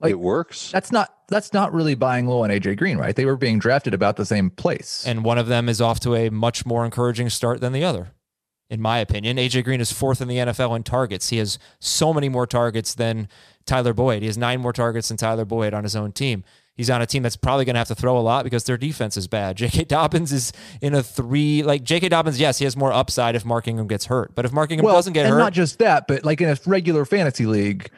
Like- 0.00 0.10
it 0.10 0.18
works. 0.18 0.72
That's 0.72 0.90
not 0.90 1.14
that's 1.28 1.52
not 1.52 1.72
really 1.72 1.94
buying 1.94 2.26
low 2.26 2.42
on 2.42 2.50
AJ 2.50 2.76
Green, 2.78 2.98
right? 2.98 3.14
They 3.14 3.24
were 3.24 3.36
being 3.36 3.60
drafted 3.60 3.94
about 3.94 4.16
the 4.16 4.24
same 4.26 4.50
place. 4.50 5.06
And 5.06 5.22
one 5.24 5.38
of 5.38 5.46
them 5.46 5.68
is 5.68 5.80
off 5.80 6.00
to 6.00 6.16
a 6.16 6.28
much 6.28 6.66
more 6.66 6.84
encouraging 6.84 7.30
start 7.30 7.60
than 7.60 7.72
the 7.72 7.84
other, 7.84 8.08
in 8.68 8.80
my 8.82 8.98
opinion. 8.98 9.36
AJ 9.36 9.62
Green 9.62 9.80
is 9.80 9.92
fourth 9.92 10.20
in 10.20 10.26
the 10.26 10.38
NFL 10.38 10.74
in 10.74 10.82
targets. 10.82 11.28
He 11.28 11.38
has 11.38 11.56
so 11.78 12.12
many 12.12 12.28
more 12.28 12.48
targets 12.48 12.94
than 12.94 13.28
Tyler 13.64 13.92
Boyd. 13.94 14.22
He 14.22 14.26
has 14.26 14.36
nine 14.36 14.60
more 14.60 14.72
targets 14.72 15.06
than 15.06 15.18
Tyler 15.18 15.44
Boyd 15.44 15.72
on 15.72 15.84
his 15.84 15.94
own 15.94 16.10
team. 16.10 16.42
He's 16.76 16.90
on 16.90 17.00
a 17.00 17.06
team 17.06 17.22
that's 17.22 17.36
probably 17.36 17.64
going 17.64 17.74
to 17.74 17.78
have 17.78 17.88
to 17.88 17.94
throw 17.94 18.18
a 18.18 18.20
lot 18.20 18.44
because 18.44 18.64
their 18.64 18.76
defense 18.76 19.16
is 19.16 19.26
bad. 19.26 19.56
J.K. 19.56 19.84
Dobbins 19.84 20.32
is 20.32 20.52
in 20.82 20.94
a 20.94 21.02
three. 21.02 21.62
Like 21.62 21.82
J.K. 21.82 22.10
Dobbins, 22.10 22.38
yes, 22.38 22.58
he 22.58 22.64
has 22.64 22.76
more 22.76 22.92
upside 22.92 23.34
if 23.34 23.44
Mark 23.44 23.66
Ingram 23.66 23.88
gets 23.88 24.06
hurt. 24.06 24.34
But 24.34 24.44
if 24.44 24.52
Mark 24.52 24.70
Ingram 24.70 24.92
doesn't 24.92 25.14
get 25.14 25.24
and 25.24 25.34
hurt, 25.34 25.38
not 25.38 25.52
just 25.54 25.78
that, 25.78 26.06
but 26.06 26.24
like 26.24 26.40
in 26.40 26.50
a 26.50 26.58
regular 26.66 27.04
fantasy 27.06 27.46
league 27.46 27.90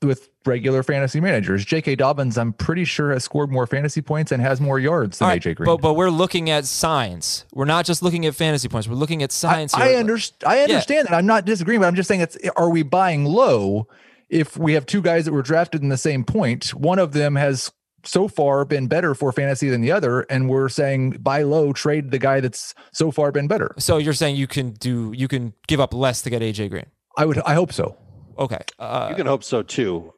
with 0.00 0.28
regular 0.46 0.84
fantasy 0.84 1.20
managers, 1.20 1.64
J.K. 1.64 1.96
Dobbins, 1.96 2.38
I'm 2.38 2.52
pretty 2.52 2.84
sure 2.84 3.10
has 3.12 3.24
scored 3.24 3.50
more 3.50 3.66
fantasy 3.66 4.00
points 4.00 4.30
and 4.30 4.40
has 4.40 4.60
more 4.60 4.78
yards 4.78 5.18
than 5.18 5.28
right, 5.28 5.42
AJ 5.42 5.56
Green. 5.56 5.66
But 5.66 5.80
but 5.80 5.94
we're 5.94 6.10
looking 6.10 6.50
at 6.50 6.66
science. 6.66 7.46
We're 7.52 7.64
not 7.64 7.84
just 7.84 8.00
looking 8.00 8.26
at 8.26 8.36
fantasy 8.36 8.68
points. 8.68 8.86
We're 8.86 8.94
looking 8.94 9.24
at 9.24 9.32
science. 9.32 9.74
I, 9.74 9.88
here. 9.88 10.04
underst- 10.04 10.46
I 10.46 10.60
understand 10.60 11.08
that. 11.08 11.14
I'm 11.14 11.26
not 11.26 11.46
disagreeing, 11.46 11.80
but 11.80 11.88
I'm 11.88 11.96
just 11.96 12.06
saying 12.06 12.20
it's 12.20 12.38
are 12.56 12.70
we 12.70 12.84
buying 12.84 13.24
low 13.24 13.88
if 14.28 14.56
we 14.56 14.74
have 14.74 14.86
two 14.86 15.02
guys 15.02 15.24
that 15.24 15.32
were 15.32 15.42
drafted 15.42 15.82
in 15.82 15.88
the 15.88 15.96
same 15.96 16.22
point? 16.22 16.74
One 16.74 17.00
of 17.00 17.12
them 17.12 17.34
has 17.34 17.72
so 18.04 18.28
far 18.28 18.64
been 18.64 18.86
better 18.86 19.14
for 19.14 19.32
fantasy 19.32 19.68
than 19.68 19.80
the 19.80 19.92
other, 19.92 20.22
and 20.22 20.48
we're 20.48 20.68
saying 20.68 21.10
buy 21.20 21.42
low, 21.42 21.72
trade 21.72 22.10
the 22.10 22.18
guy 22.18 22.40
that's 22.40 22.74
so 22.92 23.10
far 23.10 23.32
been 23.32 23.48
better. 23.48 23.74
So 23.78 23.96
you're 23.98 24.12
saying 24.12 24.36
you 24.36 24.46
can 24.46 24.72
do 24.72 25.12
you 25.16 25.28
can 25.28 25.54
give 25.66 25.80
up 25.80 25.92
less 25.94 26.22
to 26.22 26.30
get 26.30 26.42
AJ 26.42 26.70
Green? 26.70 26.86
I 27.16 27.24
would 27.24 27.38
I 27.40 27.54
hope 27.54 27.72
so. 27.72 27.96
Okay. 28.38 28.60
Uh, 28.78 29.08
you 29.10 29.16
can 29.16 29.26
hope 29.26 29.44
so 29.44 29.62
too. 29.62 30.12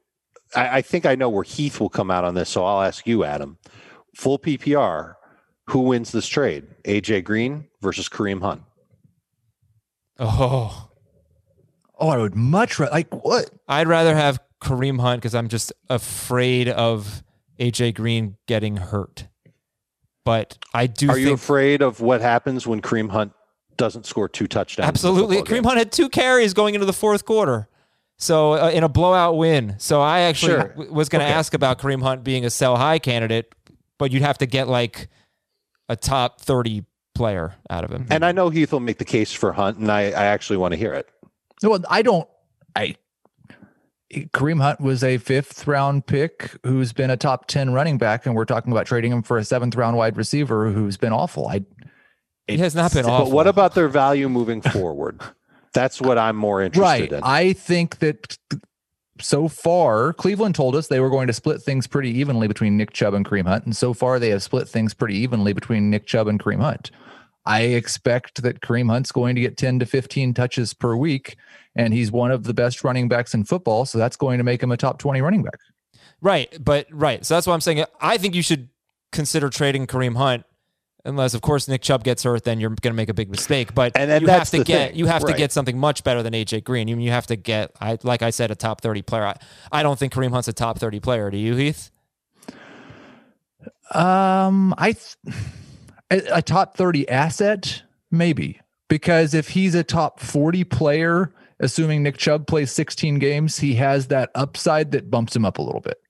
I, 0.55 0.79
I 0.79 0.83
think 0.83 1.07
I 1.07 1.15
know 1.15 1.29
where 1.29 1.45
Heath 1.45 1.81
will 1.81 1.89
come 1.89 2.11
out 2.11 2.25
on 2.25 2.35
this, 2.35 2.49
so 2.49 2.65
I'll 2.65 2.83
ask 2.83 3.07
you, 3.07 3.25
Adam. 3.25 3.59
Full 4.17 4.39
PPR, 4.39 5.15
who 5.69 5.81
wins 5.81 6.13
this 6.13 6.27
trade? 6.27 6.65
AJ 6.85 7.25
Green 7.25 7.69
versus 7.83 8.09
Kareem 8.09 8.41
Hunt. 8.41 8.63
Oh, 10.19 10.89
Oh, 11.99 12.09
I 12.09 12.19
would 12.19 12.35
much 12.35 12.79
rather 12.79 12.93
like 12.93 13.09
what? 13.25 13.51
I'd 13.69 13.89
rather 13.89 14.15
have 14.15 14.39
Kareem 14.63 15.01
Hunt 15.01 15.21
because 15.21 15.35
I'm 15.35 15.49
just 15.49 15.73
afraid 15.89 16.69
of 16.69 17.23
AJ 17.59 17.95
Green 17.95 18.37
getting 18.47 18.77
hurt. 18.77 19.29
But 20.25 20.59
I 20.75 20.87
do 20.87 21.09
Are 21.11 21.15
think 21.15 21.27
you 21.27 21.33
afraid 21.35 21.83
of 21.83 22.01
what 22.01 22.21
happens 22.21 22.67
when 22.67 22.81
Kareem 22.83 23.11
Hunt 23.11 23.33
doesn't 23.77 24.07
score 24.07 24.29
two 24.29 24.47
touchdowns? 24.47 24.89
absolutely 24.89 25.37
football 25.37 25.53
Kareem 25.53 25.57
game? 25.59 25.65
Hunt 25.65 25.79
had 25.79 25.93
two 25.93 26.09
carries 26.09 26.53
going 26.55 26.75
into 26.75 26.87
the 26.87 26.93
fourth 26.93 27.25
quarter. 27.25 27.69
So 28.19 28.55
uh, 28.55 28.71
in 28.71 28.83
a 28.83 28.89
blowout 28.89 29.37
win. 29.37 29.75
So 29.79 30.01
I 30.01 30.21
actually 30.21 30.53
Sure. 30.53 30.69
w- 30.69 30.93
was 30.93 31.09
going 31.09 31.21
to 31.21 31.27
Okay. 31.27 31.35
ask 31.35 31.55
about 31.55 31.79
Kareem 31.79 32.03
Hunt 32.03 32.25
being 32.25 32.45
a 32.45 32.51
sell 32.51 32.77
high 32.77 32.99
candidate, 32.99 33.55
but 33.99 34.11
you'd 34.11 34.23
have 34.23 34.39
to 34.39 34.47
get 34.47 34.69
like 34.69 35.09
a 35.89 35.97
top 35.97 36.41
30 36.41 36.85
player 37.15 37.55
out 37.71 37.85
of 37.85 37.91
him. 37.91 38.07
And 38.11 38.25
I 38.25 38.33
know 38.33 38.49
Heath 38.49 38.73
will 38.73 38.81
make 38.81 38.99
the 38.99 39.05
case 39.05 39.33
for 39.33 39.53
Hunt, 39.53 39.79
and 39.79 39.93
I, 39.93 40.05
I 40.07 40.25
actually 40.27 40.57
want 40.57 40.73
to 40.73 40.79
hear 40.79 40.93
it. 40.93 41.09
Well, 41.63 41.83
I 41.89 42.03
don't. 42.03 42.27
I 42.75 42.97
Kareem 44.13 44.61
Hunt 44.61 44.81
was 44.81 45.03
a 45.03 45.19
fifth 45.19 45.67
round 45.67 46.07
pick 46.07 46.57
who's 46.63 46.93
been 46.93 47.11
a 47.11 47.17
top 47.17 47.47
ten 47.47 47.73
running 47.73 47.99
back, 47.99 48.27
and 48.27 48.35
we're 48.35 48.45
talking 48.45 48.73
about 48.73 48.87
trading 48.87 49.13
him 49.13 49.23
for 49.23 49.39
a 49.39 49.45
seventh 49.45 49.75
round 49.75 49.97
wide 49.97 50.17
receiver 50.17 50.71
who's 50.71 50.97
been 50.97 51.13
awful. 51.13 51.49
I 51.49 51.65
he 52.47 52.59
has 52.59 52.75
not 52.75 52.93
been 52.93 53.05
awful. 53.05 53.27
But 53.27 53.35
what 53.35 53.47
about 53.47 53.75
their 53.75 53.89
value 53.89 54.29
moving 54.29 54.61
forward? 54.61 55.21
That's 55.73 56.01
what 56.01 56.19
I'm 56.19 56.37
more 56.37 56.63
interested 56.63 56.83
right. 56.83 57.13
in. 57.13 57.21
I 57.23 57.53
think 57.53 57.99
that 57.99 58.39
so 59.21 59.49
far 59.49 60.13
Cleveland 60.13 60.55
told 60.55 60.77
us 60.77 60.87
they 60.87 61.01
were 61.01 61.11
going 61.11 61.27
to 61.27 61.33
split 61.33 61.61
things 61.61 61.87
pretty 61.87 62.11
evenly 62.11 62.47
between 62.47 62.77
Nick 62.77 62.93
Chubb 62.93 63.15
and 63.15 63.25
Kareem 63.25 63.47
Hunt, 63.47 63.65
and 63.65 63.77
so 63.77 63.93
far 63.93 64.19
they 64.19 64.31
have 64.31 64.43
split 64.43 64.69
things 64.69 64.95
pretty 64.95 65.17
evenly 65.17 65.53
between 65.53 65.91
Nick 65.91 66.07
Chubb 66.07 66.29
and 66.29 66.39
Kareem 66.39 66.61
Hunt. 66.61 66.91
I 67.45 67.63
expect 67.63 68.43
that 68.43 68.61
Kareem 68.61 68.91
Hunt's 68.91 69.13
going 69.13 69.35
to 69.37 69.41
get 69.41 69.57
10 69.57 69.79
to 69.81 69.87
15 69.87 70.35
touches 70.35 70.75
per 70.75 70.97
week, 70.97 71.37
and 71.77 71.95
he's 71.95 72.11
one 72.11 72.33
of 72.33 72.45
the 72.45 72.55
best 72.55 72.83
running 72.83 73.09
backs 73.09 73.35
in 73.35 73.45
football. 73.45 73.85
So 73.85 73.99
that's 73.99 74.17
going 74.17 74.39
to 74.39 74.45
make 74.45 74.63
him 74.63 74.73
a 74.73 74.77
top 74.77 74.99
20 74.99 75.21
running 75.21 75.43
back. 75.43 75.59
Right, 76.21 76.53
but 76.61 76.87
right. 76.91 77.25
So 77.25 77.35
that's 77.35 77.47
why 77.47 77.55
I'm 77.55 77.61
saying 77.61 77.85
I 78.01 78.19
think 78.19 78.35
you 78.35 78.43
should 78.43 78.69
consider 79.13 79.51
trading 79.51 79.87
Kareem 79.87 80.17
Hunt, 80.17 80.45
unless 81.05 81.35
of 81.35 81.43
course 81.43 81.69
Nick 81.69 81.83
Chubb 81.83 82.03
gets 82.03 82.23
hurt, 82.23 82.45
then 82.45 82.59
you're 82.59 82.71
going 82.71 82.93
to 82.93 82.97
make 82.97 83.11
a 83.11 83.15
big 83.15 83.31
mistake. 83.31 83.75
But 83.75 83.93
And 83.95 84.11
then 84.11 84.23
you 84.23 84.29
have 84.29 84.51
to 84.51 84.59
the 84.59 84.65
get 84.65 84.91
thing, 84.91 84.99
you 84.99 85.07
have 85.07 85.25
to 85.27 85.35
get 85.35 85.53
something 85.53 85.79
much 85.79 86.03
better 86.05 86.23
than 86.23 86.33
AJ 86.33 86.65
Green. 86.65 86.89
You 86.89 86.99
you 86.99 87.11
have 87.11 87.27
to 87.29 87.37
get 87.37 87.71
I 87.81 87.99
like 88.03 88.23
I 88.23 88.31
said 88.31 88.51
a 88.51 88.55
top 88.55 88.81
thirty 88.81 89.03
player. 89.03 89.27
I, 89.27 89.37
I 89.71 89.83
don't 89.83 89.99
think 89.99 90.15
Kareem 90.15 90.31
Hunt's 90.31 90.49
a 90.49 90.53
top 90.55 90.79
thirty 90.79 91.01
player. 91.01 91.31
Do 91.31 91.37
you, 91.37 91.55
Heath? 91.55 91.91
Um, 93.93 94.75
I 94.79 94.93
th- 94.93 95.37
a, 96.11 96.39
a 96.39 96.43
top 96.43 96.77
30 96.77 97.09
asset, 97.09 97.83
maybe. 98.11 98.61
Because 98.89 99.35
if 99.35 99.49
he's 99.49 99.75
a 99.75 99.83
top 99.83 100.21
40 100.21 100.65
player, 100.65 101.33
assuming 101.61 102.03
Nick 102.03 102.17
Chubb 102.17 102.47
plays 102.47 102.71
16 102.73 103.19
games, 103.19 103.59
he 103.59 103.75
has 103.75 104.09
that 104.09 104.31
upside 104.35 104.93
that 104.93 105.11
bumps 105.11 105.35
him 105.35 105.45
up 105.45 105.59
a 105.59 105.63
little 105.63 105.81
bit. 105.81 106.01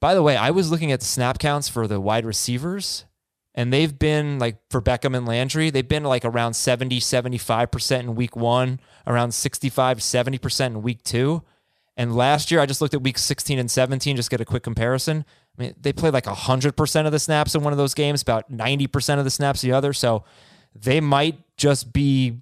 By 0.00 0.14
the 0.14 0.22
way, 0.22 0.36
I 0.36 0.50
was 0.50 0.70
looking 0.70 0.92
at 0.92 1.02
snap 1.02 1.38
counts 1.38 1.68
for 1.68 1.86
the 1.86 2.00
wide 2.00 2.26
receivers, 2.26 3.06
and 3.54 3.72
they've 3.72 3.98
been 3.98 4.38
like 4.38 4.58
for 4.70 4.82
Beckham 4.82 5.16
and 5.16 5.26
Landry, 5.26 5.70
they've 5.70 5.88
been 5.88 6.04
like 6.04 6.24
around 6.24 6.54
70, 6.54 7.00
75% 7.00 8.00
in 8.00 8.14
week 8.14 8.36
one, 8.36 8.80
around 9.06 9.32
65, 9.32 9.98
70% 9.98 10.66
in 10.66 10.82
week 10.82 11.02
two. 11.02 11.42
And 11.96 12.14
last 12.14 12.50
year, 12.50 12.60
I 12.60 12.66
just 12.66 12.80
looked 12.80 12.94
at 12.94 13.02
week 13.02 13.18
16 13.18 13.58
and 13.58 13.70
17, 13.70 14.14
just 14.14 14.30
get 14.30 14.40
a 14.40 14.44
quick 14.44 14.62
comparison. 14.62 15.24
I 15.58 15.62
mean, 15.62 15.74
they 15.80 15.92
played 15.92 16.12
like 16.12 16.26
100% 16.26 17.06
of 17.06 17.12
the 17.12 17.18
snaps 17.18 17.56
in 17.56 17.62
one 17.62 17.72
of 17.72 17.76
those 17.76 17.94
games, 17.94 18.22
about 18.22 18.52
90% 18.52 19.18
of 19.18 19.24
the 19.24 19.30
snaps 19.30 19.60
the 19.60 19.72
other. 19.72 19.92
So 19.92 20.24
they 20.74 21.00
might 21.00 21.40
just 21.56 21.92
be 21.92 22.40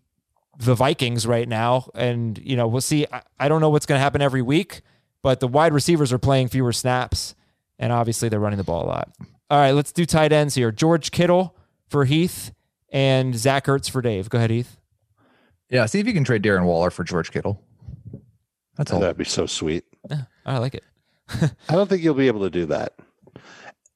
the 0.59 0.75
Vikings 0.75 1.27
right 1.27 1.49
now. 1.49 1.91
And, 1.95 2.39
you 2.39 2.57
know, 2.57 2.67
we'll 2.67 2.81
see. 2.81 3.07
I, 3.13 3.23
I 3.39 3.49
don't 3.49 3.61
know 3.61 3.71
what's 3.71 3.87
going 3.87 3.99
to 3.99 4.03
happen 4.03 4.23
every 4.23 4.43
week, 4.43 4.83
but 5.23 5.41
the 5.41 5.49
wide 5.49 5.73
receivers 5.73 6.13
are 6.13 6.19
playing 6.19 6.49
fewer 6.49 6.73
snaps. 6.73 7.35
And 7.79 7.93
obviously, 7.93 8.29
they're 8.29 8.41
running 8.41 8.57
the 8.57 8.65
ball 8.65 8.85
a 8.85 8.87
lot. 8.87 9.11
All 9.51 9.59
right, 9.59 9.73
let's 9.73 9.93
do 9.93 10.07
tight 10.07 10.33
ends 10.33 10.55
here. 10.55 10.73
George 10.73 11.11
Kittle 11.11 11.55
for 11.89 12.05
Heath 12.05 12.53
and 12.91 13.37
Zach 13.37 13.67
Ertz 13.67 13.91
for 13.91 14.01
Dave. 14.01 14.29
Go 14.29 14.39
ahead, 14.39 14.51
Heath. 14.51 14.79
Yeah, 15.69 15.87
see 15.87 16.01
if 16.01 16.07
you 16.07 16.13
can 16.13 16.25
trade 16.25 16.43
Darren 16.43 16.65
Waller 16.65 16.91
for 16.91 17.05
George 17.05 17.31
Kittle. 17.31 17.63
That's 18.77 18.93
all. 18.93 19.01
That'd 19.01 19.17
be 19.17 19.25
so 19.25 19.47
sweet. 19.47 19.85
Yeah, 20.09 20.23
I 20.45 20.59
like 20.59 20.75
it. 20.75 20.85
I 21.29 21.73
don't 21.73 21.89
think 21.89 22.03
you'll 22.03 22.15
be 22.15 22.29
able 22.29 22.43
to 22.43 22.51
do 22.51 22.67
that. 22.67 22.95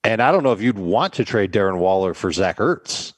And 0.02 0.22
I 0.22 0.32
don't 0.32 0.42
know 0.42 0.52
if 0.52 0.60
you'd 0.60 0.78
want 0.78 1.14
to 1.14 1.24
trade 1.24 1.52
Darren 1.52 1.78
Waller 1.78 2.14
for 2.14 2.32
Zach 2.32 2.58
Ertz. 2.58 3.12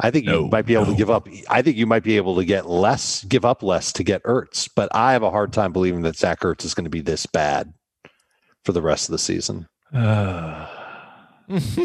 I 0.00 0.10
think 0.10 0.26
you 0.26 0.48
might 0.48 0.66
be 0.66 0.74
able 0.74 0.86
to 0.86 0.94
give 0.94 1.08
up. 1.10 1.28
I 1.48 1.62
think 1.62 1.76
you 1.76 1.86
might 1.86 2.02
be 2.02 2.16
able 2.16 2.34
to 2.36 2.44
get 2.44 2.66
less, 2.68 3.24
give 3.24 3.44
up 3.44 3.62
less 3.62 3.92
to 3.92 4.02
get 4.04 4.22
Ertz. 4.24 4.68
But 4.74 4.88
I 4.94 5.12
have 5.12 5.22
a 5.22 5.30
hard 5.30 5.52
time 5.52 5.72
believing 5.72 6.02
that 6.02 6.16
Zach 6.16 6.40
Ertz 6.40 6.64
is 6.64 6.74
going 6.74 6.84
to 6.84 6.90
be 6.90 7.00
this 7.00 7.26
bad 7.26 7.72
for 8.64 8.72
the 8.72 8.82
rest 8.82 9.08
of 9.08 9.12
the 9.12 9.18
season. 9.18 9.66
Uh, 9.94 10.66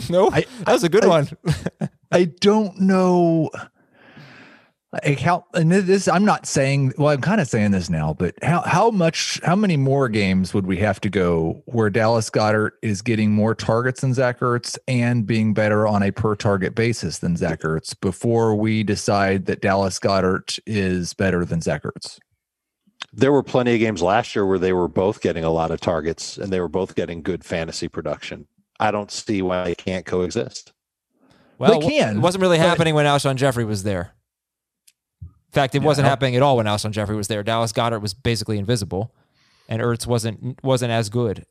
no, 0.10 0.32
I- 0.32 0.46
that 0.66 0.72
was 0.72 0.86
a 0.86 0.90
good 0.90 1.04
I- 1.04 1.08
one. 1.10 1.30
I 2.12 2.24
don't 2.26 2.80
know. 2.80 3.50
Like 4.92 5.20
how, 5.20 5.46
and 5.54 5.72
this, 5.72 6.08
I'm 6.08 6.26
not 6.26 6.48
saying, 6.48 6.94
well, 6.98 7.10
I'm 7.10 7.22
kind 7.22 7.40
of 7.40 7.48
saying 7.48 7.70
this 7.72 7.92
now, 7.92 8.16
but 8.18 8.34
how, 8.42 8.62
how 8.62 8.90
much, 8.90 9.40
how 9.44 9.56
many 9.56 9.78
more 9.78 10.10
games 10.10 10.52
would 10.52 10.66
we 10.66 10.78
have 10.78 11.00
to 11.02 11.10
go 11.12 11.62
where 11.68 11.92
Dallas 11.92 12.28
Goedert 12.32 12.72
is 12.82 13.04
getting 13.04 13.32
more 13.32 13.54
targets 13.54 14.02
than 14.02 14.16
Zach 14.16 14.40
Ertz 14.40 14.80
and 14.88 15.28
being 15.28 15.54
better 15.54 15.86
on 15.86 16.02
a 16.02 16.10
per 16.12 16.36
target 16.36 16.74
basis 16.74 17.20
than 17.20 17.38
Zach 17.38 17.60
Ertz 17.62 17.96
before 18.02 18.56
we 18.56 18.82
decide 18.82 19.46
that 19.46 19.62
Dallas 19.62 20.00
Goedert 20.00 20.58
is 20.66 21.14
better 21.14 21.46
than 21.46 21.62
Zach 21.62 21.84
Ertz? 21.84 22.18
There 23.14 23.32
were 23.32 23.44
plenty 23.44 23.76
of 23.76 23.80
games 23.80 24.02
last 24.02 24.36
year 24.36 24.46
where 24.48 24.60
they 24.60 24.74
were 24.74 24.88
both 24.88 25.22
getting 25.22 25.44
a 25.44 25.52
lot 25.52 25.70
of 25.70 25.80
targets 25.80 26.36
and 26.36 26.52
they 26.52 26.60
were 26.60 26.68
both 26.68 26.96
getting 26.96 27.22
good 27.22 27.44
fantasy 27.44 27.88
production. 27.88 28.48
I 28.80 28.90
don't 28.90 29.12
see 29.12 29.44
why 29.44 29.66
they 29.66 29.76
can't 29.76 30.06
coexist. 30.08 30.74
Well, 31.60 31.80
They 31.80 31.88
can, 31.88 32.18
It 32.18 32.22
wasn't 32.22 32.42
really 32.42 32.58
but- 32.58 32.68
happening 32.68 32.96
when 32.96 33.06
Alshon 33.06 33.36
Jeffery 33.36 33.66
was 33.66 33.84
there. 33.84 34.16
In 35.50 35.54
fact, 35.54 35.74
it 35.76 35.82
wasn't 35.82 36.06
no. 36.06 36.10
happening 36.10 36.36
at 36.36 36.42
all 36.44 36.58
when 36.58 36.68
Alshon 36.68 36.92
Jeffery 36.92 37.16
was 37.16 37.28
there. 37.28 37.42
Dallas 37.42 37.74
Goedert 37.74 38.02
was 38.02 38.14
basically 38.14 38.60
invisible, 38.60 39.14
and 39.68 39.82
Ertz 39.82 40.06
wasn't 40.06 40.64
wasn't 40.64 40.92
as 40.92 41.10
good. 41.10 41.46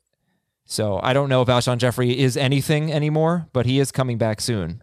So 0.67 1.01
I 1.03 1.13
don't 1.13 1.29
know 1.29 1.43
if 1.43 1.49
Alshon 1.49 1.79
Jeffery 1.79 2.17
is 2.19 2.37
anything 2.37 2.93
anymore, 2.93 3.49
but 3.53 3.67
he 3.67 3.81
is 3.81 3.91
coming 3.91 4.17
back 4.19 4.41
soon, 4.41 4.83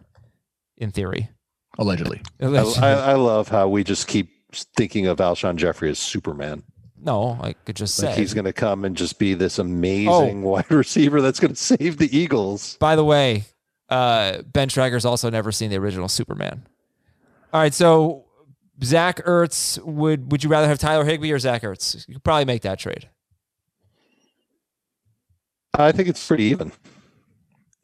in 0.78 0.92
theory. 0.92 1.30
Allegedly. 1.78 2.22
I, 2.42 2.46
I, 2.48 2.92
I 2.92 3.14
love 3.14 3.48
how 3.50 3.68
we 3.70 3.84
just 3.84 4.08
keep 4.08 4.32
thinking 4.76 5.08
of 5.08 5.18
Alshon 5.20 5.56
Jeffery 5.58 5.90
as 5.90 6.00
Superman. 6.00 6.64
no, 7.02 7.38
I 7.42 7.54
could 7.54 7.76
just 7.76 8.02
Like 8.02 8.16
say. 8.16 8.22
he's 8.22 8.34
going 8.34 8.46
to 8.46 8.54
come 8.54 8.84
and 8.84 8.98
just 8.98 9.20
be 9.20 9.34
this 9.34 9.60
amazing 9.60 10.42
wide 10.42 10.72
receiver 10.72 11.22
that's 11.22 11.40
going 11.40 11.54
to 11.54 11.60
save 11.62 11.98
the 11.98 12.18
Eagles. 12.18 12.78
By 12.78 12.96
the 12.96 13.04
way, 13.06 13.44
uh, 13.90 14.42
Ben 14.44 14.68
Traeger's 14.70 15.06
also 15.06 15.30
never 15.30 15.52
seen 15.52 15.70
the 15.70 15.78
original 15.78 16.08
Superman. 16.08 16.66
All 17.54 17.62
right, 17.62 17.74
so 17.74 18.25
Zach 18.84 19.24
Ertz 19.26 19.82
would 19.84 20.32
would 20.32 20.44
you 20.44 20.50
rather 20.50 20.68
have 20.68 20.80
Tyler 20.80 21.06
Higbee 21.06 21.32
or 21.32 21.40
Zach 21.40 21.62
Ertz? 21.64 22.08
You 22.08 22.16
could 22.16 22.24
probably 22.24 22.46
make 22.46 22.62
that 22.64 22.80
trade. 22.80 23.10
I 25.74 25.92
think 25.92 26.08
it's 26.08 26.26
pretty 26.26 26.46
even. 26.46 26.72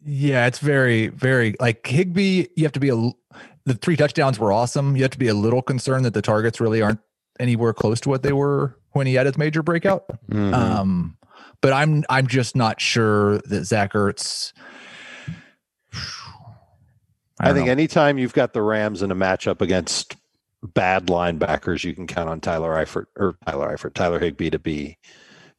Yeah, 0.03 0.47
it's 0.47 0.59
very, 0.59 1.07
very 1.07 1.55
like 1.59 1.85
Higbee. 1.85 2.47
You 2.55 2.63
have 2.63 2.71
to 2.73 2.79
be 2.79 2.89
a 2.89 2.95
The 3.65 3.75
three 3.75 3.95
touchdowns 3.95 4.39
were 4.39 4.51
awesome. 4.51 4.95
You 4.95 5.03
have 5.03 5.11
to 5.11 5.19
be 5.19 5.27
a 5.27 5.33
little 5.33 5.61
concerned 5.61 6.05
that 6.05 6.13
the 6.13 6.21
targets 6.21 6.59
really 6.59 6.81
aren't 6.81 6.99
anywhere 7.39 7.73
close 7.73 7.99
to 8.01 8.09
what 8.09 8.23
they 8.23 8.33
were 8.33 8.77
when 8.91 9.07
he 9.07 9.13
had 9.13 9.25
his 9.25 9.37
major 9.37 9.61
breakout. 9.63 10.05
Mhm. 10.29 10.53
Um, 10.53 11.17
but 11.61 11.73
I'm 11.73 12.03
I'm 12.09 12.27
just 12.27 12.55
not 12.55 12.81
sure 12.81 13.37
that 13.39 13.65
Zach 13.65 13.93
Ertz. 13.93 14.53
I, 17.39 17.45
don't 17.45 17.55
think 17.55 17.65
know. 17.67 17.71
anytime 17.71 18.17
you've 18.19 18.33
got 18.33 18.53
the 18.53 18.61
Rams 18.61 19.01
in 19.01 19.09
a 19.11 19.15
matchup 19.15 19.61
against 19.61 20.15
bad 20.63 21.07
linebackers, 21.07 21.83
you 21.83 21.93
can 21.93 22.07
count 22.07 22.29
on 22.29 22.39
Tyler 22.39 22.73
Eifert 22.73 23.05
or 23.17 23.35
Tyler 23.45 23.75
Eifert, 23.75 23.93
Tyler 23.93 24.19
Higbee 24.19 24.49
to 24.49 24.59
be 24.59 24.97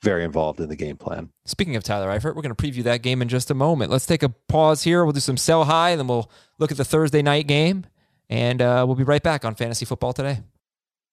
very 0.02 0.24
involved 0.24 0.60
in 0.60 0.68
the 0.68 0.76
game 0.76 0.96
plan. 0.96 1.30
Speaking 1.44 1.76
of 1.76 1.84
Tyler 1.84 2.08
Eifert, 2.08 2.34
we're 2.34 2.42
going 2.42 2.54
to 2.54 2.62
preview 2.62 2.82
that 2.84 3.02
game 3.02 3.22
in 3.22 3.28
just 3.28 3.50
a 3.50 3.54
moment. 3.54 3.90
Let's 3.90 4.06
take 4.06 4.22
a 4.22 4.28
pause 4.28 4.82
here. 4.82 5.04
We'll 5.04 5.12
do 5.12 5.20
some 5.20 5.36
sell 5.36 5.64
high, 5.64 5.96
then 5.96 6.06
we'll 6.06 6.30
look 6.58 6.70
at 6.70 6.76
the 6.76 6.84
Thursday 6.84 7.22
night 7.22 7.46
game, 7.46 7.86
and 8.28 8.60
uh, 8.60 8.84
we'll 8.86 8.96
be 8.96 9.04
right 9.04 9.22
back 9.22 9.44
on 9.44 9.54
Fantasy 9.54 9.84
Football 9.84 10.12
today. 10.12 10.40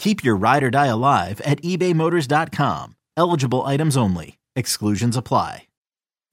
Keep 0.00 0.24
your 0.24 0.34
ride 0.34 0.62
or 0.62 0.70
die 0.70 0.86
alive 0.86 1.42
at 1.42 1.60
ebaymotors.com. 1.60 2.96
Eligible 3.18 3.66
items 3.66 3.98
only. 3.98 4.38
Exclusions 4.56 5.14
apply. 5.14 5.66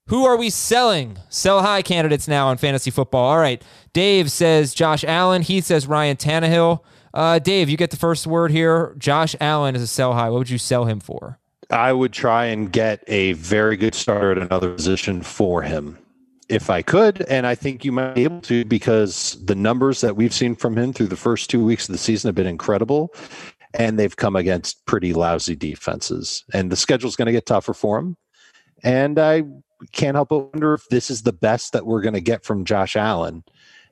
Who 0.08 0.24
are 0.26 0.38
we 0.38 0.50
selling? 0.50 1.18
Sell 1.28 1.62
high 1.62 1.82
candidates 1.82 2.30
now 2.30 2.48
on 2.48 2.56
fantasy 2.56 2.92
football. 2.92 3.30
All 3.30 3.40
right. 3.40 3.62
Dave 3.92 4.32
says 4.32 4.74
Josh 4.74 5.04
Allen. 5.04 5.42
He 5.42 5.60
says 5.60 5.86
Ryan 5.86 6.16
Tannehill. 6.16 6.80
Uh, 7.14 7.40
Dave, 7.40 7.68
you 7.70 7.76
get 7.76 7.92
the 7.92 7.98
first 7.98 8.26
word 8.26 8.52
here. 8.52 8.96
Josh 8.98 9.36
Allen 9.42 9.76
is 9.76 9.82
a 9.82 9.88
sell 9.88 10.14
high. 10.14 10.30
What 10.30 10.38
would 10.38 10.50
you 10.50 10.58
sell 10.58 10.86
him 10.86 11.02
for? 11.02 11.38
I 11.70 11.92
would 11.92 12.14
try 12.14 12.46
and 12.46 12.72
get 12.72 13.04
a 13.08 13.34
very 13.34 13.76
good 13.76 13.96
starter 13.96 14.32
at 14.32 14.38
another 14.38 14.72
position 14.74 15.22
for 15.22 15.62
him 15.62 15.98
if 16.48 16.70
I 16.70 16.82
could. 16.82 17.24
And 17.24 17.46
I 17.46 17.56
think 17.56 17.84
you 17.84 17.92
might 17.92 18.16
be 18.16 18.24
able 18.24 18.42
to 18.42 18.64
because 18.64 19.38
the 19.44 19.56
numbers 19.56 20.00
that 20.00 20.16
we've 20.16 20.34
seen 20.34 20.56
from 20.56 20.78
him 20.78 20.94
through 20.94 21.08
the 21.08 21.18
first 21.18 21.50
two 21.50 21.64
weeks 21.64 21.90
of 21.90 21.94
the 21.94 22.00
season 22.00 22.30
have 22.30 22.36
been 22.36 22.48
incredible 22.48 23.14
and 23.78 23.98
they've 23.98 24.16
come 24.16 24.36
against 24.36 24.86
pretty 24.86 25.14
lousy 25.14 25.56
defenses. 25.56 26.44
And 26.54 26.72
the 26.72 26.76
schedule's 26.76 27.16
going 27.16 27.28
to 27.28 27.32
get 27.32 27.46
tougher 27.46 27.74
for 27.74 28.00
them. 28.00 28.18
And 28.84 29.20
I 29.20 29.44
can't 29.92 30.16
help 30.16 30.30
but 30.30 30.54
wonder 30.54 30.74
if 30.74 30.88
this 30.90 31.10
is 31.10 31.22
the 31.22 31.34
best 31.34 31.74
that 31.74 31.86
we're 31.86 32.02
going 32.02 32.16
to 32.16 32.22
get 32.22 32.44
from 32.44 32.66
Josh 32.66 32.96
Allen 32.96 33.44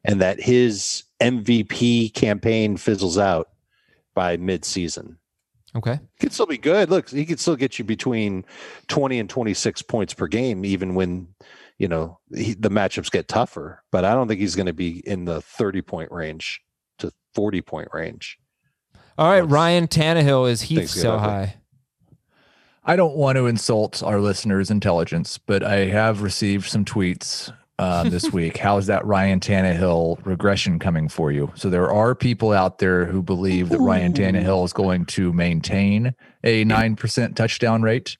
and 0.03 0.19
that 0.21 0.41
his 0.41 1.03
MVP 1.21 2.13
campaign 2.13 2.77
fizzles 2.77 3.17
out 3.17 3.49
by 4.15 4.37
midseason. 4.37 5.17
Okay. 5.75 5.99
He 6.17 6.19
could 6.21 6.33
still 6.33 6.45
be 6.45 6.57
good. 6.57 6.89
Look, 6.89 7.09
he 7.09 7.25
could 7.25 7.39
still 7.39 7.55
get 7.55 7.77
you 7.77 7.85
between 7.85 8.45
20 8.87 9.19
and 9.19 9.29
26 9.29 9.81
points 9.83 10.13
per 10.13 10.27
game, 10.27 10.65
even 10.65 10.95
when, 10.95 11.27
you 11.77 11.87
know, 11.87 12.19
he, 12.33 12.53
the 12.53 12.69
matchups 12.69 13.11
get 13.11 13.27
tougher. 13.27 13.83
But 13.91 14.05
I 14.05 14.13
don't 14.13 14.27
think 14.27 14.39
he's 14.39 14.55
going 14.55 14.67
to 14.67 14.73
be 14.73 15.03
in 15.05 15.25
the 15.25 15.41
30 15.41 15.81
point 15.81 16.11
range 16.11 16.61
to 16.99 17.11
40 17.33 17.61
point 17.61 17.89
range. 17.93 18.39
All 19.17 19.29
right, 19.29 19.41
Ryan 19.41 19.87
Tannehill 19.87 20.49
is 20.49 20.63
Heath 20.63 20.89
so 20.89 21.17
high. 21.17 21.55
I 22.83 22.95
don't 22.95 23.15
want 23.15 23.37
to 23.37 23.47
insult 23.47 24.03
our 24.03 24.19
listeners' 24.19 24.69
intelligence, 24.69 25.37
but 25.37 25.63
I 25.63 25.85
have 25.85 26.21
received 26.21 26.67
some 26.67 26.83
tweets 26.83 27.51
uh, 27.79 28.03
this 28.09 28.31
week. 28.31 28.57
How 28.57 28.77
is 28.77 28.87
that 28.87 29.05
Ryan 29.05 29.39
Tannehill 29.39 30.23
regression 30.25 30.79
coming 30.79 31.07
for 31.07 31.31
you? 31.31 31.51
So 31.55 31.69
there 31.69 31.91
are 31.91 32.13
people 32.13 32.51
out 32.51 32.79
there 32.79 33.05
who 33.05 33.23
believe 33.23 33.69
that 33.69 33.79
Ryan 33.79 34.13
Tannehill 34.13 34.65
is 34.65 34.73
going 34.73 35.05
to 35.07 35.31
maintain 35.31 36.13
a 36.43 36.65
nine 36.65 36.97
percent 36.97 37.37
touchdown 37.37 37.81
rate. 37.81 38.17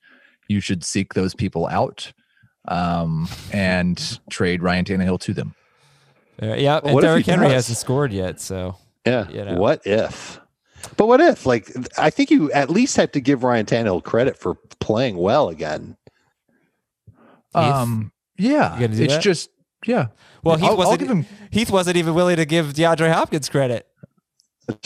You 0.48 0.62
should 0.62 0.84
seek 0.84 1.14
those 1.14 1.36
people 1.36 1.68
out 1.68 2.14
um, 2.68 3.28
and 3.52 4.20
trade 4.30 4.64
Ryan 4.64 4.86
Tannehill 4.86 5.20
to 5.22 5.34
them. 5.34 5.56
Uh, 6.42 6.54
yeah, 6.54 6.80
and 6.84 7.02
Derrick 7.02 7.26
Henry 7.26 7.48
does? 7.48 7.54
hasn't 7.54 7.78
scored 7.78 8.14
yet, 8.14 8.40
so 8.40 8.78
yeah. 9.06 9.30
You 9.30 9.46
know. 9.46 9.56
What 9.56 9.86
if? 9.86 10.40
But 10.98 11.08
what 11.08 11.22
if? 11.22 11.46
Like, 11.46 11.72
I 11.98 12.10
think 12.10 12.32
you 12.32 12.52
at 12.52 12.70
least 12.70 12.98
have 12.98 13.12
to 13.14 13.22
give 13.22 13.44
Ryan 13.44 13.66
Tannehill 13.66 14.04
credit 14.04 14.38
for 14.38 14.56
playing 14.80 15.18
well 15.18 15.50
again. 15.50 15.98
Um, 17.54 18.12
yeah, 18.38 18.78
it's 18.80 18.98
that? 18.98 19.22
just 19.22 19.50
yeah. 19.86 20.08
Well, 20.44 20.58
Heath 20.58 20.70
I'll, 20.70 20.78
wasn't. 20.78 21.02
I'll 21.04 21.08
him, 21.08 21.26
Heath 21.52 21.72
wasn't 21.72 21.98
even 21.98 22.14
willing 22.14 22.36
to 22.36 22.46
give 22.46 22.74
DeAndre 22.74 23.12
Hopkins 23.12 23.50
credit. 23.50 23.88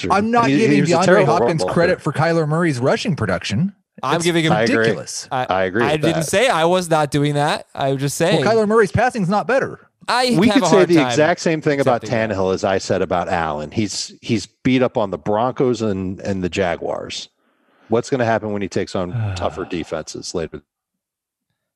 I'm 0.09 0.29
not 0.29 0.49
he, 0.49 0.57
giving 0.57 0.85
he 0.85 0.91
DeAndre 0.91 1.25
Hopkins 1.25 1.63
credit 1.63 2.01
for 2.01 2.11
Kyler 2.11 2.47
Murray's 2.47 2.79
rushing 2.79 3.15
production. 3.15 3.73
I'm 4.03 4.17
it's 4.17 4.25
giving 4.25 4.45
him 4.45 4.53
ridiculous. 4.53 5.27
I, 5.31 5.45
I 5.49 5.63
agree. 5.63 5.83
I, 5.83 5.97
didn't 5.97 6.21
that. 6.21 6.25
say 6.25 6.47
I 6.47 6.65
was 6.65 6.89
not 6.89 7.11
doing 7.11 7.33
that. 7.33 7.67
I 7.73 7.91
was 7.91 8.01
just 8.01 8.17
saying. 8.17 8.45
Well, 8.45 8.55
Kyler 8.55 8.67
Murray's 8.67 8.91
passing 8.91 9.23
is 9.23 9.29
not 9.29 9.47
better. 9.47 9.88
I 10.09 10.35
we 10.37 10.49
could 10.49 10.65
say 10.65 10.85
the 10.85 11.05
exact 11.05 11.39
same 11.39 11.61
thing 11.61 11.79
about 11.79 12.01
Tannehill 12.01 12.49
that. 12.49 12.55
as 12.55 12.63
I 12.63 12.79
said 12.79 13.03
about 13.03 13.29
Allen. 13.29 13.69
He's 13.69 14.17
he's 14.21 14.47
beat 14.47 14.81
up 14.81 14.97
on 14.97 15.11
the 15.11 15.19
Broncos 15.19 15.83
and 15.83 16.19
and 16.21 16.43
the 16.43 16.49
Jaguars. 16.49 17.29
What's 17.89 18.09
going 18.09 18.19
to 18.19 18.25
happen 18.25 18.51
when 18.51 18.61
he 18.61 18.67
takes 18.67 18.95
on 18.95 19.11
tougher 19.35 19.65
defenses 19.65 20.33
later? 20.33 20.63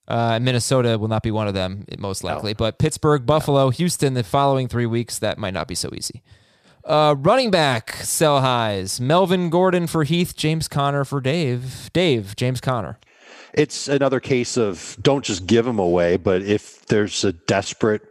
Uh, 0.07 0.39
Minnesota 0.41 0.97
will 0.97 1.07
not 1.07 1.23
be 1.23 1.31
one 1.31 1.47
of 1.47 1.53
them, 1.53 1.85
most 1.97 2.23
likely. 2.23 2.51
No. 2.51 2.55
But 2.55 2.77
Pittsburgh, 2.77 3.25
Buffalo. 3.25 3.69
Houston, 3.69 4.15
the 4.15 4.23
following 4.23 4.67
three 4.67 4.85
weeks, 4.85 5.19
that 5.19 5.37
might 5.37 5.53
not 5.53 5.67
be 5.67 5.75
so 5.75 5.89
easy. 5.95 6.21
Uh, 6.83 7.15
running 7.17 7.51
back 7.51 7.93
sell 7.97 8.41
highs: 8.41 8.99
Melvin 8.99 9.51
Gordon 9.51 9.85
for 9.85 10.03
Heath, 10.03 10.35
James 10.35 10.67
Conner 10.67 11.05
for 11.05 11.21
Dave. 11.21 11.91
Dave, 11.93 12.35
James 12.35 12.59
Conner 12.59 12.97
It's 13.53 13.87
another 13.87 14.19
case 14.19 14.57
of 14.57 14.97
don't 15.01 15.23
just 15.23 15.45
give 15.45 15.67
him 15.67 15.77
away, 15.77 16.17
but 16.17 16.41
if 16.41 16.83
there's 16.87 17.23
a 17.23 17.31
desperate 17.31 18.01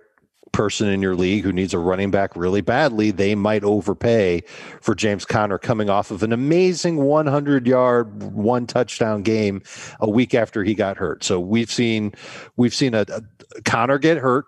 person 0.53 0.89
in 0.89 1.03
your 1.03 1.15
league 1.15 1.45
who 1.45 1.53
needs 1.53 1.75
a 1.75 1.79
running 1.79 2.11
back 2.11 2.37
really 2.37 2.61
badly, 2.61 3.11
they 3.11 3.35
might 3.35 3.65
overpay 3.65 4.43
for 4.81 4.95
James 4.95 5.25
Conner 5.25 5.59
coming 5.59 5.91
off 5.91 6.11
of 6.11 6.23
an 6.23 6.33
amazing 6.33 6.97
100 6.97 7.67
yard, 7.67 8.23
one 8.23 8.67
touchdown 8.67 9.23
game 9.23 9.63
a 10.01 10.09
week 10.09 10.35
after 10.35 10.63
he 10.63 10.75
got 10.75 10.97
hurt. 10.97 11.25
So 11.25 11.41
we've 11.41 11.71
seen 11.71 12.13
we've 12.57 12.75
seen 12.75 12.95
a, 12.95 13.05
a 13.09 13.23
Conner 13.65 13.99
get 13.99 14.19
hurt 14.19 14.47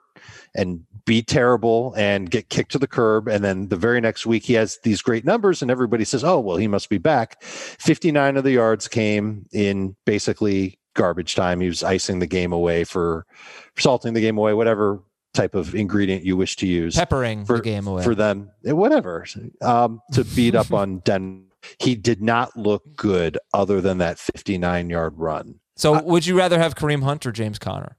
and 0.55 0.84
be 1.05 1.22
terrible 1.22 1.92
and 1.96 2.30
get 2.30 2.48
kicked 2.48 2.72
to 2.72 2.78
the 2.78 2.86
curb. 2.86 3.28
And 3.28 3.44
then 3.44 3.68
the 3.68 3.76
very 3.76 4.00
next 4.00 4.24
week, 4.24 4.44
he 4.44 4.55
has 4.55 4.78
these 4.82 5.02
great 5.02 5.24
numbers, 5.24 5.61
and 5.61 5.70
everybody 5.70 6.05
says, 6.05 6.24
oh, 6.24 6.40
well, 6.40 6.57
he 6.57 6.68
must 6.68 6.88
be 6.88 6.98
back. 6.98 7.42
59 7.42 8.36
of 8.36 8.44
the 8.44 8.52
yards 8.52 8.88
came 8.88 9.46
in 9.52 9.96
basically 10.07 10.78
garbage 10.94 11.34
time. 11.34 11.61
He 11.61 11.68
was 11.68 11.82
icing 11.82 12.20
the 12.20 12.26
game 12.26 12.52
away 12.52 12.84
for 12.84 13.26
salting 13.76 14.14
the 14.14 14.20
game 14.20 14.38
away, 14.38 14.55
whatever 14.55 15.02
type 15.35 15.55
of 15.55 15.74
ingredient 15.74 16.24
you 16.24 16.37
wish 16.37 16.57
to 16.57 16.66
use. 16.66 16.95
Peppering 16.95 17.45
for, 17.45 17.57
the 17.57 17.62
game 17.62 17.87
away. 17.87 18.03
For 18.03 18.14
them, 18.14 18.51
eh, 18.64 18.72
whatever. 18.72 19.26
Um, 19.61 20.01
to 20.12 20.24
beat 20.24 20.55
up 20.55 20.72
on 20.72 21.01
Den. 21.01 21.47
He 21.78 21.95
did 21.95 22.22
not 22.22 22.57
look 22.57 22.97
good 22.97 23.39
other 23.53 23.80
than 23.80 23.99
that 23.99 24.18
59 24.18 24.91
yard 24.91 25.14
run. 25.16 25.61
So, 25.76 26.01
would 26.03 26.26
you 26.26 26.37
rather 26.37 26.59
have 26.59 26.74
Kareem 26.74 27.03
Hunt 27.03 27.26
or 27.26 27.32
James 27.32 27.59
Conner? 27.59 27.97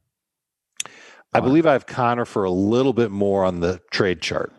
I 1.34 1.42
believe 1.42 1.66
I 1.66 1.74
have 1.74 1.86
Conner 1.86 2.24
for 2.24 2.46
a 2.46 2.52
little 2.52 2.94
bit 2.94 3.12
more 3.12 3.44
on 3.44 3.60
the 3.60 3.82
trade 3.92 4.22
chart. 4.22 4.54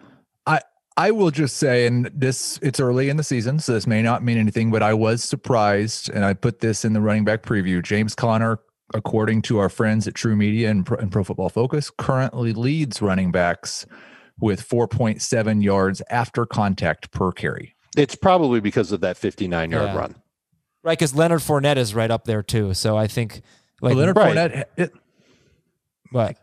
I 0.46 0.60
I 0.98 1.10
will 1.10 1.30
just 1.30 1.56
say, 1.56 1.86
and 1.86 2.10
this 2.14 2.58
it's 2.62 2.80
early 2.80 3.08
in 3.08 3.16
the 3.16 3.22
season, 3.22 3.58
so 3.58 3.72
this 3.72 3.86
may 3.86 4.02
not 4.02 4.22
mean 4.22 4.36
anything, 4.36 4.70
but 4.70 4.82
I 4.82 4.92
was 4.92 5.24
surprised, 5.24 6.10
and 6.10 6.24
I 6.24 6.34
put 6.34 6.60
this 6.60 6.84
in 6.84 6.92
the 6.92 7.00
running 7.00 7.24
back 7.24 7.42
preview. 7.42 7.82
James 7.82 8.14
Conner, 8.14 8.58
according 8.94 9.42
to 9.42 9.58
our 9.58 9.68
friends 9.68 10.06
at 10.06 10.14
TruMedia 10.14 10.70
and 10.70 10.86
Pro, 10.86 10.98
and 10.98 11.10
Pro 11.10 11.24
Football 11.24 11.48
Focus, 11.48 11.90
currently 11.90 12.52
leads 12.52 13.02
running 13.02 13.30
backs 13.30 13.86
with 14.38 14.66
4.7 14.66 15.62
yards 15.62 16.02
after 16.10 16.46
contact 16.46 17.10
per 17.10 17.32
carry. 17.32 17.74
It's 17.96 18.14
probably 18.14 18.60
because 18.60 18.92
of 18.92 19.00
that 19.00 19.16
59 19.16 19.70
yard 19.70 19.86
Yeah. 19.86 19.96
run. 19.96 20.14
Right, 20.82 20.98
because 20.98 21.14
Leonard 21.14 21.40
Fournette 21.40 21.78
is 21.78 21.94
right 21.94 22.10
up 22.10 22.26
there 22.26 22.42
too. 22.42 22.74
So 22.74 22.96
I 22.96 23.06
think 23.06 23.40
like 23.80 23.92
But 23.92 23.96
Leonard 23.96 24.16
right. 24.16 24.36
Fournette, 24.36 24.64
it, 24.76 24.92
what? 26.12 26.36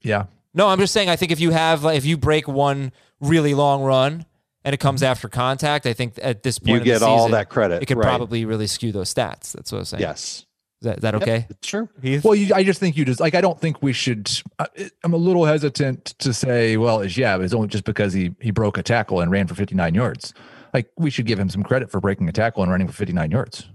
yeah, 0.00 0.24
No, 0.54 0.68
I'm 0.68 0.78
just 0.78 0.92
saying. 0.94 1.08
I 1.10 1.16
think 1.16 1.32
if 1.32 1.38
you 1.38 1.50
have 1.50 1.84
like, 1.84 1.98
if 1.98 2.06
you 2.06 2.16
break 2.16 2.48
one 2.48 2.92
really 3.20 3.52
long 3.54 3.82
run 3.82 4.24
and 4.64 4.74
it 4.74 4.78
comes 4.78 5.02
mm-hmm. 5.02 5.10
after 5.10 5.28
contact, 5.28 5.86
I 5.86 5.92
think 5.92 6.14
at 6.22 6.42
this 6.42 6.58
point 6.58 6.70
You 6.70 6.76
in 6.76 6.84
get 6.84 7.00
the 7.00 7.06
all 7.06 7.28
that 7.28 7.50
credit. 7.50 7.82
It 7.82 7.86
could 7.86 7.98
right. 7.98 8.06
probably 8.06 8.46
really 8.46 8.66
skew 8.66 8.90
those 8.90 9.12
stats. 9.12 9.52
That's 9.52 9.70
what 9.70 9.78
I'm 9.78 9.84
saying. 9.84 10.00
Yes. 10.00 10.45
Is 10.82 10.84
that, 10.86 10.96
is 10.98 11.02
that 11.02 11.14
okay? 11.16 11.46
Sure. 11.62 11.88
Well, 12.22 12.34
you, 12.34 12.54
I 12.54 12.62
just 12.62 12.78
think 12.80 12.96
you 12.98 13.04
just 13.06 13.18
like 13.18 13.34
I 13.34 13.40
don't 13.40 13.58
think 13.58 13.82
we 13.82 13.92
should. 13.94 14.30
I- 14.58 14.90
I'm 15.04 15.14
a 15.14 15.16
little 15.16 15.44
hesitant 15.46 16.04
to 16.18 16.34
say, 16.34 16.76
well, 16.76 17.00
it's 17.00 17.16
yeah, 17.16 17.36
but 17.36 17.44
it's 17.44 17.54
only 17.54 17.68
just 17.68 17.84
because 17.84 18.12
he 18.12 18.34
he 18.40 18.50
broke 18.50 18.76
a 18.76 18.82
tackle 18.82 19.20
and 19.20 19.30
ran 19.30 19.46
for 19.46 19.54
59 19.54 19.94
yards. 19.94 20.34
Like 20.74 20.90
we 20.98 21.08
should 21.08 21.26
give 21.26 21.38
him 21.38 21.48
some 21.48 21.62
credit 21.62 21.90
for 21.90 22.00
breaking 22.00 22.28
a 22.28 22.32
tackle 22.32 22.62
and 22.62 22.70
running 22.70 22.86
for 22.88 22.92
59 22.92 23.30
yards. 23.30 23.68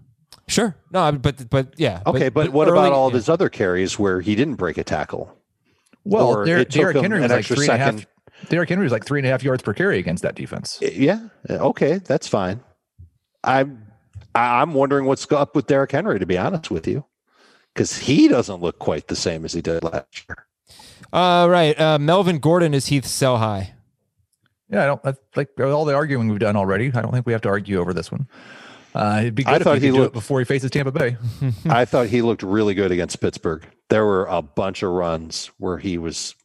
Sure. 0.48 0.76
No, 0.92 1.12
but 1.14 1.50
but 1.50 1.74
yeah. 1.78 2.02
Okay, 2.06 2.30
but, 2.30 2.50
what 2.50 2.68
early- 2.68 2.78
about 2.80 2.92
all 2.94 3.08
of 3.08 3.14
yeah. 3.14 3.18
his 3.18 3.30
other 3.30 3.50
carries 3.50 3.98
where 3.98 4.22
he 4.22 4.36
didn't 4.36 4.56
break 4.56 4.78
a 4.78 4.84
tackle? 4.84 5.36
Well, 6.04 6.28
Or 6.30 6.46
Der- 6.46 6.66
Derrick 6.66 6.98
Henry 6.98 7.20
was 7.22 7.30
like 7.32 7.40
extra 7.40 7.56
three 7.56 7.66
and 7.68 7.74
a 7.76 7.78
half. 7.78 7.94
second. 7.96 8.08
Derrick 8.50 8.70
Henry 8.70 8.84
was 8.84 8.92
like 8.92 9.06
three 9.06 9.20
and 9.20 9.28
a 9.28 9.30
half 9.30 9.44
yards 9.44 9.64
per 9.64 9.74
carry 9.74 9.98
against 10.00 10.24
that 10.24 10.36
defense. 10.36 10.80
Eh, 10.82 10.92
yeah. 10.94 11.28
Okay, 11.50 12.00
that's 12.00 12.28
fine. 12.28 12.60
I'm 13.44 13.91
I- 14.36 14.62
I'm 14.62 14.74
wondering 14.74 15.06
what's 15.06 15.30
up 15.32 15.56
with 15.56 15.68
Derrick 15.68 15.92
Henry, 15.92 16.20
to 16.20 16.26
be 16.26 16.38
honest 16.38 16.72
with 16.72 16.88
you, 16.88 17.06
because 17.74 17.98
he 17.98 18.28
doesn't 18.28 18.62
look 18.62 18.80
quite 18.80 19.08
the 19.08 19.16
same 19.16 19.46
as 19.46 19.54
he 19.54 19.62
did 19.62 19.84
last 19.84 20.26
year. 20.28 20.46
Uh, 21.12 21.48
right. 21.50 21.80
Uh, 21.80 22.00
Melvin 22.00 22.40
Gordon 22.40 22.74
is 22.74 22.88
Heath 22.88 23.06
sell 23.06 23.38
high. 23.38 23.74
Yeah, 24.70 24.84
I 24.84 24.86
don't 24.86 25.04
that's 25.04 25.20
like 25.36 25.50
all 25.60 25.84
the 25.84 25.94
arguing 25.94 26.30
we've 26.30 26.40
done 26.40 26.56
already. 26.56 26.88
I 26.94 27.02
don't 27.02 27.12
think 27.12 27.26
we 27.26 27.34
have 27.34 27.42
to 27.42 27.50
argue 27.50 27.80
over 27.80 27.94
this 27.94 28.10
one. 28.10 28.28
Uh, 28.96 29.18
it'd 29.22 29.36
be 29.36 29.46
I 29.46 29.58
if 29.58 29.64
thought 29.64 29.80
he 29.80 29.82
he 29.82 29.88
could 29.90 29.96
do 29.96 30.02
looked- 30.04 30.16
it 30.16 30.20
before 30.20 30.40
he 30.40 30.46
faces 30.46 30.72
Tampa 30.72 30.92
Bay. 30.94 31.18
I 31.70 31.84
thought 31.86 32.08
he 32.08 32.22
looked 32.22 32.42
really 32.44 32.74
good 32.74 32.92
against 32.92 33.20
Pittsburgh. 33.20 33.66
There 33.90 34.06
were 34.06 34.26
a 34.28 34.42
bunch 34.42 34.82
of 34.84 34.92
runs 34.92 35.52
where 35.58 35.78
he 35.78 35.98
was 35.98 36.36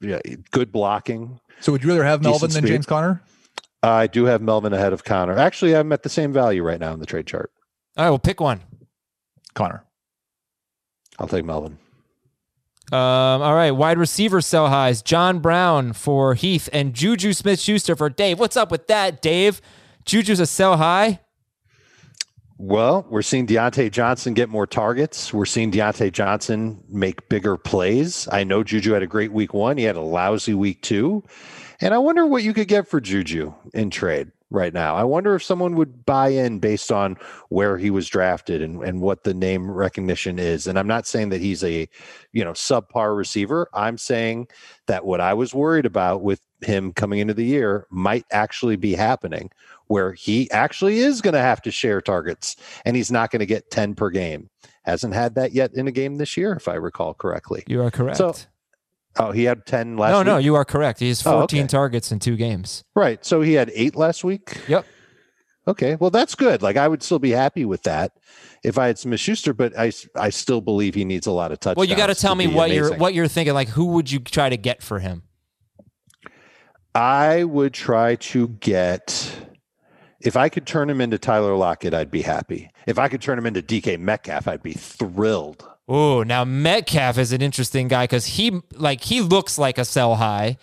yeah, 0.00 0.20
good 0.50 0.72
blocking. 0.72 1.38
So 1.60 1.72
would 1.72 1.82
you 1.82 1.90
rather 1.90 2.04
have 2.04 2.22
Melvin 2.22 2.50
than 2.50 2.62
speed. 2.62 2.68
James 2.68 2.86
Conner? 2.86 3.22
I 3.82 4.06
do 4.06 4.24
have 4.24 4.42
Melvin 4.42 4.72
ahead 4.72 4.92
of 4.92 5.04
Conner. 5.04 5.36
Actually, 5.38 5.76
I'm 5.76 5.92
at 5.92 6.02
the 6.02 6.08
same 6.08 6.32
value 6.32 6.62
right 6.62 6.80
now 6.80 6.92
in 6.92 7.00
the 7.00 7.06
trade 7.06 7.26
chart. 7.26 7.52
All 7.96 8.04
right. 8.04 8.10
Well, 8.10 8.18
pick 8.18 8.40
one. 8.40 8.60
Conner. 9.54 9.84
I'll 11.18 11.28
take 11.28 11.44
Melvin. 11.44 11.78
Um, 12.92 12.98
all 12.98 13.54
right. 13.54 13.70
Wide 13.72 13.98
receiver 13.98 14.40
sell 14.40 14.68
highs. 14.68 15.02
John 15.02 15.40
Brown 15.40 15.92
for 15.92 16.34
Heath 16.34 16.68
and 16.72 16.94
Juju 16.94 17.32
Smith 17.32 17.60
Schuster 17.60 17.96
for 17.96 18.08
Dave. 18.08 18.38
What's 18.38 18.56
up 18.56 18.70
with 18.70 18.86
that, 18.86 19.22
Dave? 19.22 19.60
Juju's 20.04 20.40
a 20.40 20.46
sell 20.46 20.76
high. 20.76 21.20
Well, 22.58 23.06
we're 23.10 23.22
seeing 23.22 23.46
Diontae 23.46 23.90
Johnson 23.90 24.32
get 24.32 24.48
more 24.48 24.66
targets. 24.66 25.34
We're 25.34 25.44
seeing 25.44 25.70
Diontae 25.70 26.10
Johnson 26.10 26.82
make 26.88 27.28
bigger 27.28 27.58
plays. 27.58 28.28
I 28.32 28.44
know 28.44 28.62
Juju 28.62 28.92
had 28.92 29.02
a 29.02 29.06
great 29.06 29.32
week 29.32 29.52
one. 29.52 29.76
He 29.76 29.84
had 29.84 29.96
a 29.96 30.00
lousy 30.00 30.54
week 30.54 30.80
two. 30.80 31.22
And 31.80 31.94
I 31.94 31.98
wonder 31.98 32.26
what 32.26 32.42
you 32.42 32.54
could 32.54 32.68
get 32.68 32.88
for 32.88 33.00
Juju 33.00 33.54
in 33.74 33.90
trade 33.90 34.30
right 34.50 34.72
now. 34.72 34.94
I 34.94 35.04
wonder 35.04 35.34
if 35.34 35.42
someone 35.42 35.74
would 35.76 36.06
buy 36.06 36.28
in 36.28 36.60
based 36.60 36.92
on 36.92 37.16
where 37.48 37.76
he 37.76 37.90
was 37.90 38.08
drafted 38.08 38.62
and, 38.62 38.82
and 38.82 39.00
what 39.00 39.24
the 39.24 39.34
name 39.34 39.70
recognition 39.70 40.38
is. 40.38 40.66
And 40.66 40.78
I'm 40.78 40.86
not 40.86 41.06
saying 41.06 41.30
that 41.30 41.40
he's 41.40 41.64
a, 41.64 41.88
you 42.32 42.44
know, 42.44 42.52
subpar 42.52 43.16
receiver. 43.16 43.68
I'm 43.74 43.98
saying 43.98 44.48
that 44.86 45.04
what 45.04 45.20
I 45.20 45.34
was 45.34 45.52
worried 45.52 45.86
about 45.86 46.22
with 46.22 46.40
him 46.62 46.92
coming 46.92 47.18
into 47.18 47.34
the 47.34 47.44
year 47.44 47.86
might 47.90 48.24
actually 48.30 48.76
be 48.76 48.94
happening 48.94 49.50
where 49.88 50.12
he 50.12 50.50
actually 50.50 50.98
is 50.98 51.20
going 51.20 51.34
to 51.34 51.40
have 51.40 51.62
to 51.62 51.70
share 51.70 52.00
targets 52.00 52.56
and 52.84 52.96
he's 52.96 53.12
not 53.12 53.30
going 53.30 53.40
to 53.40 53.46
get 53.46 53.70
10 53.70 53.94
per 53.94 54.10
game. 54.10 54.48
Hasn't 54.84 55.14
had 55.14 55.34
that 55.34 55.52
yet 55.52 55.74
in 55.74 55.88
a 55.88 55.92
game 55.92 56.16
this 56.16 56.36
year, 56.36 56.52
if 56.52 56.68
I 56.68 56.74
recall 56.74 57.14
correctly. 57.14 57.64
You 57.66 57.82
are 57.82 57.90
correct. 57.90 58.18
So, 58.18 58.34
Oh, 59.18 59.32
he 59.32 59.44
had 59.44 59.64
10 59.66 59.96
last 59.96 60.10
no, 60.12 60.18
week? 60.18 60.26
no, 60.26 60.36
you 60.38 60.54
are 60.54 60.64
correct. 60.64 61.00
He 61.00 61.08
has 61.08 61.26
Oh, 61.26 61.38
14 61.40 61.60
okay. 61.60 61.66
targets 61.68 62.12
in 62.12 62.18
two 62.18 62.36
games. 62.36 62.84
Right. 62.94 63.24
So 63.24 63.40
he 63.40 63.54
had 63.54 63.70
eight 63.74 63.96
last 63.96 64.24
week. 64.24 64.58
Yep. 64.68 64.84
Okay. 65.68 65.96
Well, 65.96 66.10
that's 66.10 66.34
good. 66.34 66.62
Like 66.62 66.76
I 66.76 66.86
would 66.86 67.02
still 67.02 67.18
be 67.18 67.30
happy 67.30 67.64
with 67.64 67.82
that 67.84 68.12
if 68.62 68.78
I 68.78 68.86
had 68.88 68.98
Smith 68.98 69.18
Schuster, 69.20 69.52
but 69.52 69.76
I, 69.78 69.90
I 70.14 70.30
still 70.30 70.60
believe 70.60 70.94
he 70.94 71.04
needs 71.04 71.26
a 71.26 71.32
lot 71.32 71.50
of 71.50 71.58
touchdowns. 71.60 71.76
Well, 71.78 71.88
you 71.88 71.96
got 71.96 72.06
to 72.08 72.14
tell 72.14 72.34
me 72.34 72.46
what 72.46 72.70
you're 72.70 72.94
what 72.96 73.14
you're 73.14 73.26
thinking. 73.28 73.54
Like, 73.54 73.68
who 73.70 73.86
would 73.86 74.10
you 74.10 74.20
try 74.20 74.48
to 74.48 74.56
get 74.56 74.82
for 74.82 74.98
him? 75.00 75.22
I 76.94 77.44
would 77.44 77.74
try 77.74 78.16
to 78.16 78.48
get. 78.48 79.32
If 80.20 80.36
I 80.36 80.48
could 80.48 80.66
turn 80.66 80.88
him 80.88 81.00
into 81.00 81.18
Tyler 81.18 81.54
Lockett, 81.56 81.94
I'd 81.94 82.10
be 82.10 82.22
happy. 82.22 82.70
If 82.86 82.98
I 82.98 83.08
could 83.08 83.20
turn 83.20 83.38
him 83.38 83.46
into 83.46 83.62
DK 83.62 83.98
Metcalf, 83.98 84.48
I'd 84.48 84.62
be 84.62 84.72
thrilled. 84.72 85.68
Oh, 85.88 86.22
now 86.22 86.44
Metcalf 86.44 87.16
is 87.18 87.32
an 87.32 87.42
interesting 87.42 87.88
guy 87.88 88.04
because 88.04 88.26
he 88.26 88.60
like 88.74 89.02
he 89.02 89.20
looks 89.20 89.56
like 89.58 89.78
a 89.78 89.84
sell 89.84 90.16
high 90.16 90.56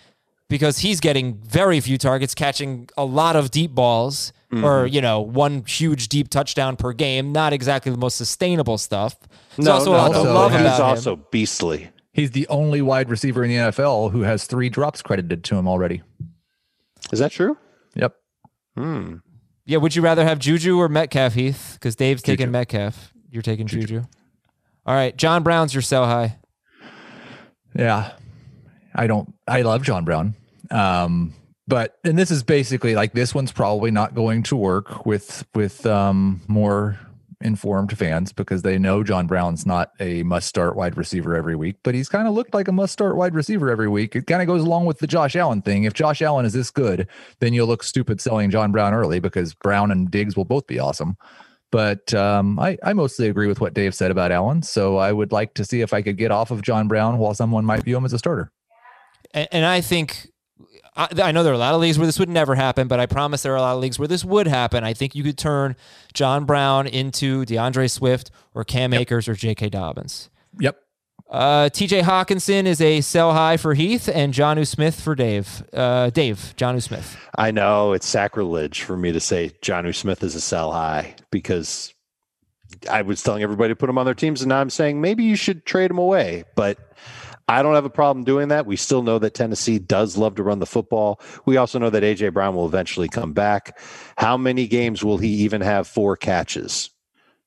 because 0.48 0.80
he's 0.80 1.00
getting 1.00 1.34
very 1.34 1.80
few 1.80 1.96
targets, 1.96 2.34
catching 2.34 2.88
a 2.96 3.04
lot 3.04 3.34
of 3.36 3.50
deep 3.50 3.74
balls 3.74 4.32
or 4.62 4.86
you 4.86 5.00
know 5.00 5.20
one 5.20 5.64
huge 5.66 6.08
deep 6.08 6.28
touchdown 6.28 6.76
per 6.76 6.92
game. 6.92 7.32
Not 7.32 7.52
exactly 7.52 7.90
the 7.90 7.98
most 7.98 8.16
sustainable 8.16 8.78
stuff. 8.78 9.16
No, 9.58 9.72
also 9.72 9.90
a 9.90 9.96
lot 9.96 10.12
to 10.12 10.24
no, 10.24 10.34
love 10.34 10.52
he's 10.52 10.60
he's 10.60 10.66
about 10.66 10.80
him. 10.80 10.86
also 10.86 11.16
beastly. 11.16 11.90
He's 12.12 12.30
the 12.30 12.46
only 12.48 12.80
wide 12.80 13.10
receiver 13.10 13.42
in 13.42 13.50
the 13.50 13.56
NFL 13.56 14.12
who 14.12 14.22
has 14.22 14.44
three 14.44 14.68
drops 14.68 15.02
credited 15.02 15.42
to 15.44 15.56
him 15.56 15.66
already. 15.66 16.02
Is 17.12 17.18
that 17.18 17.32
true? 17.32 17.58
Yep. 17.96 18.14
Hmm. 18.76 19.16
Yeah, 19.66 19.78
would 19.78 19.96
you 19.96 20.02
rather 20.02 20.24
have 20.24 20.38
Juju 20.38 20.78
or 20.78 20.88
Metcalf, 20.88 21.34
Heath? 21.34 21.70
Because 21.74 21.96
Dave's 21.96 22.22
taking 22.22 22.50
Metcalf. 22.50 23.12
You're 23.30 23.42
taking 23.42 23.66
Juju. 23.66 24.04
All 24.86 24.94
right, 24.94 25.16
John 25.16 25.42
Brown's 25.42 25.74
your 25.74 25.82
sell 25.82 26.04
high. 26.04 26.38
Yeah. 27.74 28.12
I 28.94 29.06
don't 29.06 29.34
I 29.48 29.62
love 29.62 29.82
John 29.82 30.04
Brown. 30.04 30.34
Um 30.70 31.34
but 31.66 31.98
and 32.04 32.18
this 32.18 32.30
is 32.30 32.42
basically 32.42 32.94
like 32.94 33.12
this 33.12 33.34
one's 33.34 33.52
probably 33.52 33.90
not 33.90 34.14
going 34.14 34.42
to 34.44 34.56
work 34.56 35.06
with 35.06 35.46
with 35.54 35.84
um 35.86 36.42
more 36.46 36.98
informed 37.40 37.96
fans 37.96 38.32
because 38.32 38.62
they 38.62 38.78
know 38.78 39.04
John 39.04 39.26
Brown's 39.26 39.66
not 39.66 39.92
a 40.00 40.22
must 40.22 40.48
start 40.48 40.76
wide 40.76 40.96
receiver 40.96 41.36
every 41.36 41.54
week, 41.54 41.76
but 41.82 41.94
he's 41.94 42.08
kind 42.08 42.26
of 42.26 42.34
looked 42.34 42.54
like 42.54 42.68
a 42.68 42.72
must 42.72 42.92
start 42.92 43.16
wide 43.16 43.34
receiver 43.34 43.70
every 43.70 43.88
week. 43.88 44.16
It 44.16 44.26
kind 44.26 44.40
of 44.40 44.48
goes 44.48 44.62
along 44.62 44.86
with 44.86 44.98
the 44.98 45.06
Josh 45.06 45.36
Allen 45.36 45.60
thing. 45.60 45.84
If 45.84 45.92
Josh 45.92 46.22
Allen 46.22 46.46
is 46.46 46.54
this 46.54 46.70
good, 46.70 47.06
then 47.40 47.52
you'll 47.52 47.66
look 47.66 47.82
stupid 47.82 48.20
selling 48.20 48.50
John 48.50 48.72
Brown 48.72 48.94
early 48.94 49.20
because 49.20 49.54
Brown 49.54 49.90
and 49.90 50.10
Diggs 50.10 50.36
will 50.36 50.46
both 50.46 50.66
be 50.66 50.78
awesome. 50.78 51.16
But 51.74 52.14
um, 52.14 52.56
I, 52.60 52.78
I 52.84 52.92
mostly 52.92 53.26
agree 53.26 53.48
with 53.48 53.60
what 53.60 53.74
Dave 53.74 53.96
said 53.96 54.12
about 54.12 54.30
Allen. 54.30 54.62
So 54.62 54.96
I 54.96 55.10
would 55.10 55.32
like 55.32 55.54
to 55.54 55.64
see 55.64 55.80
if 55.80 55.92
I 55.92 56.02
could 56.02 56.16
get 56.16 56.30
off 56.30 56.52
of 56.52 56.62
John 56.62 56.86
Brown 56.86 57.18
while 57.18 57.34
someone 57.34 57.64
might 57.64 57.82
view 57.82 57.96
him 57.96 58.04
as 58.04 58.12
a 58.12 58.18
starter. 58.18 58.52
And, 59.32 59.48
and 59.50 59.66
I 59.66 59.80
think 59.80 60.28
I, 60.94 61.08
I 61.20 61.32
know 61.32 61.42
there 61.42 61.52
are 61.52 61.56
a 61.56 61.58
lot 61.58 61.74
of 61.74 61.80
leagues 61.80 61.98
where 61.98 62.06
this 62.06 62.20
would 62.20 62.28
never 62.28 62.54
happen, 62.54 62.86
but 62.86 63.00
I 63.00 63.06
promise 63.06 63.42
there 63.42 63.54
are 63.54 63.56
a 63.56 63.60
lot 63.60 63.74
of 63.74 63.80
leagues 63.80 63.98
where 63.98 64.06
this 64.06 64.24
would 64.24 64.46
happen. 64.46 64.84
I 64.84 64.94
think 64.94 65.16
you 65.16 65.24
could 65.24 65.36
turn 65.36 65.74
John 66.12 66.44
Brown 66.44 66.86
into 66.86 67.44
D'Andre 67.44 67.88
Swift 67.88 68.30
or 68.54 68.62
Cam 68.62 68.94
Akers 68.94 69.26
or 69.26 69.34
J.K. 69.34 69.70
Dobbins. 69.70 70.30
Yep. 70.60 70.76
Uh, 71.30 71.68
TJ 71.70 72.02
Hockenson 72.02 72.66
is 72.66 72.80
a 72.80 73.00
sell 73.00 73.32
high 73.32 73.56
for 73.56 73.74
Heath 73.74 74.08
and 74.12 74.32
Jonnu 74.32 74.66
Smith 74.66 75.00
for 75.00 75.14
Dave. 75.14 75.64
Uh, 75.72 76.10
Dave, 76.10 76.54
Jonnu 76.56 76.82
Smith. 76.82 77.16
I 77.36 77.50
know 77.50 77.92
it's 77.92 78.06
sacrilege 78.06 78.82
for 78.82 78.96
me 78.96 79.10
to 79.12 79.20
say 79.20 79.50
Jonnu 79.62 79.94
Smith 79.94 80.22
is 80.22 80.34
a 80.34 80.40
sell 80.40 80.70
high 80.72 81.16
because 81.30 81.94
I 82.90 83.02
was 83.02 83.22
telling 83.22 83.42
everybody 83.42 83.72
to 83.72 83.76
put 83.76 83.88
him 83.88 83.98
on 83.98 84.04
their 84.04 84.14
teams, 84.14 84.42
and 84.42 84.50
now 84.50 84.60
I'm 84.60 84.70
saying 84.70 85.00
maybe 85.00 85.24
you 85.24 85.36
should 85.36 85.64
trade 85.64 85.90
him 85.90 85.98
away. 85.98 86.44
But 86.54 86.78
I 87.48 87.62
don't 87.62 87.74
have 87.74 87.84
a 87.84 87.90
problem 87.90 88.24
doing 88.24 88.48
that. 88.48 88.66
We 88.66 88.76
still 88.76 89.02
know 89.02 89.18
that 89.18 89.34
Tennessee 89.34 89.78
does 89.78 90.16
love 90.16 90.34
to 90.36 90.42
run 90.42 90.60
the 90.60 90.66
football. 90.66 91.20
We 91.44 91.56
also 91.56 91.78
know 91.78 91.90
that 91.90 92.02
AJ 92.02 92.32
Brown 92.32 92.54
will 92.54 92.66
eventually 92.66 93.08
come 93.08 93.32
back. 93.32 93.78
How 94.16 94.36
many 94.36 94.66
games 94.66 95.04
will 95.04 95.18
he 95.18 95.28
even 95.28 95.60
have 95.60 95.86
four 95.86 96.16
catches 96.16 96.90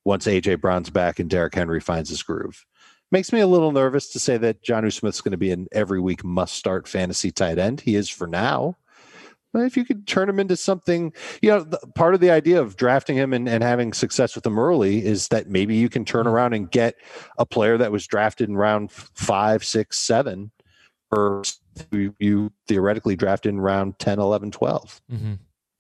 once 0.06 0.26
AJ 0.28 0.62
Brown's 0.62 0.90
back 0.90 1.20
and 1.20 1.30
Derrick 1.30 1.56
Henry 1.56 1.80
finds 1.80 2.10
his 2.10 2.22
groove? 2.22 2.66
Makes 3.12 3.32
me 3.32 3.40
a 3.40 3.48
little 3.48 3.72
nervous 3.72 4.10
to 4.10 4.20
say 4.20 4.38
that 4.38 4.64
Jonnu 4.64 4.92
Smith's 4.92 5.22
going 5.22 5.32
to 5.32 5.38
be 5.38 5.52
an 5.52 5.68
every 5.72 6.00
week 6.00 6.24
must 6.24 6.56
start 6.56 6.88
fantasy 6.88 7.32
tight 7.32 7.58
end. 7.58 7.82
He 7.82 7.96
is 7.96 8.10
for 8.10 8.28
now. 8.28 8.76
But 9.54 9.64
if 9.64 9.78
you 9.78 9.86
could 9.86 10.06
turn 10.06 10.28
him 10.30 10.40
into 10.40 10.58
something, 10.58 11.14
you 11.42 11.50
know, 11.50 11.62
the, 11.62 11.80
part 11.96 12.14
of 12.14 12.20
the 12.20 12.32
idea 12.32 12.62
of 12.62 12.76
drafting 12.76 13.16
him 13.16 13.34
and, 13.34 13.48
and 13.48 13.64
having 13.64 13.94
success 13.94 14.36
with 14.36 14.46
him 14.46 14.60
early 14.60 15.06
is 15.06 15.30
that 15.30 15.48
maybe 15.48 15.76
you 15.76 15.88
can 15.88 16.04
turn 16.04 16.28
around 16.28 16.54
and 16.54 16.70
get 16.70 16.96
a 17.38 17.46
player 17.46 17.78
that 17.78 17.92
was 17.92 18.06
drafted 18.06 18.50
in 18.50 18.58
round 18.58 18.92
five, 18.92 19.64
six, 19.64 19.98
seven 19.98 20.52
or 21.12 21.44
who 21.92 22.14
you 22.20 22.52
theoretically 22.68 23.16
drafted 23.16 23.50
in 23.50 23.62
round 23.62 23.98
10, 24.00 24.20
11, 24.20 24.52
12. 24.52 25.02
Mm-hmm. 25.12 25.34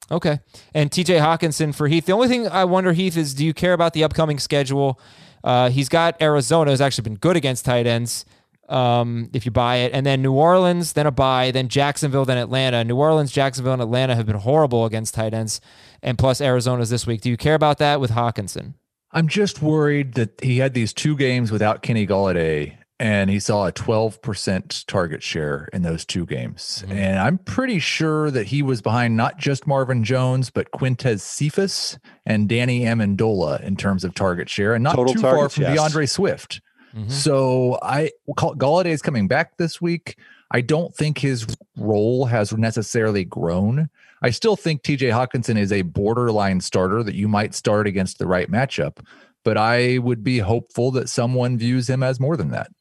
Okay. 0.10 0.40
And 0.74 0.90
TJ 0.90 1.20
Hockenson 1.20 1.76
for 1.76 1.88
Heath. 1.88 2.06
The 2.06 2.14
only 2.14 2.30
thing 2.30 2.48
I 2.48 2.64
wonder, 2.64 2.94
Heath, 2.94 3.18
is 3.18 3.34
do 3.34 3.46
you 3.46 3.54
care 3.54 3.74
about 3.74 3.94
the 3.94 4.04
upcoming 4.04 4.40
schedule? 4.40 5.00
Uh, 5.48 5.70
he's 5.70 5.88
got 5.88 6.22
Arizona, 6.22 6.72
has 6.72 6.82
actually 6.82 7.04
been 7.04 7.16
good 7.16 7.38
against 7.38 7.64
tight 7.64 7.88
ends 7.88 8.26
um, 8.68 9.30
if 9.32 9.46
you 9.46 9.52
buy 9.52 9.78
it. 9.78 9.94
And 9.94 10.06
then 10.06 10.22
New 10.22 10.34
Orleans, 10.34 10.92
then 10.92 11.08
a 11.08 11.12
buy, 11.12 11.52
then 11.52 11.70
Jacksonville, 11.70 12.26
then 12.26 12.38
Atlanta. 12.38 12.84
New 12.84 12.98
Orleans, 12.98 13.32
Jacksonville, 13.32 13.72
and 13.72 13.82
Atlanta 13.82 14.14
have 14.14 14.26
been 14.26 14.36
horrible 14.36 14.84
against 14.84 15.14
tight 15.14 15.34
ends. 15.34 15.62
And 16.04 16.18
plus 16.18 16.42
Arizona's 16.42 16.90
this 16.90 17.08
week. 17.08 17.22
Do 17.22 17.30
you 17.30 17.38
care 17.38 17.56
about 17.56 17.78
that 17.78 18.02
with 18.02 18.12
Hockenson? 18.12 18.74
I'm 19.14 19.30
just 19.30 19.62
worried 19.62 20.16
that 20.16 20.38
he 20.44 20.58
had 20.58 20.74
these 20.74 20.92
two 20.92 21.16
games 21.16 21.50
without 21.50 21.82
Kenny 21.82 22.06
Golladay 22.06 22.76
and 23.00 23.30
he 23.30 23.40
saw 23.40 23.68
a 23.68 23.72
12% 23.72 24.86
target 24.88 25.22
share 25.22 25.70
in 25.72 25.84
those 25.84 26.04
two 26.04 26.26
games. 26.26 26.84
Mm-hmm. 26.84 26.98
And 26.98 27.20
I'm 27.20 27.38
pretty 27.38 27.80
sure 27.80 28.32
that 28.32 28.48
he 28.48 28.64
was 28.64 28.82
behind 28.82 29.16
not 29.16 29.38
just 29.38 29.68
Marvin 29.68 30.04
Jones, 30.04 30.50
but 30.50 30.72
Quintez 30.72 31.22
Cephus 31.22 32.00
and 32.26 32.50
Danny 32.50 32.82
Amendola 32.82 33.62
in 33.62 33.76
terms 33.76 34.04
of 34.04 34.16
target 34.16 34.50
share, 34.50 34.74
and 34.74 34.84
not 34.84 34.96
Total 34.96 35.14
too 35.14 35.22
targets, 35.22 35.40
far 35.40 35.50
from 35.50 35.64
yes. 35.64 35.78
D'Andre 35.78 36.06
Swift. 36.08 36.62
Mm-hmm. 36.96 37.10
So 37.10 37.78
I 37.84 38.12
Golladay 38.30 38.88
is 38.88 39.02
coming 39.02 39.28
back 39.28 39.58
this 39.58 39.80
week. 39.80 40.18
I 40.50 40.62
don't 40.62 40.96
think 40.96 41.20
his 41.20 41.46
role 41.76 42.26
has 42.26 42.54
necessarily 42.54 43.26
grown. 43.26 43.90
I 44.24 44.32
still 44.32 44.56
think 44.56 44.82
TJ 44.82 45.12
Hockenson 45.12 45.58
is 45.58 45.72
a 45.72 45.84
borderline 45.84 46.62
starter 46.62 47.04
that 47.04 47.14
you 47.14 47.28
might 47.28 47.54
start 47.54 47.86
against 47.86 48.18
the 48.18 48.26
right 48.26 48.50
matchup, 48.50 49.06
but 49.44 49.58
I 49.58 50.00
would 50.00 50.24
be 50.24 50.40
hopeful 50.40 50.90
that 50.92 51.10
someone 51.10 51.58
views 51.58 51.90
him 51.90 52.02
as 52.02 52.20
more 52.20 52.38
than 52.38 52.50
that 52.52 52.72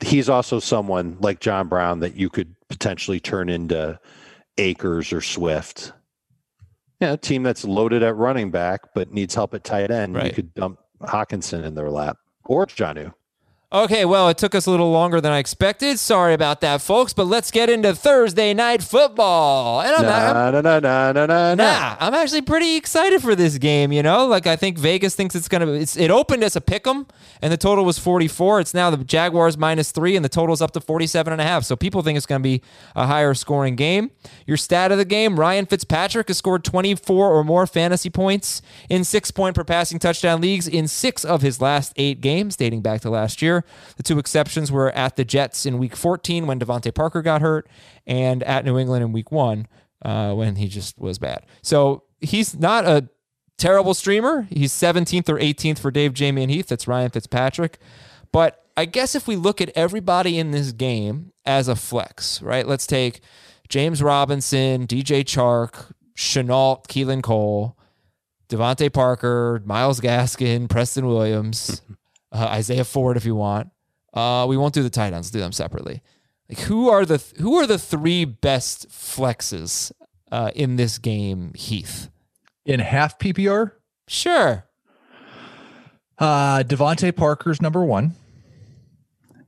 he's 0.00 0.28
also 0.28 0.60
someone 0.60 1.16
like 1.20 1.40
John 1.40 1.68
Brown 1.68 2.00
that 2.00 2.16
you 2.16 2.28
could 2.28 2.54
potentially 2.68 3.20
turn 3.20 3.48
into 3.48 3.98
Akers 4.58 5.12
or 5.12 5.20
Swift. 5.20 5.92
Yeah, 7.00 7.12
a 7.12 7.16
team 7.16 7.42
that's 7.42 7.64
loaded 7.64 8.02
at 8.02 8.16
running 8.16 8.50
back 8.50 8.80
but 8.94 9.12
needs 9.12 9.34
help 9.34 9.54
at 9.54 9.64
tight 9.64 9.90
end. 9.90 10.14
Right. 10.14 10.26
You 10.26 10.32
could 10.32 10.54
dump 10.54 10.80
Hockenson 11.02 11.64
in 11.64 11.74
their 11.74 11.90
lap 11.90 12.16
or 12.44 12.66
Jonnu. 12.66 13.12
Okay, 13.76 14.06
well, 14.06 14.30
it 14.30 14.38
took 14.38 14.54
us 14.54 14.64
a 14.64 14.70
little 14.70 14.90
longer 14.90 15.20
than 15.20 15.32
I 15.32 15.38
expected. 15.38 15.98
Sorry 15.98 16.32
about 16.32 16.62
that, 16.62 16.80
folks. 16.80 17.12
But 17.12 17.24
let's 17.24 17.50
get 17.50 17.68
into 17.68 17.94
Thursday 17.94 18.54
night 18.54 18.82
football. 18.82 19.82
And 19.82 19.94
I'm, 19.94 20.02
nah, 20.02 20.46
I'm, 20.46 20.62
nah, 20.64 20.80
nah, 20.80 21.12
nah, 21.12 21.26
nah, 21.26 21.54
nah. 21.54 21.96
I'm 22.00 22.14
actually 22.14 22.40
pretty 22.40 22.76
excited 22.76 23.20
for 23.20 23.34
this 23.34 23.58
game. 23.58 23.92
You 23.92 24.02
know, 24.02 24.26
like 24.28 24.46
I 24.46 24.56
think 24.56 24.78
Vegas 24.78 25.14
thinks 25.14 25.34
it's 25.34 25.46
gonna. 25.46 25.70
It's, 25.72 25.94
it 25.94 26.10
opened 26.10 26.42
as 26.42 26.56
a 26.56 26.62
pick'em, 26.62 27.06
and 27.42 27.52
the 27.52 27.58
total 27.58 27.84
was 27.84 27.98
44. 27.98 28.60
It's 28.60 28.72
now 28.72 28.88
the 28.88 28.96
Jaguars 29.04 29.58
minus 29.58 29.92
three, 29.92 30.16
and 30.16 30.24
the 30.24 30.30
total's 30.30 30.62
up 30.62 30.70
to 30.70 30.80
47 30.80 31.30
and 31.30 31.42
a 31.42 31.44
half. 31.44 31.64
So 31.64 31.76
people 31.76 32.00
think 32.00 32.16
it's 32.16 32.24
gonna 32.24 32.40
be 32.40 32.62
a 32.94 33.06
higher 33.06 33.34
scoring 33.34 33.76
game. 33.76 34.10
Your 34.46 34.56
stat 34.56 34.90
of 34.90 34.96
the 34.96 35.04
game: 35.04 35.38
Ryan 35.38 35.66
Fitzpatrick 35.66 36.28
has 36.28 36.38
scored 36.38 36.64
24 36.64 37.30
or 37.30 37.44
more 37.44 37.66
fantasy 37.66 38.08
points 38.08 38.62
in 38.88 39.04
six 39.04 39.30
point 39.30 39.54
per 39.54 39.64
passing 39.64 39.98
touchdown 39.98 40.40
leagues 40.40 40.66
in 40.66 40.88
six 40.88 41.26
of 41.26 41.42
his 41.42 41.60
last 41.60 41.92
eight 41.96 42.22
games, 42.22 42.56
dating 42.56 42.80
back 42.80 43.02
to 43.02 43.10
last 43.10 43.42
year. 43.42 43.65
The 43.96 44.02
two 44.02 44.18
exceptions 44.18 44.70
were 44.70 44.90
at 44.92 45.16
the 45.16 45.24
Jets 45.24 45.66
in 45.66 45.78
week 45.78 45.96
14 45.96 46.46
when 46.46 46.58
DeVante 46.58 46.94
Parker 46.94 47.22
got 47.22 47.40
hurt, 47.42 47.68
and 48.06 48.42
at 48.42 48.64
New 48.64 48.78
England 48.78 49.04
in 49.04 49.12
week 49.12 49.30
one 49.30 49.66
uh, 50.02 50.32
when 50.34 50.56
he 50.56 50.68
just 50.68 50.98
was 50.98 51.18
bad. 51.18 51.44
So 51.62 52.04
he's 52.20 52.58
not 52.58 52.84
a 52.84 53.08
terrible 53.58 53.94
streamer. 53.94 54.46
He's 54.50 54.72
17th 54.72 55.28
or 55.28 55.38
18th 55.38 55.78
for 55.78 55.90
Dave, 55.90 56.14
Jamie, 56.14 56.42
and 56.42 56.50
Heath. 56.50 56.68
That's 56.68 56.88
Ryan 56.88 57.10
Fitzpatrick. 57.10 57.78
But 58.32 58.64
I 58.76 58.84
guess 58.84 59.14
if 59.14 59.26
we 59.26 59.36
look 59.36 59.60
at 59.60 59.70
everybody 59.74 60.38
in 60.38 60.50
this 60.50 60.72
game 60.72 61.32
as 61.44 61.68
a 61.68 61.76
flex, 61.76 62.42
right? 62.42 62.66
Let's 62.66 62.86
take 62.86 63.20
James 63.68 64.02
Robinson, 64.02 64.86
DJ 64.86 65.24
Chark, 65.24 65.92
Shenault, 66.16 66.86
Keelan 66.86 67.22
Cole, 67.22 67.76
DeVante 68.48 68.92
Parker, 68.92 69.62
Myles 69.64 70.00
Gaskin, 70.00 70.68
Preston 70.68 71.06
Williams, 71.06 71.82
uh, 72.36 72.46
Isaiah 72.48 72.84
Ford 72.84 73.16
if 73.16 73.24
you 73.24 73.34
want. 73.34 73.70
Uh, 74.12 74.46
we 74.48 74.56
won't 74.56 74.74
do 74.74 74.82
the 74.82 74.90
tight 74.90 75.12
ends. 75.12 75.30
do 75.30 75.40
them 75.40 75.52
separately. 75.52 76.02
Like 76.48 76.60
who 76.60 76.88
are 76.88 77.04
the 77.04 77.22
who 77.38 77.56
are 77.56 77.66
the 77.66 77.78
three 77.78 78.24
best 78.24 78.88
flexes 78.88 79.90
uh, 80.30 80.50
in 80.54 80.76
this 80.76 80.98
game, 80.98 81.52
Heath? 81.54 82.08
In 82.64 82.80
half 82.80 83.18
PPR? 83.18 83.72
Sure. 84.08 84.64
Uh 86.18 86.62
DeVante 86.62 87.14
Parker's 87.14 87.60
number 87.60 87.84
one 87.84 88.14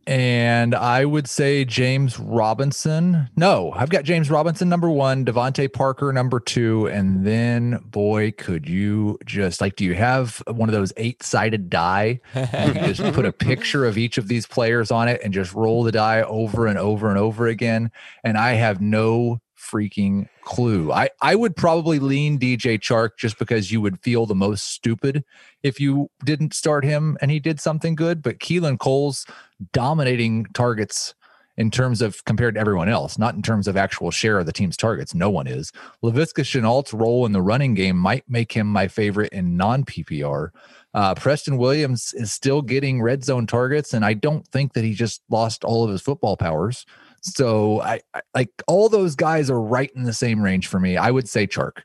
and 0.08 0.74
I 0.74 1.04
would 1.04 1.28
say 1.28 1.66
James 1.66 2.18
Robinson. 2.18 3.28
No, 3.36 3.72
I've 3.76 3.90
got 3.90 4.04
James 4.04 4.30
Robinson 4.30 4.66
number 4.70 4.88
one, 4.88 5.26
DeVante 5.26 5.70
Parker 5.70 6.14
number 6.14 6.40
two, 6.40 6.86
and 6.86 7.26
then 7.26 7.78
boy, 7.84 8.32
could 8.32 8.66
you 8.66 9.18
just 9.26 9.60
like, 9.60 9.76
do 9.76 9.84
you 9.84 9.94
have 9.94 10.42
one 10.46 10.70
of 10.70 10.72
those 10.72 10.94
eight 10.96 11.22
sided 11.22 11.68
die? 11.68 12.20
You 12.34 12.94
just 12.94 13.02
put 13.12 13.26
a 13.26 13.32
picture 13.48 13.84
of 13.84 13.98
each 13.98 14.16
of 14.16 14.28
these 14.28 14.46
players 14.46 14.90
on 14.90 15.08
it 15.08 15.20
and 15.22 15.34
just 15.34 15.52
roll 15.52 15.82
the 15.82 15.92
die 15.92 16.22
over 16.22 16.66
and 16.66 16.78
over 16.78 17.10
and 17.10 17.18
over 17.18 17.46
again. 17.46 17.90
And 18.24 18.38
I 18.38 18.52
have 18.52 18.80
no 18.80 19.42
freaking 19.70 20.28
clue. 20.42 20.92
I, 20.92 21.10
I 21.20 21.34
would 21.34 21.56
probably 21.56 21.98
lean 21.98 22.38
DJ 22.38 22.78
Chark 22.78 23.10
just 23.18 23.38
because 23.38 23.70
you 23.70 23.80
would 23.80 24.00
feel 24.00 24.26
the 24.26 24.34
most 24.34 24.72
stupid 24.72 25.24
if 25.62 25.80
you 25.80 26.10
didn't 26.24 26.54
start 26.54 26.84
him 26.84 27.16
and 27.20 27.30
he 27.30 27.40
did 27.40 27.60
something 27.60 27.94
good. 27.94 28.22
But 28.22 28.38
Keelan 28.38 28.78
Cole's 28.78 29.26
dominating 29.72 30.46
targets 30.54 31.14
in 31.58 31.72
terms 31.72 32.00
of 32.00 32.24
compared 32.24 32.54
to 32.54 32.60
everyone 32.60 32.88
else, 32.88 33.18
not 33.18 33.34
in 33.34 33.42
terms 33.42 33.66
of 33.66 33.76
actual 33.76 34.12
share 34.12 34.38
of 34.38 34.46
the 34.46 34.52
team's 34.52 34.76
targets. 34.76 35.12
No 35.12 35.28
one 35.28 35.48
is. 35.48 35.72
Laviska 36.04 36.44
Shenault's 36.44 36.94
role 36.94 37.26
in 37.26 37.32
the 37.32 37.42
running 37.42 37.74
game 37.74 37.96
might 37.96 38.22
make 38.28 38.52
him 38.52 38.68
my 38.68 38.86
favorite 38.86 39.32
in 39.32 39.56
non 39.56 39.84
PPR. 39.84 40.50
Uh, 40.94 41.14
Preston 41.16 41.58
Williams 41.58 42.14
is 42.14 42.32
still 42.32 42.62
getting 42.62 43.02
red 43.02 43.24
zone 43.24 43.46
targets, 43.46 43.92
and 43.92 44.04
I 44.04 44.14
don't 44.14 44.46
think 44.48 44.72
that 44.72 44.84
he 44.84 44.94
just 44.94 45.20
lost 45.28 45.64
all 45.64 45.84
of 45.84 45.90
his 45.90 46.00
football 46.00 46.36
powers. 46.36 46.86
So 47.22 47.80
I, 47.80 48.00
I 48.14 48.20
like 48.34 48.50
all 48.66 48.88
those 48.88 49.14
guys 49.14 49.50
are 49.50 49.60
right 49.60 49.90
in 49.94 50.04
the 50.04 50.12
same 50.12 50.42
range 50.42 50.66
for 50.66 50.80
me. 50.80 50.96
I 50.96 51.10
would 51.10 51.28
say 51.28 51.46
Chark. 51.46 51.82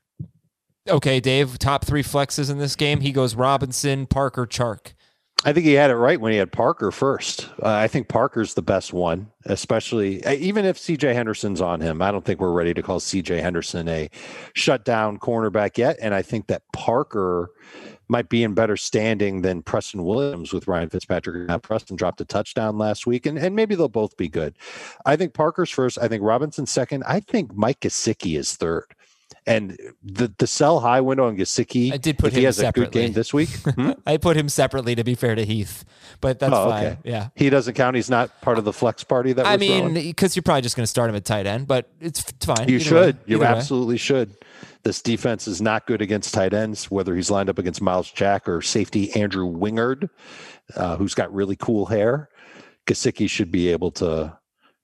Okay, 0.89 1.19
Dave, 1.19 1.57
top 1.59 1.85
three 1.85 2.03
flexes 2.03 2.51
in 2.51 2.57
this 2.57 2.75
game. 2.75 2.99
He 2.99 3.13
goes 3.13 3.35
Robinson, 3.35 4.05
Parker, 4.05 4.45
Chark. 4.45 4.93
I 5.45 5.51
think 5.51 5.65
he 5.65 5.73
had 5.73 5.91
it 5.91 5.95
right 5.95 6.19
when 6.19 6.31
he 6.31 6.37
had 6.37 6.51
Parker 6.53 6.89
first. 6.89 7.49
Uh, 7.61 7.67
I 7.67 7.87
think 7.87 8.07
Parker's 8.07 8.53
the 8.53 8.61
best 8.61 8.93
one, 8.93 9.29
especially 9.45 10.23
uh, 10.23 10.33
even 10.33 10.63
if 10.63 10.77
CJ 10.77 11.13
Henderson's 11.13 11.59
on 11.59 11.81
him. 11.81 12.01
I 12.01 12.11
don't 12.11 12.23
think 12.23 12.39
we're 12.39 12.53
ready 12.53 12.73
to 12.73 12.81
call 12.81 12.99
CJ 12.99 13.41
Henderson 13.41 13.89
a 13.89 14.09
shutdown 14.53 15.19
cornerback 15.19 15.77
yet. 15.77 15.97
And 16.01 16.13
I 16.13 16.21
think 16.21 16.47
that 16.47 16.61
Parker 16.71 17.49
might 18.13 18.29
be 18.29 18.43
in 18.43 18.53
better 18.53 18.77
standing 18.77 19.41
than 19.41 19.63
Preston 19.63 20.03
Williams 20.03 20.53
with 20.53 20.67
Ryan 20.67 20.87
Fitzpatrick. 20.87 21.47
Now, 21.47 21.57
Preston 21.57 21.95
dropped 21.95 22.21
a 22.21 22.25
touchdown 22.25 22.77
last 22.77 23.07
week, 23.07 23.25
and, 23.25 23.39
and 23.39 23.55
maybe 23.55 23.73
they'll 23.73 23.89
both 23.89 24.15
be 24.17 24.29
good. 24.29 24.55
I 25.03 25.15
think 25.15 25.33
Parker's 25.33 25.71
first. 25.71 25.97
I 25.97 26.07
think 26.07 26.21
Robinson 26.21 26.67
second. 26.67 27.03
I 27.07 27.19
think 27.19 27.55
Mike 27.55 27.79
Gesicki 27.79 28.37
is 28.37 28.55
third. 28.55 28.85
And 29.45 29.77
the 30.01 30.33
the 30.37 30.47
sell 30.47 30.79
high 30.79 31.01
window 31.01 31.27
on 31.27 31.35
Gesicki, 31.35 31.91
I 31.91 31.97
did 31.97 32.17
put 32.17 32.31
him 32.31 32.39
he 32.39 32.45
has 32.45 32.55
separately. 32.55 32.83
a 32.83 32.85
good 32.85 33.07
game 33.07 33.13
this 33.13 33.33
week. 33.33 33.49
Hmm? 33.73 33.91
I 34.05 34.17
put 34.17 34.37
him 34.37 34.49
separately 34.49 34.93
to 34.93 35.03
be 35.03 35.15
fair 35.15 35.33
to 35.33 35.43
Heath, 35.43 35.83
but 36.21 36.37
that's 36.37 36.53
oh, 36.53 36.69
fine. 36.69 36.85
Okay. 36.85 36.97
Yeah, 37.05 37.29
he 37.33 37.49
doesn't 37.49 37.73
count. 37.73 37.95
He's 37.95 38.09
not 38.09 38.39
part 38.41 38.59
of 38.59 38.65
the 38.65 38.73
flex 38.73 39.03
party. 39.03 39.33
That 39.33 39.47
I 39.47 39.57
mean, 39.57 39.95
because 39.95 40.35
you're 40.35 40.43
probably 40.43 40.61
just 40.61 40.75
going 40.75 40.83
to 40.83 40.87
start 40.87 41.09
him 41.09 41.15
at 41.15 41.25
tight 41.25 41.47
end, 41.47 41.67
but 41.67 41.89
it's 41.99 42.21
fine. 42.39 42.69
You 42.69 42.79
should. 42.79 43.15
Way. 43.15 43.23
You 43.25 43.43
absolutely 43.43 43.95
way. 43.95 43.97
should. 43.97 44.35
This 44.83 45.01
defense 45.01 45.47
is 45.47 45.61
not 45.61 45.87
good 45.87 46.01
against 46.01 46.33
tight 46.33 46.53
ends, 46.53 46.91
whether 46.91 47.15
he's 47.15 47.31
lined 47.31 47.49
up 47.49 47.57
against 47.57 47.81
Myles 47.81 48.11
Jack 48.11 48.47
or 48.47 48.61
safety 48.61 49.11
Andrew 49.13 49.45
Wingard, 49.45 50.09
uh, 50.75 50.97
who's 50.97 51.15
got 51.15 51.33
really 51.33 51.55
cool 51.55 51.87
hair. 51.87 52.29
Gesicki 52.85 53.29
should 53.29 53.51
be 53.51 53.69
able 53.69 53.91
to 53.91 54.37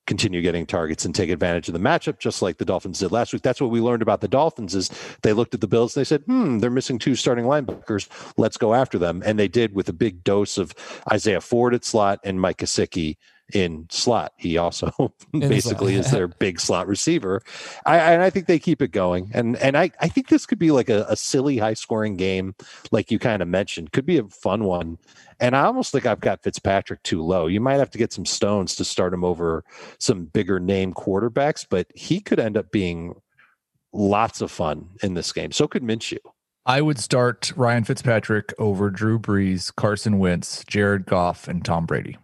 continue 0.09 0.41
getting 0.41 0.65
targets 0.65 1.05
and 1.05 1.13
take 1.13 1.29
advantage 1.29 1.69
of 1.69 1.73
the 1.73 1.79
matchup, 1.79 2.17
just 2.17 2.41
like 2.41 2.57
the 2.57 2.65
Dolphins 2.65 2.97
did 2.97 3.11
last 3.11 3.31
week. 3.31 3.43
That's 3.43 3.61
what 3.61 3.69
we 3.69 3.79
learned 3.79 4.01
about 4.01 4.21
the 4.21 4.27
Dolphins 4.27 4.73
is 4.73 4.89
they 5.21 5.33
looked 5.33 5.53
at 5.53 5.61
the 5.61 5.67
Bills 5.67 5.95
and 5.95 6.01
they 6.01 6.05
said, 6.05 6.23
hmm, 6.23 6.57
they're 6.57 6.71
missing 6.71 6.97
two 6.97 7.15
starting 7.15 7.45
linebackers. 7.45 8.09
Let's 8.35 8.57
go 8.57 8.73
after 8.73 8.97
them. 8.97 9.21
And 9.23 9.37
they 9.37 9.47
did 9.47 9.75
with 9.75 9.87
a 9.87 9.93
big 9.93 10.23
dose 10.23 10.57
of 10.57 10.73
Isaiah 11.13 11.41
Ford 11.41 11.75
at 11.75 11.85
slot 11.85 12.19
and 12.23 12.41
Mike 12.41 12.57
Gesicki 12.57 13.17
in 13.53 13.87
slot. 13.89 14.33
He 14.37 14.57
also 14.57 15.13
basically 15.31 15.95
is 15.95 16.11
their 16.11 16.27
big 16.27 16.59
slot 16.59 16.87
receiver. 16.87 17.41
I, 17.85 17.97
and 17.97 18.21
I 18.21 18.29
think 18.29 18.47
they 18.47 18.59
keep 18.59 18.81
it 18.81 18.91
going. 18.91 19.31
And 19.33 19.55
and 19.57 19.77
I, 19.77 19.91
I 19.99 20.07
think 20.07 20.27
this 20.27 20.45
could 20.45 20.59
be 20.59 20.71
like 20.71 20.89
a, 20.89 21.05
a 21.09 21.15
silly 21.15 21.57
high 21.57 21.73
scoring 21.73 22.17
game, 22.17 22.55
like 22.91 23.11
you 23.11 23.19
kind 23.19 23.41
of 23.41 23.47
mentioned. 23.47 23.91
Could 23.91 24.05
be 24.05 24.17
a 24.17 24.27
fun 24.27 24.63
one. 24.63 24.97
And 25.39 25.55
I 25.55 25.63
almost 25.63 25.91
think 25.91 26.05
I've 26.05 26.19
got 26.19 26.43
Fitzpatrick 26.43 27.01
too 27.03 27.23
low. 27.23 27.47
You 27.47 27.61
might 27.61 27.75
have 27.77 27.91
to 27.91 27.97
get 27.97 28.11
some 28.11 28.25
stones 28.25 28.75
to 28.75 28.85
start 28.85 29.13
him 29.13 29.23
over 29.23 29.63
some 29.97 30.25
bigger 30.25 30.59
name 30.59 30.93
quarterbacks, 30.93 31.65
but 31.69 31.87
he 31.95 32.19
could 32.19 32.39
end 32.39 32.57
up 32.57 32.71
being 32.71 33.15
lots 33.93 34.41
of 34.41 34.51
fun 34.51 34.89
in 35.01 35.13
this 35.13 35.31
game. 35.31 35.51
So 35.51 35.67
could 35.67 35.83
Minshew. 35.83 36.19
I 36.65 36.81
would 36.81 36.99
start 36.99 37.53
Ryan 37.55 37.83
Fitzpatrick 37.83 38.53
over 38.59 38.91
Drew 38.91 39.17
Brees, 39.17 39.73
Carson 39.73 40.19
Wentz, 40.19 40.63
Jared 40.65 41.05
Goff, 41.05 41.47
and 41.47 41.63
Tom 41.63 41.85
Brady. 41.85 42.17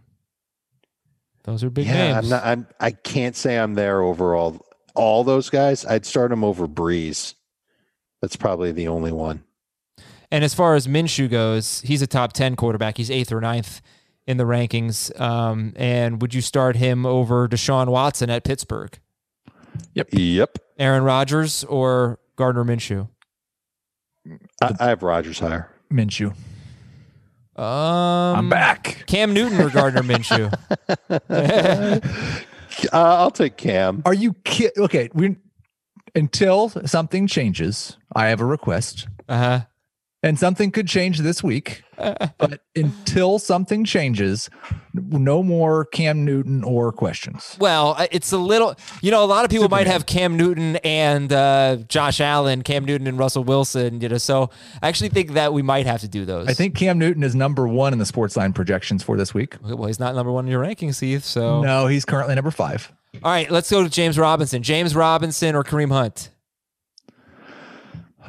Those 1.45 1.63
are 1.63 1.69
big 1.69 1.85
yeah, 1.85 2.13
names. 2.13 2.17
I'm 2.17 2.29
not. 2.29 2.45
I'm. 2.45 2.67
I 2.79 2.91
can't 2.91 3.35
say 3.35 3.57
I'm 3.57 3.75
there 3.75 4.01
overall. 4.01 4.65
All 4.95 5.23
those 5.23 5.49
guys, 5.49 5.85
I'd 5.85 6.05
start 6.05 6.31
them 6.31 6.43
over 6.43 6.67
Brees. 6.67 7.35
That's 8.21 8.35
probably 8.35 8.71
the 8.71 8.87
only 8.87 9.11
one. 9.11 9.43
And 10.31 10.43
as 10.43 10.53
far 10.53 10.75
as 10.75 10.87
Minshew 10.87 11.29
goes, 11.29 11.81
he's 11.81 12.01
a 12.01 12.07
top 12.07 12.33
10 12.33 12.55
quarterback. 12.55 12.97
He's 12.97 13.11
eighth 13.11 13.31
or 13.31 13.39
ninth 13.39 13.81
in 14.25 14.37
the 14.37 14.43
rankings. 14.45 15.17
Um, 15.19 15.73
and 15.75 16.21
would 16.21 16.33
you 16.33 16.41
start 16.41 16.75
him 16.75 17.05
over 17.05 17.47
Deshaun 17.47 17.87
Watson 17.87 18.29
at 18.29 18.43
Pittsburgh? 18.43 18.97
Yep. 19.93 20.09
Yep. 20.11 20.57
Aaron 20.79 21.03
Rodgers 21.03 21.63
or 21.65 22.19
Gardner 22.35 22.63
Minshew? 22.63 23.07
I, 24.61 24.73
I 24.79 24.87
have 24.87 25.03
Rodgers 25.03 25.39
higher. 25.39 25.69
Minshew. 25.91 26.35
Um, 27.55 27.63
I'm 27.65 28.49
back. 28.49 29.03
Cam 29.07 29.33
Newton 29.33 29.61
or 29.61 29.69
Gardner 29.69 30.03
Minshew? 30.03 30.51
Uh, 32.91 33.15
I'll 33.21 33.31
take 33.31 33.55
Cam. 33.55 34.01
Are 34.05 34.13
you 34.13 34.33
ki- 34.43 34.69
okay? 34.77 35.09
We 35.13 35.37
until 36.13 36.67
something 36.85 37.25
changes. 37.25 37.95
I 38.13 38.27
have 38.27 38.41
a 38.41 38.45
request, 38.45 39.07
Uh 39.29 39.37
huh. 39.37 39.61
And 40.25 40.39
something 40.39 40.71
could 40.71 40.87
change 40.87 41.19
this 41.19 41.43
week. 41.43 41.83
but 41.97 42.61
until 42.75 43.37
something 43.37 43.85
changes, 43.85 44.49
no 44.93 45.43
more 45.43 45.85
Cam 45.85 46.25
Newton 46.25 46.63
or 46.63 46.91
questions. 46.91 47.55
Well, 47.59 47.95
it's 48.11 48.31
a 48.31 48.37
little, 48.37 48.75
you 49.01 49.11
know, 49.11 49.23
a 49.23 49.27
lot 49.27 49.45
of 49.45 49.51
people 49.51 49.69
might 49.69 49.85
have 49.87 50.07
Cam 50.07 50.35
Newton 50.35 50.77
and 50.77 51.31
uh, 51.31 51.77
Josh 51.87 52.19
Allen, 52.19 52.63
Cam 52.63 52.85
Newton 52.85 53.05
and 53.07 53.19
Russell 53.19 53.43
Wilson, 53.43 54.01
you 54.01 54.09
know, 54.09 54.17
so 54.17 54.49
I 54.81 54.89
actually 54.89 55.09
think 55.09 55.33
that 55.33 55.53
we 55.53 55.61
might 55.61 55.85
have 55.85 56.01
to 56.01 56.07
do 56.07 56.25
those. 56.25 56.47
I 56.47 56.53
think 56.53 56.75
Cam 56.75 56.97
Newton 56.97 57.23
is 57.23 57.35
number 57.35 57.67
one 57.67 57.93
in 57.93 57.99
the 57.99 58.05
sports 58.05 58.35
line 58.35 58.51
projections 58.51 59.03
for 59.03 59.15
this 59.15 59.33
week. 59.33 59.55
Well, 59.61 59.85
he's 59.85 59.99
not 59.99 60.15
number 60.15 60.31
one 60.31 60.45
in 60.45 60.51
your 60.51 60.63
rankings, 60.63 60.99
Heath. 60.99 61.23
So, 61.23 61.61
No, 61.61 61.85
he's 61.85 62.03
currently 62.03 62.33
number 62.33 62.51
five. 62.51 62.91
all 63.23 63.31
right, 63.31 63.49
let's 63.49 63.69
go 63.69 63.83
to 63.83 63.89
James 63.89 64.17
Robinson. 64.17 64.63
James 64.63 64.95
Robinson 64.95 65.55
or 65.55 65.63
Kareem 65.63 65.91
Hunt? 65.91 66.31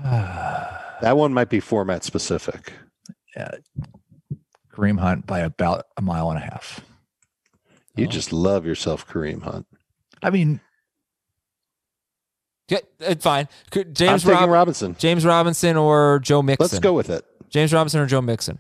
That 1.01 1.17
one 1.17 1.33
might 1.33 1.51
be 1.51 1.61
format 1.61 2.05
specific. 2.05 2.73
Kareem 4.73 4.99
Hunt 4.99 5.27
by 5.27 5.41
about 5.41 5.87
a 5.97 6.03
mile 6.03 6.31
and 6.31 6.39
a 6.39 6.43
half. 6.43 6.81
You 7.97 8.07
oh. 8.07 8.11
just 8.11 8.33
love 8.33 8.67
yourself, 8.67 9.07
Kareem 9.07 9.43
Hunt. 9.43 9.67
I 10.23 10.31
mean, 10.31 10.61
Yeah, 12.69 12.79
it's 13.01 13.23
fine. 13.23 13.49
K- 13.71 13.83
I'm 13.83 13.95
James 13.95 14.27
Rob- 14.27 14.49
Robinson. 14.49 14.97
James 14.99 15.25
Robinson 15.25 15.77
or 15.77 16.19
Joe 16.21 16.43
Mixon? 16.43 16.65
Let's 16.65 16.79
go 16.79 16.93
with 16.93 17.11
it. 17.11 17.25
James 17.49 17.73
Robinson 17.73 18.01
or 18.01 18.07
Joe 18.07 18.21
Mixon? 18.23 18.59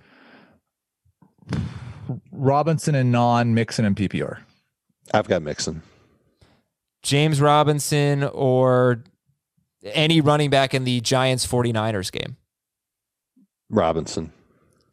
Robinson 2.30 2.94
and 2.94 3.10
non 3.10 3.54
Mixon 3.54 3.84
and 3.84 3.96
PPR. 3.96 4.38
I've 5.12 5.28
got 5.28 5.42
Mixon. 5.42 5.82
James 7.02 7.40
Robinson 7.40 8.24
or 8.24 9.02
any 9.92 10.20
running 10.20 10.50
back 10.50 10.74
in 10.74 10.84
the 10.84 11.00
Giants 11.00 11.46
49ers 11.46 12.10
game? 12.12 12.36
Robinson. 13.70 14.32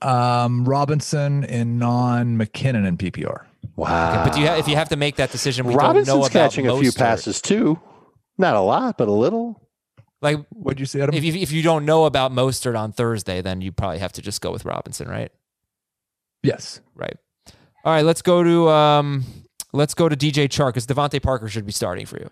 Um, 0.01 0.65
Robinson 0.65 1.43
and 1.45 1.79
non 1.79 2.37
McKinnon 2.37 2.87
and 2.87 2.97
PPR. 2.99 3.45
Wow. 3.75 4.23
but 4.25 4.33
do 4.33 4.41
you 4.41 4.47
ha- 4.47 4.55
if 4.55 4.67
you 4.67 4.75
have 4.75 4.89
to 4.89 4.97
make 4.97 5.15
that 5.15 5.31
decision, 5.31 5.65
we 5.65 5.73
don't 5.73 5.81
know 5.81 5.87
Robinson's 5.87 6.17
about 6.27 6.31
catching 6.31 6.67
a 6.67 6.77
few 6.79 6.91
Mostert. 6.91 6.97
passes 6.97 7.41
too. 7.41 7.79
Not 8.37 8.55
a 8.55 8.61
lot, 8.61 8.97
but 8.97 9.07
a 9.07 9.11
little. 9.11 9.61
Like 10.21 10.39
What'd 10.49 10.79
you 10.79 10.85
say, 10.85 11.01
Adam? 11.01 11.15
if 11.15 11.23
you, 11.23 11.33
if 11.33 11.51
you 11.51 11.61
don't 11.61 11.85
know 11.85 12.05
about 12.05 12.31
Mostert 12.31 12.77
on 12.79 12.91
Thursday, 12.91 13.41
then 13.41 13.61
you 13.61 13.71
probably 13.71 13.99
have 13.99 14.13
to 14.13 14.21
just 14.21 14.41
go 14.41 14.51
with 14.51 14.65
Robinson, 14.65 15.07
right? 15.07 15.31
yes. 16.43 16.81
Right. 16.95 17.15
All 17.85 17.93
right, 17.93 18.05
let's 18.05 18.21
go 18.21 18.43
to 18.43 18.69
um, 18.69 19.25
let's 19.73 19.93
go 19.93 20.07
to 20.07 20.15
DJ 20.15 20.47
Chark 20.47 20.69
because 20.69 20.87
DeVante 20.87 21.21
Parker 21.21 21.49
should 21.49 21.65
be 21.65 21.71
starting 21.73 22.05
for 22.05 22.17
you. 22.17 22.29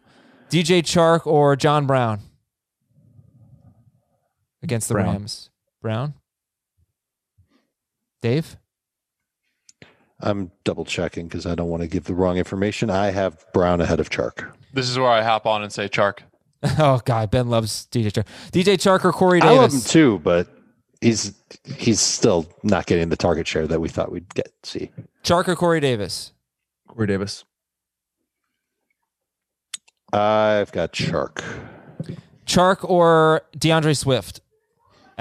DJ 0.50 0.82
Chark 0.82 1.26
or 1.28 1.56
John 1.58 1.86
Brown 1.86 2.22
against 4.64 4.88
the 4.88 4.94
Brown. 4.96 5.08
Rams. 5.08 5.50
Brown. 5.82 6.14
Dave. 8.22 8.58
I'm 10.20 10.52
double 10.64 10.86
checking 10.86 11.28
because 11.28 11.46
I 11.46 11.56
don't 11.56 11.70
want 11.70 11.82
to 11.82 11.88
give 11.88 12.04
the 12.04 12.14
wrong 12.14 12.38
information. 12.38 12.90
I 12.90 13.10
have 13.10 13.44
Brown 13.54 13.82
ahead 13.82 14.00
of 14.00 14.10
Chark. 14.10 14.52
This 14.74 14.88
is 14.88 14.98
where 15.00 15.10
I 15.10 15.24
hop 15.24 15.46
on 15.48 15.64
and 15.64 15.72
say 15.72 15.88
Chark. 15.90 16.20
Oh 16.78 17.02
God, 17.06 17.32
Ben 17.32 17.50
loves 17.50 17.88
DJ 17.92 18.12
Chark. 18.12 18.28
DJ 18.52 18.76
Chark 18.76 19.04
or 19.04 19.12
Corey 19.12 19.40
Davis? 19.40 19.58
I 19.58 19.62
love 19.62 19.74
him 19.74 19.82
too, 19.82 20.20
but 20.20 20.48
he's 21.02 21.34
he's 21.64 22.00
still 22.00 22.46
not 22.62 22.86
getting 22.86 23.10
the 23.10 23.16
target 23.16 23.48
share 23.48 23.66
that 23.66 23.82
we 23.82 23.90
thought 23.90 24.12
we'd 24.12 24.32
get. 24.36 24.52
See, 24.62 24.92
Chark 25.24 25.48
or 25.48 25.56
Corey 25.56 25.80
Davis. 25.80 26.34
Corey 26.88 27.08
Davis. 27.08 27.46
I've 30.14 30.72
got 30.72 30.94
Chark. 30.94 31.44
Chark 32.46 32.88
or 32.88 33.42
D'Andre 33.58 33.94
Swift 33.94 34.41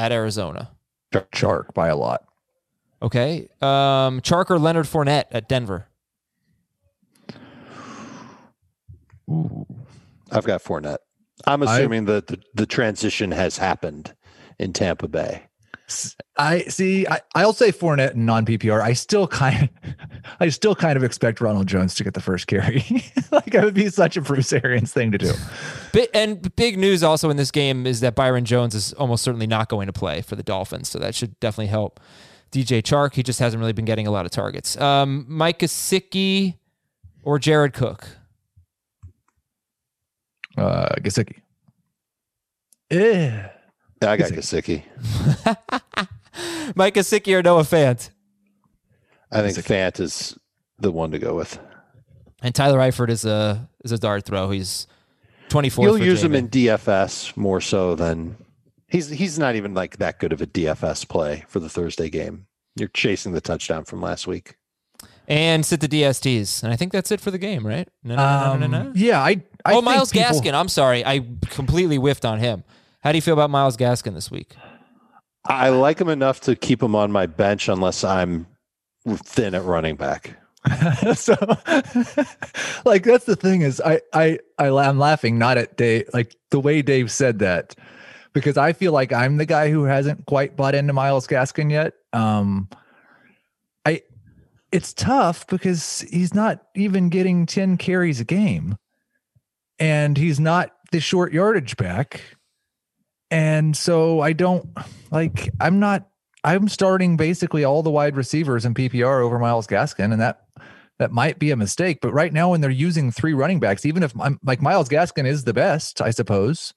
at 0.01 0.13
Arizona. 0.13 0.71
Chark 1.13 1.75
by 1.75 1.89
a 1.89 1.97
lot. 1.97 2.25
Okay. 3.03 3.49
Um, 3.61 4.21
Chark 4.23 4.51
or 4.51 4.59
Leonard 4.59 4.87
Fournette 4.87 5.27
at 5.31 5.47
Denver. 5.49 5.89
I've 10.33 10.45
got 10.45 10.63
Fournette. 10.63 10.99
I'm 11.47 11.63
assuming 11.63 12.07
that 12.07 12.29
the, 12.29 12.41
the 12.55 12.67
transition 12.67 13.31
has 13.33 13.59
happened 13.59 14.15
in 14.59 14.73
Tampa 14.73 15.07
Bay. 15.09 15.47
I 16.37 16.63
see. 16.63 17.07
I, 17.07 17.21
I'll 17.35 17.53
say 17.53 17.71
Fournette 17.73 18.13
and 18.13 18.27
non 18.27 18.47
PPR. 18.47 18.81
I 18.81 18.93
still 18.93 19.27
kind, 19.27 19.69
I 20.41 20.49
still 20.49 20.75
kind 20.75 20.97
of 20.97 21.05
expect 21.05 21.41
Ronald 21.41 21.67
Jones 21.67 21.95
to 21.97 22.05
get 22.05 22.15
the 22.15 22.21
first 22.21 22.47
carry. 22.47 22.85
like 23.33 23.55
it 23.55 23.63
would 23.63 23.75
be 23.75 23.89
such 23.89 24.17
a 24.17 24.21
Bruce 24.21 24.53
Arians 24.53 24.93
thing 24.93 25.13
to 25.13 25.19
do. 25.19 25.33
Bi- 25.93 26.09
and 26.15 26.55
big 26.57 26.79
news 26.79 27.03
also 27.03 27.31
in 27.31 27.37
this 27.37 27.51
game 27.51 27.87
is 27.87 28.01
that 28.01 28.15
Byron 28.15 28.45
Jones 28.45 28.75
is 28.75 28.93
almost 28.95 29.23
certainly 29.23 29.47
not 29.47 29.69
going 29.69 29.87
to 29.87 29.93
play 29.93 30.23
for 30.23 30.37
the 30.37 30.43
Dolphins, 30.43 30.89
so 30.89 30.99
that 30.99 31.15
should 31.15 31.39
definitely 31.41 31.69
help 31.69 32.01
DJ 32.53 32.83
Chark. 32.83 33.15
He 33.15 33.23
just 33.23 33.39
hasn't 33.39 33.61
really 33.61 33.73
been 33.73 33.85
getting 33.85 34.07
a 34.07 34.11
lot 34.11 34.25
of 34.25 34.31
targets. 34.31 34.81
Um, 34.81 35.27
Mike 35.29 35.59
Gesicki 35.61 36.57
or 37.23 37.39
Jared 37.39 37.73
Cook. 37.73 38.09
Uh, 40.57 40.95
Gesicki. 41.01 41.41
Eh. 42.91 43.49
I 44.03 44.17
got 44.17 44.31
Gesicki. 44.31 44.83
Mike 46.75 46.95
Gesicki 46.95 47.35
or 47.37 47.43
Noah 47.43 47.63
Fant. 47.63 48.11
I 49.31 49.43
think 49.43 49.65
Fant 49.67 50.01
is 50.01 50.39
the 50.79 50.91
one 50.91 51.11
to 51.11 51.19
go 51.19 51.35
with. 51.35 51.59
And 52.43 52.55
Tyler 52.55 52.79
Eifert 52.79 53.11
is 53.11 53.25
a 53.25 53.69
is 53.85 53.93
a 53.93 53.99
dart 53.99 54.25
throw. 54.25 54.51
He's 54.51 54.87
twenty 55.49 55.69
four. 55.69 55.85
You'll 55.85 55.99
use 55.99 56.23
him 56.23 56.35
in 56.35 56.49
DFS 56.49 57.37
more 57.37 57.61
so 57.61 57.95
than 57.95 58.37
he's 58.89 59.09
he's 59.11 59.39
not 59.39 59.55
even 59.57 59.75
like 59.75 59.99
that 59.99 60.19
good 60.19 60.33
of 60.33 60.41
a 60.41 60.47
DFS 60.47 61.07
play 61.09 61.45
for 61.49 61.61
the 61.61 61.69
Thursday 61.69 62.09
game. 62.09 62.47
You're 62.77 62.89
chasing 62.89 63.33
the 63.33 63.41
touchdown 63.41 63.85
from 63.85 64.01
last 64.01 64.27
week. 64.27 64.57
and 65.29 65.67
sit 65.67 65.81
the 65.81 65.89
DSTs. 65.89 66.63
And 66.63 66.73
I 66.73 66.77
think 66.77 66.93
that's 66.93 67.11
it 67.11 67.21
for 67.21 67.31
the 67.31 67.39
game, 67.39 67.67
right? 67.67 67.89
No, 68.03 68.15
no, 68.17 68.23
no, 68.25 68.55
no, 68.55 68.67
no, 68.67 68.83
no. 68.85 68.89
Um, 68.91 68.93
Yeah, 68.97 69.21
I. 69.21 69.43
I 69.65 69.73
oh, 69.73 69.75
think 69.75 69.85
Myles 69.85 70.11
people- 70.11 70.41
Gaskin. 70.41 70.55
I'm 70.55 70.69
sorry, 70.69 71.05
I 71.05 71.21
completely 71.51 71.97
whiffed 71.97 72.25
on 72.25 72.39
him. 72.39 72.65
How 73.03 73.13
do 73.13 73.19
you 73.19 73.23
feel 73.23 73.35
about 73.35 73.51
Myles 73.51 73.77
Gaskin 73.77 74.15
this 74.15 74.31
week? 74.31 74.57
I 75.47 75.71
like 75.71 76.01
him 76.01 76.09
enough 76.09 76.41
to 76.43 76.55
keep 76.55 76.83
him 76.83 76.95
on 76.95 77.11
my 77.11 77.27
bench 77.27 77.69
unless 77.69 78.05
I'm 78.05 78.47
thin 79.07 79.55
at 79.55 79.65
running 79.65 79.97
back. 79.97 80.37
so 81.15 81.35
like 82.85 83.05
that's 83.05 83.25
the 83.25 83.37
thing 83.41 83.63
is 83.63 83.81
I 83.81 84.03
I 84.13 84.39
I 84.59 84.69
I'm 84.69 84.99
laughing 84.99 85.39
not 85.39 85.57
at 85.57 85.79
Dave 85.79 86.05
like 86.13 86.37
the 86.51 86.61
way 86.61 86.83
Dave 86.83 87.11
said 87.11 87.39
that 87.39 87.75
because 88.35 88.59
I 88.59 88.75
feel 88.75 88.93
like 88.93 89.11
I'm 89.11 89.39
the 89.39 89.47
guy 89.47 89.71
who 89.71 89.85
hasn't 89.85 90.27
quite 90.27 90.57
bought 90.57 90.75
into 90.75 90.93
Myles 90.93 91.27
Gaskin 91.27 91.71
yet. 91.71 91.95
Um 92.13 92.69
I 93.87 94.03
it's 94.71 94.93
tough 94.93 95.47
because 95.47 96.03
he's 96.11 96.35
not 96.35 96.63
even 96.77 97.09
getting 97.09 97.47
10 97.47 97.79
carries 97.79 98.21
a 98.21 98.25
game 98.25 98.77
and 99.79 100.19
he's 100.19 100.39
not 100.39 100.73
the 100.93 101.01
short 101.01 101.33
yardage 101.33 101.79
back. 101.79 102.21
And 103.31 103.77
so 103.77 104.21
I 104.21 104.33
don't 104.33 104.69
like 105.11 105.51
I'm 105.61 105.79
not 105.79 106.09
I'm 106.43 106.69
starting 106.69 107.17
basically 107.17 107.65
all 107.65 107.83
the 107.83 107.91
wide 107.91 108.17
receivers 108.17 108.65
in 108.65 108.75
PPR 108.75 109.23
over 109.23 109.39
Myles 109.39 109.67
Gaskin, 109.67 110.13
and 110.13 110.21
that 110.21 110.45
that 110.99 111.13
might 111.13 111.39
be 111.39 111.51
a 111.51 111.57
mistake. 111.57 111.99
But 112.03 112.13
right 112.13 112.33
now, 112.33 112.51
when 112.51 112.61
they're 112.61 112.71
using 112.71 113.11
three 113.11 113.33
running 113.35 113.61
backs, 113.61 113.87
even 113.87 114.03
if 114.03 114.13
I'm 114.21 114.39
like 114.45 114.61
Myles 114.61 114.89
Gaskin 114.89 115.27
is 115.27 115.45
the 115.45 115.55
best, 115.55 116.01
I 116.01 116.11
suppose 116.11 116.75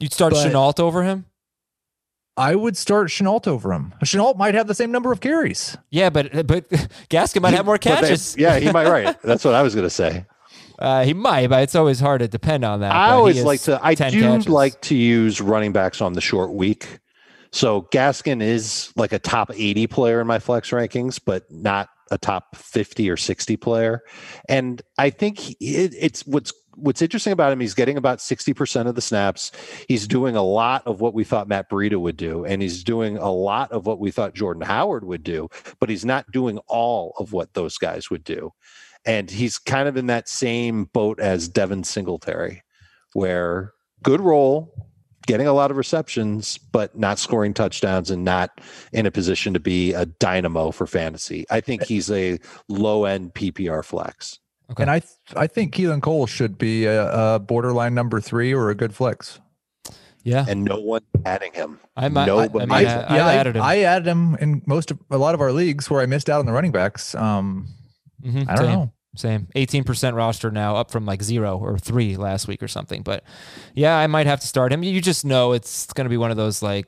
You'd 0.00 0.12
start 0.12 0.32
But- 0.32 0.46
Shenault 0.50 0.80
over 0.80 1.04
him? 1.04 1.26
I 2.36 2.56
would 2.56 2.76
start 2.76 3.10
Shenault 3.10 3.46
over 3.46 3.72
him. 3.72 3.94
Shenault 4.02 4.36
might 4.36 4.54
have 4.54 4.66
the 4.66 4.74
same 4.74 4.90
number 4.90 5.12
of 5.12 5.20
carries. 5.20 5.76
Yeah, 5.90 6.10
but 6.10 6.46
but 6.48 6.68
Gaskin 7.10 7.42
might 7.42 7.54
have 7.54 7.64
more 7.64 7.76
But 7.76 7.82
they- 7.82 8.08
catches. 8.08 8.36
yeah, 8.36 8.58
he 8.58 8.72
might 8.72 8.88
right. 8.88 9.16
That's 9.22 9.44
what 9.44 9.54
I 9.54 9.62
was 9.62 9.74
going 9.76 9.86
to 9.86 9.90
say. 9.90 10.24
Uh, 10.78 11.04
he 11.04 11.14
might, 11.14 11.48
but 11.48 11.62
it's 11.62 11.74
always 11.74 12.00
hard 12.00 12.20
to 12.20 12.28
depend 12.28 12.64
on 12.64 12.80
that. 12.80 12.92
I 12.92 13.10
always 13.10 13.42
like 13.42 13.60
to. 13.62 13.78
I 13.82 13.94
10 13.94 14.12
do 14.12 14.20
catches. 14.20 14.48
like 14.48 14.80
to 14.82 14.94
use 14.94 15.40
running 15.40 15.72
backs 15.72 16.00
on 16.00 16.14
the 16.14 16.20
short 16.20 16.52
week. 16.52 17.00
So 17.52 17.82
Gaskin 17.92 18.42
is 18.42 18.92
like 18.96 19.12
a 19.12 19.18
top 19.18 19.52
80 19.54 19.86
player 19.86 20.20
in 20.20 20.26
my 20.26 20.40
flex 20.40 20.70
rankings, 20.70 21.20
but 21.24 21.48
not 21.50 21.88
a 22.10 22.18
top 22.18 22.56
50 22.56 23.08
or 23.08 23.16
60 23.16 23.56
player. 23.56 24.02
And 24.48 24.82
I 24.98 25.10
think 25.10 25.38
he, 25.38 25.54
it, 25.60 25.94
it's 25.96 26.26
what's 26.26 26.52
what's 26.76 27.02
interesting 27.02 27.32
about 27.32 27.52
him, 27.52 27.60
he's 27.60 27.74
getting 27.74 27.96
about 27.96 28.18
60% 28.18 28.88
of 28.88 28.94
the 28.94 29.00
snaps. 29.00 29.52
He's 29.88 30.08
doing 30.08 30.36
a 30.36 30.42
lot 30.42 30.86
of 30.86 31.00
what 31.00 31.14
we 31.14 31.24
thought 31.24 31.48
Matt 31.48 31.70
Breida 31.70 32.00
would 32.00 32.16
do, 32.16 32.44
and 32.44 32.60
he's 32.60 32.82
doing 32.84 33.16
a 33.16 33.30
lot 33.30 33.70
of 33.72 33.86
what 33.86 34.00
we 34.00 34.10
thought 34.10 34.34
Jordan 34.34 34.62
Howard 34.62 35.04
would 35.04 35.22
do, 35.22 35.48
but 35.78 35.88
he's 35.88 36.04
not 36.04 36.30
doing 36.32 36.58
all 36.66 37.14
of 37.18 37.32
what 37.32 37.54
those 37.54 37.78
guys 37.78 38.10
would 38.10 38.24
do. 38.24 38.52
And 39.06 39.30
he's 39.30 39.58
kind 39.58 39.88
of 39.88 39.96
in 39.96 40.06
that 40.06 40.28
same 40.28 40.84
boat 40.84 41.20
as 41.20 41.48
Devin 41.48 41.84
Singletary, 41.84 42.62
where 43.12 43.72
good 44.02 44.20
role, 44.20 44.72
getting 45.26 45.46
a 45.46 45.52
lot 45.52 45.70
of 45.70 45.76
receptions, 45.76 46.58
but 46.58 46.96
not 46.96 47.18
scoring 47.18 47.54
touchdowns 47.54 48.10
and 48.10 48.24
not 48.24 48.60
in 48.92 49.06
a 49.06 49.10
position 49.10 49.54
to 49.54 49.60
be 49.60 49.92
a 49.92 50.06
dynamo 50.06 50.70
for 50.70 50.86
fantasy. 50.86 51.44
I 51.50 51.60
think 51.60 51.84
he's 51.84 52.10
a 52.10 52.38
low 52.68 53.04
end 53.04 53.34
PPR 53.34 53.84
flex. 53.84 54.38
Okay. 54.70 54.82
And 54.82 54.90
I 54.90 55.00
th- 55.00 55.12
I 55.36 55.46
think 55.46 55.74
Keelan 55.74 56.00
Cole 56.00 56.26
should 56.26 56.56
be 56.56 56.86
a, 56.86 57.34
a 57.34 57.38
borderline 57.38 57.94
number 57.94 58.20
three 58.20 58.54
or 58.54 58.70
a 58.70 58.74
good 58.74 58.94
flex. 58.94 59.40
Yeah. 60.22 60.46
And 60.48 60.64
no 60.64 60.80
one 60.80 61.02
adding 61.26 61.52
him. 61.52 61.78
I 61.96 62.08
might, 62.08 62.30
I, 62.30 62.44
I, 62.44 62.46
Nobody. 62.46 62.72
I, 62.72 62.84
ha- 62.84 63.06
I 63.06 63.16
yeah, 63.16 63.26
I, 63.26 63.34
added 63.34 63.56
him. 63.56 63.62
I 63.62 63.78
added 63.80 64.06
him 64.06 64.34
in 64.36 64.62
most 64.66 64.90
of 64.90 64.98
a 65.10 65.18
lot 65.18 65.34
of 65.34 65.42
our 65.42 65.52
leagues 65.52 65.90
where 65.90 66.00
I 66.00 66.06
missed 66.06 66.30
out 66.30 66.40
on 66.40 66.46
the 66.46 66.52
running 66.52 66.72
backs. 66.72 67.14
Um, 67.14 67.68
Mhm, 68.24 68.48
I 68.48 68.54
don't 68.54 68.64
same, 68.64 68.72
know. 68.72 68.92
Same. 69.16 69.48
18% 69.54 70.14
roster 70.14 70.50
now, 70.50 70.76
up 70.76 70.90
from 70.90 71.06
like 71.06 71.22
zero 71.22 71.56
or 71.58 71.78
three 71.78 72.16
last 72.16 72.48
week 72.48 72.62
or 72.62 72.68
something. 72.68 73.02
But 73.02 73.24
yeah, 73.74 73.96
I 73.96 74.06
might 74.06 74.26
have 74.26 74.40
to 74.40 74.46
start 74.46 74.72
him. 74.72 74.82
You 74.82 75.00
just 75.00 75.24
know 75.24 75.52
it's 75.52 75.92
going 75.92 76.06
to 76.06 76.10
be 76.10 76.16
one 76.16 76.30
of 76.30 76.36
those 76.36 76.62
like, 76.62 76.86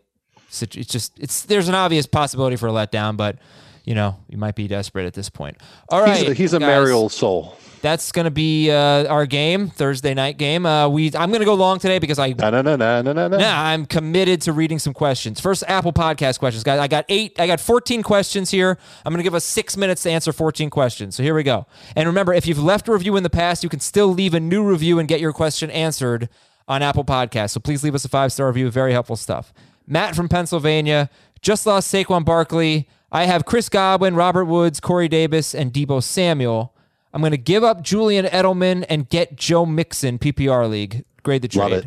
it's 0.48 0.92
just, 0.92 1.18
it's, 1.18 1.42
there's 1.42 1.68
an 1.68 1.74
obvious 1.74 2.06
possibility 2.06 2.56
for 2.56 2.68
a 2.68 2.72
letdown, 2.72 3.16
but 3.16 3.38
you 3.84 3.94
know, 3.94 4.16
you 4.28 4.36
might 4.38 4.56
be 4.56 4.66
desperate 4.66 5.06
at 5.06 5.14
this 5.14 5.30
point. 5.30 5.56
All 5.88 6.00
right. 6.00 6.18
He's 6.18 6.28
a, 6.28 6.34
he's 6.34 6.52
a 6.54 6.58
guys. 6.58 6.66
merry 6.66 6.90
old 6.92 7.12
soul. 7.12 7.56
That's 7.86 8.10
going 8.10 8.24
to 8.24 8.32
be 8.32 8.68
uh, 8.68 9.06
our 9.06 9.26
game, 9.26 9.68
Thursday 9.68 10.12
night 10.12 10.38
game. 10.38 10.66
Uh, 10.66 10.88
we 10.88 11.06
I'm 11.14 11.30
going 11.30 11.38
to 11.38 11.44
go 11.44 11.54
long 11.54 11.78
today 11.78 12.00
because 12.00 12.18
I 12.18 12.30
No, 12.30 12.50
no, 12.50 12.60
no, 12.60 12.74
no, 12.74 13.00
no, 13.00 13.12
no. 13.12 13.28
Nah, 13.28 13.62
I'm 13.62 13.86
committed 13.86 14.42
to 14.42 14.52
reading 14.52 14.80
some 14.80 14.92
questions. 14.92 15.40
First, 15.40 15.62
Apple 15.68 15.92
Podcast 15.92 16.40
questions, 16.40 16.64
guys. 16.64 16.80
I 16.80 16.88
got 16.88 17.04
eight. 17.08 17.38
I 17.38 17.46
got 17.46 17.60
14 17.60 18.02
questions 18.02 18.50
here. 18.50 18.76
I'm 19.04 19.12
going 19.12 19.20
to 19.20 19.22
give 19.22 19.36
us 19.36 19.44
six 19.44 19.76
minutes 19.76 20.02
to 20.02 20.10
answer 20.10 20.32
14 20.32 20.68
questions. 20.68 21.14
So 21.14 21.22
here 21.22 21.32
we 21.32 21.44
go. 21.44 21.66
And 21.94 22.08
remember, 22.08 22.32
if 22.32 22.48
you've 22.48 22.58
left 22.58 22.88
a 22.88 22.92
review 22.92 23.14
in 23.14 23.22
the 23.22 23.30
past, 23.30 23.62
you 23.62 23.70
can 23.70 23.78
still 23.78 24.08
leave 24.08 24.34
a 24.34 24.40
new 24.40 24.64
review 24.64 24.98
and 24.98 25.06
get 25.06 25.20
your 25.20 25.32
question 25.32 25.70
answered 25.70 26.28
on 26.66 26.82
Apple 26.82 27.04
Podcasts. 27.04 27.50
So 27.50 27.60
please 27.60 27.84
leave 27.84 27.94
us 27.94 28.04
a 28.04 28.08
five 28.08 28.32
star 28.32 28.48
review. 28.48 28.68
Very 28.68 28.94
helpful 28.94 29.14
stuff. 29.14 29.52
Matt 29.86 30.16
from 30.16 30.28
Pennsylvania 30.28 31.08
just 31.40 31.66
lost 31.66 31.94
Saquon 31.94 32.24
Barkley. 32.24 32.88
I 33.12 33.26
have 33.26 33.44
Chris 33.44 33.68
Godwin, 33.68 34.16
Robert 34.16 34.46
Woods, 34.46 34.80
Corey 34.80 35.06
Davis, 35.06 35.54
and 35.54 35.72
Deebo 35.72 36.02
Samuel. 36.02 36.72
I'm 37.16 37.22
going 37.22 37.30
to 37.30 37.38
give 37.38 37.64
up 37.64 37.80
Julian 37.80 38.26
Edelman 38.26 38.84
and 38.90 39.08
get 39.08 39.36
Joe 39.36 39.64
Mixon 39.64 40.18
PPR 40.18 40.68
league. 40.68 41.02
Grade 41.22 41.40
the 41.40 41.48
trade. 41.48 41.62
Love 41.62 41.72
it. 41.72 41.86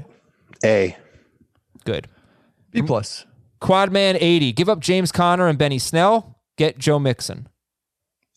A. 0.65 0.97
Good. 1.85 2.07
B 2.71 2.81
plus. 2.81 3.27
Quadman 3.59 4.17
80. 4.19 4.53
Give 4.53 4.67
up 4.69 4.79
James 4.79 5.11
Conner 5.11 5.47
and 5.47 5.55
Benny 5.55 5.77
Snell. 5.77 6.39
Get 6.57 6.79
Joe 6.79 6.97
Mixon. 6.97 7.47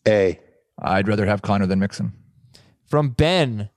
A. 0.07 0.39
I'd 0.83 1.07
rather 1.07 1.25
have 1.25 1.41
Conner 1.41 1.65
than 1.65 1.79
Mixon. 1.79 2.13
From 2.85 3.09
Ben. 3.09 3.71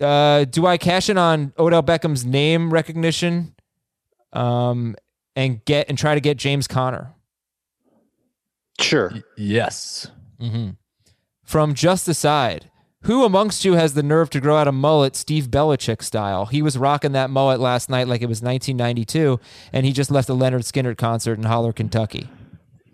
Uh, 0.00 0.46
do 0.46 0.66
I 0.66 0.78
cash 0.78 1.08
in 1.08 1.18
on 1.18 1.52
Odell 1.56 1.84
Beckham's 1.84 2.24
name 2.24 2.72
recognition 2.72 3.54
um, 4.32 4.96
and 5.36 5.64
get 5.64 5.88
and 5.88 5.96
try 5.96 6.16
to 6.16 6.20
get 6.20 6.38
James 6.38 6.66
Conner? 6.66 7.14
Sure. 8.80 9.12
Yes. 9.36 10.10
Mm-hmm. 10.40 10.70
From 11.46 11.74
Just 11.74 12.08
Aside. 12.08 12.70
Who 13.02 13.24
amongst 13.24 13.64
you 13.64 13.74
has 13.74 13.94
the 13.94 14.02
nerve 14.02 14.30
to 14.30 14.40
grow 14.40 14.56
out 14.56 14.66
a 14.66 14.72
mullet 14.72 15.14
Steve 15.14 15.46
Belichick 15.46 16.02
style? 16.02 16.46
He 16.46 16.60
was 16.60 16.76
rocking 16.76 17.12
that 17.12 17.30
mullet 17.30 17.60
last 17.60 17.88
night 17.88 18.08
like 18.08 18.20
it 18.20 18.26
was 18.26 18.42
1992, 18.42 19.38
and 19.72 19.86
he 19.86 19.92
just 19.92 20.10
left 20.10 20.28
a 20.28 20.32
Lynyrd 20.32 20.64
Skynyrd 20.64 20.96
concert 20.98 21.38
in 21.38 21.44
Holler, 21.44 21.72
Kentucky. 21.72 22.28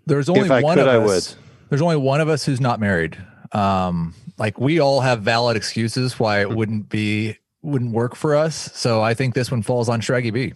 There's 0.05 0.29
only 0.29 0.47
I 0.51 0.61
one 0.61 0.77
could, 0.77 0.87
of 0.87 1.03
I 1.03 1.13
us. 1.13 1.35
There's 1.69 1.81
only 1.81 1.95
one 1.95 2.21
of 2.21 2.29
us 2.29 2.45
who's 2.45 2.61
not 2.61 2.79
married. 2.79 3.17
Um, 3.53 4.13
like 4.37 4.59
we 4.59 4.79
all 4.79 5.01
have 5.01 5.23
valid 5.23 5.57
excuses 5.57 6.19
why 6.19 6.41
it 6.41 6.49
wouldn't 6.51 6.89
be 6.89 7.37
wouldn't 7.63 7.91
work 7.91 8.15
for 8.15 8.35
us. 8.35 8.69
So 8.75 9.01
I 9.01 9.15
think 9.15 9.33
this 9.33 9.49
one 9.49 9.63
falls 9.63 9.89
on 9.89 9.99
Shraggy 9.99 10.31
B. 10.31 10.53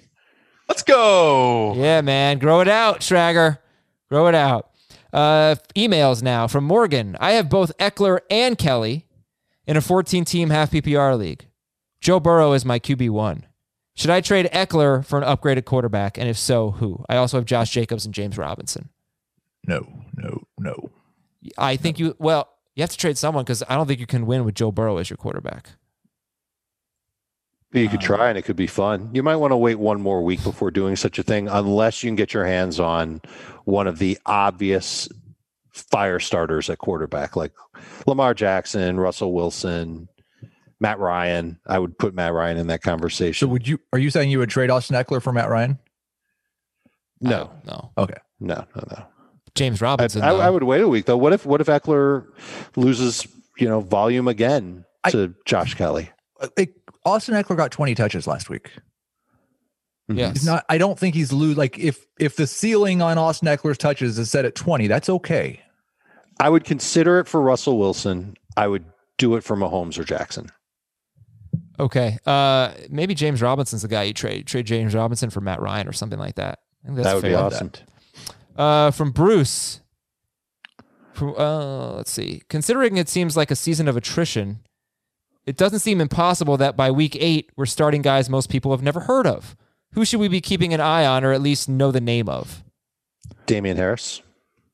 Let's 0.70 0.84
go. 0.84 1.74
Yeah, 1.76 2.02
man. 2.02 2.38
Grow 2.38 2.60
it 2.60 2.68
out, 2.68 3.00
Schrager. 3.00 3.58
Grow 4.10 4.28
it 4.28 4.36
out. 4.36 4.70
Uh, 5.14 5.56
emails 5.76 6.22
now 6.22 6.48
from 6.48 6.64
Morgan. 6.64 7.16
I 7.20 7.32
have 7.34 7.50
both 7.50 7.76
Ekeler 7.78 8.20
and 8.30 8.58
Kelley 8.58 9.06
in 9.66 9.78
a 9.78 9.82
14 9.82 10.26
team 10.26 10.50
half 10.50 10.72
PPR 10.72 11.18
league. 11.18 11.48
Joe 12.02 12.20
Burrow 12.20 12.54
is 12.54 12.66
my 12.66 12.80
QB1. 12.80 13.44
Should 13.96 14.12
I 14.12 14.22
trade 14.22 14.48
Ekeler 14.54 15.04
for 15.04 15.20
an 15.20 15.26
upgraded 15.26 15.66
quarterback? 15.66 16.18
And 16.18 16.30
if 16.30 16.38
so, 16.38 16.72
who? 16.72 17.04
I 17.10 17.18
also 17.18 17.38
have 17.38 17.46
Josh 17.46 17.72
Jacobs 17.72 18.06
and 18.06 18.14
James 18.14 18.38
Robinson. 18.38 18.90
No, 19.66 19.88
no, 20.16 20.44
no. 20.60 20.92
I 21.58 21.76
think 21.78 21.98
you, 21.98 22.16
well, 22.20 22.48
you 22.76 22.84
have 22.84 22.92
to 22.92 22.98
trade 22.98 23.18
someone 23.18 23.44
because 23.44 23.64
I 23.68 23.76
don't 23.76 23.88
think 23.88 24.00
you 24.00 24.06
can 24.06 24.28
win 24.28 24.46
with 24.46 24.54
Joe 24.54 24.72
Burrow 24.72 24.98
as 24.98 25.10
your 25.10 25.18
quarterback. 25.18 25.72
You 27.82 27.90
could 27.90 28.00
um, 28.00 28.06
try 28.06 28.30
and 28.30 28.38
it 28.38 28.44
could 28.44 28.56
be 28.56 28.68
fun. 28.68 29.10
You 29.14 29.24
might 29.24 29.36
want 29.38 29.52
to 29.52 29.58
wait 29.58 29.76
one 29.76 30.02
more 30.02 30.22
week 30.24 30.44
before 30.44 30.72
doing 30.72 30.96
such 30.96 31.20
a 31.20 31.24
thing, 31.24 31.48
unless 31.48 32.04
you 32.04 32.08
can 32.10 32.16
get 32.16 32.34
your 32.34 32.46
hands 32.46 32.80
on 32.80 33.22
one 33.66 33.88
of 33.88 34.00
the 34.00 34.18
obvious 34.26 35.08
fire 35.72 36.20
starters 36.20 36.70
at 36.70 36.80
quarterback, 36.80 37.36
like 37.36 37.52
Lamar 38.06 38.34
Jackson, 38.34 39.00
Russell 39.00 39.34
Wilson, 39.34 40.08
Matt 40.80 41.00
Ryan. 41.00 41.60
I 41.68 41.80
would 41.80 41.98
put 41.98 42.14
Matt 42.14 42.34
Ryan 42.34 42.58
in 42.58 42.68
that 42.68 42.82
conversation. 42.82 43.48
So 43.48 43.52
would 43.52 43.68
you 43.68 43.80
are 43.94 44.00
you 44.00 44.10
saying 44.10 44.30
you 44.32 44.40
would 44.40 44.50
trade 44.50 44.70
Austin 44.70 44.96
Ekeler 44.96 45.22
for 45.22 45.32
Matt 45.34 45.50
Ryan? 45.50 45.78
no, 47.20 47.50
No. 47.66 47.92
Okay. 47.98 48.18
no, 48.40 48.64
no, 48.76 48.84
no. 48.92 49.06
James 49.56 49.82
I, 49.82 49.86
Robinson. 49.86 50.22
I, 50.22 50.34
though. 50.34 50.40
I 50.40 50.50
would 50.50 50.64
wait 50.64 50.82
a 50.82 50.88
week 50.88 51.06
though. 51.06 51.18
What 51.18 51.34
if 51.34 51.46
what 51.46 51.62
if 51.62 51.68
Ekeler 51.68 52.26
loses, 52.76 53.28
you 53.58 53.68
know, 53.68 53.80
volume 53.82 54.28
again 54.28 54.86
I- 55.04 55.12
to 55.12 55.34
Josh 55.46 55.74
Kelley? 55.74 56.12
Like, 56.56 56.76
Austin 57.08 57.36
Ekeler 57.36 57.58
got 57.58 57.72
20 57.72 57.96
touches 57.96 58.28
last 58.28 58.50
week. 58.50 58.72
Yes. 60.10 60.34
He's 60.34 60.46
not 60.46 60.66
I 60.70 60.78
don't 60.78 60.98
think 60.98 61.16
he's 61.16 61.34
lose 61.34 61.58
like 61.58 61.78
if 61.78 62.06
if 62.20 62.36
the 62.36 62.48
ceiling 62.48 63.02
on 63.02 63.18
Austin 63.18 63.48
Ekeler's 63.48 63.78
touches 63.78 64.18
is 64.18 64.32
set 64.32 64.46
at 64.46 64.56
20, 64.56 64.88
that's 64.88 65.10
okay. 65.10 65.62
I 66.40 66.50
would 66.50 66.64
consider 66.64 67.20
it 67.20 67.28
for 67.28 67.42
Russell 67.42 67.78
Wilson. 67.78 68.36
I 68.56 68.68
would 68.68 68.86
do 69.18 69.36
it 69.36 69.44
for 69.44 69.58
Mahomes 69.58 69.98
or 69.98 70.04
Jackson. 70.04 70.52
Okay. 71.80 72.18
Uh, 72.26 72.72
maybe 72.90 73.14
James 73.14 73.42
Robinson's 73.42 73.82
the 73.82 73.88
guy 73.88 74.04
you 74.04 74.14
trade. 74.14 74.48
Trade 74.48 74.66
James 74.66 74.96
Robinson 74.96 75.30
for 75.30 75.42
Matt 75.42 75.62
Ryan 75.62 75.88
or 75.88 75.94
something 75.94 76.20
like 76.20 76.36
that. 76.36 76.60
I 76.84 76.88
think 76.88 76.98
that's 76.98 77.08
that 77.08 77.16
would 77.16 77.24
be 77.24 77.34
awesome. 77.34 77.72
Uh, 78.56 78.92
from 78.92 79.12
Bruce. 79.12 79.82
From, 81.14 81.36
uh, 81.38 81.94
let's 81.94 82.12
see. 82.12 82.44
Considering 82.50 82.98
it 82.98 83.10
seems 83.10 83.36
like 83.36 83.52
a 83.52 83.56
season 83.56 83.88
of 83.88 83.98
attrition, 83.98 84.60
it 85.48 85.58
doesn't 85.58 85.80
seem 85.80 86.02
impossible 86.02 86.58
that 86.58 86.76
by 86.78 86.92
week 86.92 87.18
eight 87.20 87.50
we're 87.56 87.66
starting 87.66 88.02
guys 88.04 88.30
most 88.30 88.50
people 88.50 88.72
have 88.72 88.84
never 88.84 89.00
heard 89.00 89.26
of. 89.26 89.56
Who 89.94 90.06
should 90.06 90.20
we 90.20 90.28
be 90.28 90.42
keeping 90.42 90.74
an 90.74 90.82
eye 90.82 91.06
on, 91.06 91.24
or 91.24 91.32
at 91.32 91.42
least 91.42 91.68
know 91.70 91.92
the 91.92 92.02
name 92.02 92.30
of? 92.30 92.64
Damien 93.48 93.78
Harris. 93.78 94.22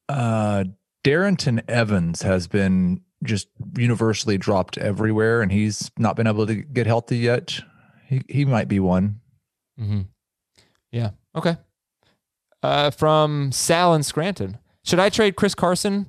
Uh 0.10 0.66
Darrynton 1.06 1.62
Evans 1.70 2.22
has 2.24 2.48
been 2.48 3.02
just 3.24 3.48
universally 3.78 4.38
dropped 4.38 4.78
everywhere 4.78 5.42
and 5.42 5.52
he's 5.52 5.92
not 5.98 6.16
been 6.16 6.28
able 6.28 6.48
to 6.48 6.56
get 6.56 6.88
healthy 6.88 7.20
yet. 7.20 7.60
He 8.08 8.22
he 8.28 8.44
might 8.46 8.68
be 8.68 8.80
one. 8.80 9.22
Mm-hmm. 9.80 10.02
Yeah. 10.92 11.12
Okay. 11.36 11.58
Uh, 12.62 12.92
from 12.92 13.52
Sal 13.52 13.94
and 13.94 14.06
Scranton. 14.06 14.58
Should 14.86 15.00
I 15.00 15.10
trade 15.10 15.36
Chris 15.36 15.54
Carson 15.56 16.08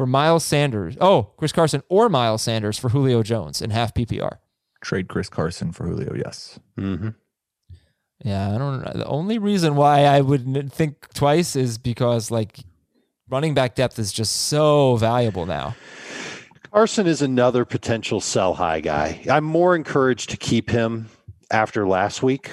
for 0.00 0.06
Miles 0.06 0.46
Sanders? 0.46 0.96
Oh, 0.98 1.24
Chris 1.36 1.52
Carson 1.52 1.82
or 1.90 2.08
Miles 2.08 2.40
Sanders 2.40 2.78
for 2.78 2.88
Julio 2.88 3.22
Jones 3.22 3.60
in 3.60 3.68
half 3.68 3.92
PPR. 3.92 4.38
Trade 4.80 5.08
Chris 5.08 5.28
Carson 5.28 5.72
for 5.72 5.86
Julio, 5.86 6.14
yes. 6.14 6.58
Mm-hmm. 6.78 7.10
Yeah, 8.24 8.54
I 8.54 8.56
don't 8.56 8.82
know. 8.82 8.92
The 8.94 9.04
only 9.04 9.36
reason 9.36 9.74
why 9.74 10.04
I 10.04 10.22
would 10.22 10.72
think 10.72 11.12
twice 11.12 11.54
is 11.54 11.76
because 11.76 12.30
like 12.30 12.60
running 13.28 13.52
back 13.52 13.74
depth 13.74 13.98
is 13.98 14.10
just 14.10 14.34
so 14.48 14.96
valuable 14.96 15.44
now. 15.44 15.76
Carson 16.72 17.06
is 17.06 17.20
another 17.20 17.66
potential 17.66 18.22
sell 18.22 18.54
high 18.54 18.80
guy. 18.80 19.20
I'm 19.30 19.44
more 19.44 19.76
encouraged 19.76 20.30
to 20.30 20.38
keep 20.38 20.70
him 20.70 21.10
after 21.50 21.86
last 21.86 22.22
week. 22.22 22.50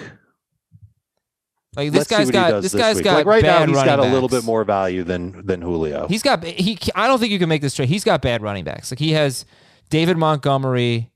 Like 1.78 1.92
this 1.92 2.00
Let's 2.00 2.10
see 2.10 2.16
guy's 2.16 2.26
what 2.26 2.34
got 2.34 2.50
does 2.50 2.64
this 2.64 2.74
guy's 2.82 2.96
week. 2.96 3.04
got 3.04 3.14
like 3.14 3.26
right 3.28 3.44
now 3.44 3.60
bad 3.60 3.70
he's 3.70 3.78
got 3.78 4.00
a 4.00 4.02
running 4.02 4.14
little 4.14 4.30
bit 4.30 4.44
more 4.44 4.64
value 4.64 5.04
than 5.04 5.46
than 5.46 5.62
Julio. 5.62 6.08
He's 6.08 6.24
got 6.24 6.44
he. 6.44 6.76
I 6.96 7.08
don't 7.08 7.20
think 7.20 7.32
you 7.32 7.38
can 7.38 7.50
make 7.50 7.62
this 7.62 7.76
trade. 7.76 7.88
He's 7.88 8.04
got 8.04 8.24
bad 8.24 8.42
running 8.42 8.64
backs. 8.64 8.92
Like 8.92 8.98
he 8.98 9.12
has 9.12 9.46
David 9.92 10.18
Montgomery, 10.18 11.12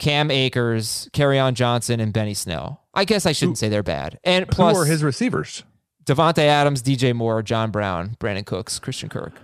Cam 0.00 0.32
Akers, 0.32 1.08
on 1.38 1.54
Johnson, 1.54 2.00
and 2.00 2.12
Benny 2.12 2.34
Snell. 2.34 2.82
I 2.92 3.04
guess 3.04 3.24
I 3.24 3.30
shouldn't 3.30 3.58
say 3.58 3.68
they're 3.68 3.84
bad. 3.84 4.18
And 4.24 4.48
plus, 4.48 4.74
Who 4.76 4.82
are 4.82 4.84
his 4.86 5.04
receivers? 5.04 5.62
Davante 6.04 6.42
Adams, 6.42 6.82
DJ 6.82 7.14
Moore, 7.14 7.40
John 7.40 7.70
Brown, 7.70 8.16
Brandin 8.18 8.44
Cooks, 8.44 8.80
Christian 8.80 9.08
Kirk. 9.08 9.34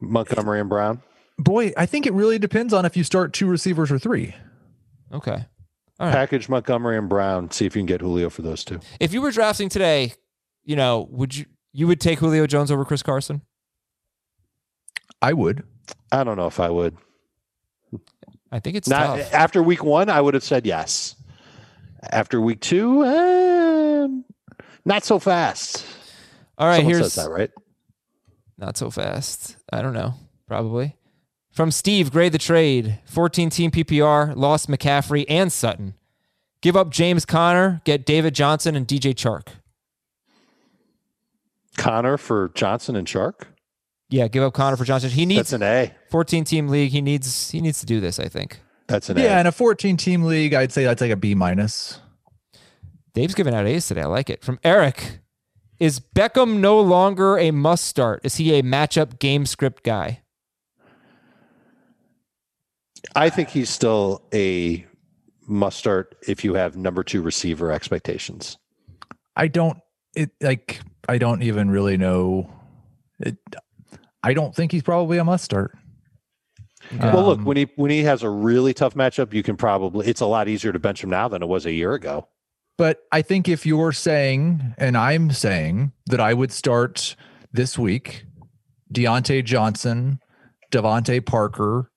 Montgomery 0.00 0.60
and 0.60 0.70
Brown. 0.70 1.02
Boy, 1.38 1.72
I 1.76 1.84
think 1.84 2.06
it 2.06 2.14
really 2.14 2.38
depends 2.38 2.72
on 2.72 2.86
if 2.86 2.96
you 2.96 3.04
start 3.04 3.34
two 3.34 3.46
receivers 3.46 3.90
or 3.92 3.98
three. 3.98 4.34
Okay. 5.12 5.44
All 6.02 6.08
right. 6.08 6.14
Package 6.14 6.48
Montgomery 6.48 6.98
and 6.98 7.08
Brown. 7.08 7.50
See 7.52 7.64
if 7.64 7.76
you 7.76 7.80
can 7.80 7.86
get 7.86 8.00
Julio 8.00 8.28
for 8.28 8.42
those 8.42 8.64
two. 8.64 8.80
If 8.98 9.12
you 9.12 9.22
were 9.22 9.30
drafting 9.30 9.68
today, 9.68 10.14
you 10.64 10.74
know, 10.74 11.06
would 11.10 11.36
you 11.36 11.46
you 11.72 11.86
would 11.86 12.00
take 12.00 12.18
Julio 12.18 12.46
Jones 12.46 12.70
over 12.72 12.84
Chris 12.84 13.02
Carson? 13.02 13.42
I 15.22 15.32
would. 15.32 15.62
I 16.10 16.24
don't 16.24 16.36
know 16.36 16.48
if 16.48 16.58
I 16.58 16.70
would. 16.70 16.96
I 18.50 18.58
think 18.58 18.76
it's 18.76 18.88
Not 18.88 19.18
tough. 19.18 19.32
after 19.32 19.62
week 19.62 19.84
one, 19.84 20.10
I 20.10 20.20
would 20.20 20.34
have 20.34 20.42
said 20.44 20.66
yes. 20.66 21.14
After 22.10 22.40
week 22.40 22.60
two, 22.60 23.04
um, 23.04 24.24
not 24.84 25.04
so 25.04 25.18
fast. 25.20 25.86
All 26.58 26.66
right, 26.66 26.76
Someone 26.78 26.94
here's 26.94 27.12
says 27.12 27.24
that, 27.24 27.30
right? 27.30 27.50
not 28.58 28.76
so 28.76 28.90
fast. 28.90 29.56
I 29.72 29.80
don't 29.82 29.94
know. 29.94 30.14
Probably. 30.48 30.96
From 31.52 31.70
Steve, 31.70 32.10
grade 32.10 32.32
the 32.32 32.38
trade. 32.38 32.98
14 33.04 33.50
team 33.50 33.70
PPR, 33.70 34.34
lost 34.34 34.68
McCaffrey 34.68 35.26
and 35.28 35.52
Sutton. 35.52 35.94
Give 36.62 36.76
up 36.76 36.90
James 36.90 37.26
Conner, 37.26 37.82
get 37.84 38.06
David 38.06 38.34
Johnson 38.34 38.74
and 38.74 38.86
DJ 38.88 39.14
Chark. 39.14 39.48
Conner 41.76 42.16
for 42.16 42.50
Johnson 42.54 42.96
and 42.96 43.06
Chark? 43.06 43.42
Yeah, 44.08 44.28
give 44.28 44.42
up 44.42 44.54
Conner 44.54 44.76
for 44.76 44.84
Johnson. 44.84 45.10
He 45.10 45.26
needs 45.26 45.50
That's 45.50 45.52
an 45.52 45.62
A. 45.62 45.92
14 46.10 46.44
team 46.44 46.68
league. 46.68 46.90
He 46.90 47.00
needs 47.00 47.50
he 47.50 47.60
needs 47.60 47.80
to 47.80 47.86
do 47.86 48.00
this, 48.00 48.18
I 48.18 48.28
think. 48.28 48.60
That's 48.86 49.08
an 49.10 49.16
Yeah, 49.16 49.22
A. 49.22 49.26
Yeah, 49.26 49.40
in 49.40 49.46
a 49.46 49.52
14 49.52 49.96
team 49.96 50.24
league, 50.24 50.54
I'd 50.54 50.72
say 50.72 50.84
that's 50.84 51.00
like 51.00 51.10
a 51.10 51.16
B 51.16 51.34
minus. 51.34 51.98
Dave's 53.14 53.34
giving 53.34 53.54
out 53.54 53.66
A's 53.66 53.86
today. 53.86 54.02
I 54.02 54.06
like 54.06 54.30
it. 54.30 54.42
From 54.42 54.58
Eric, 54.64 55.18
is 55.78 56.00
Beckham 56.00 56.58
no 56.60 56.80
longer 56.80 57.38
a 57.38 57.50
must 57.50 57.84
start? 57.84 58.20
Is 58.24 58.36
he 58.36 58.54
a 58.54 58.62
matchup 58.62 59.18
game 59.18 59.44
script 59.46 59.82
guy? 59.82 60.21
I 63.14 63.30
think 63.30 63.48
he's 63.48 63.70
still 63.70 64.22
a 64.32 64.86
must 65.46 65.78
start 65.78 66.16
if 66.26 66.44
you 66.44 66.54
have 66.54 66.76
number 66.76 67.02
two 67.02 67.20
receiver 67.20 67.72
expectations. 67.72 68.58
I 69.36 69.48
don't 69.48 69.78
it 70.14 70.30
like 70.40 70.80
I 71.08 71.18
don't 71.18 71.42
even 71.42 71.70
really 71.70 71.96
know 71.96 72.50
it 73.18 73.36
I 74.22 74.34
don't 74.34 74.54
think 74.54 74.72
he's 74.72 74.82
probably 74.82 75.18
a 75.18 75.24
must 75.24 75.44
start. 75.44 75.76
well, 77.00 77.26
look 77.26 77.38
Um, 77.38 77.44
when 77.44 77.56
he 77.56 77.68
when 77.76 77.90
he 77.90 78.02
has 78.04 78.22
a 78.22 78.30
really 78.30 78.74
tough 78.74 78.94
matchup, 78.94 79.32
you 79.32 79.42
can 79.42 79.56
probably 79.56 80.06
it's 80.06 80.20
a 80.20 80.26
lot 80.26 80.48
easier 80.48 80.72
to 80.72 80.78
bench 80.78 81.02
him 81.02 81.10
now 81.10 81.28
than 81.28 81.42
it 81.42 81.46
was 81.46 81.66
a 81.66 81.72
year 81.72 81.94
ago. 81.94 82.28
But 82.78 83.00
I 83.12 83.22
think 83.22 83.48
if 83.48 83.66
you're 83.66 83.92
saying, 83.92 84.74
and 84.78 84.96
I'm 84.96 85.30
saying 85.30 85.92
that 86.06 86.20
I 86.20 86.34
would 86.34 86.50
start 86.50 87.16
this 87.52 87.78
week, 87.78 88.24
Diontae 88.92 89.44
Johnson, 89.44 90.20
DeVante 90.72 91.24
Parker, 91.24 91.91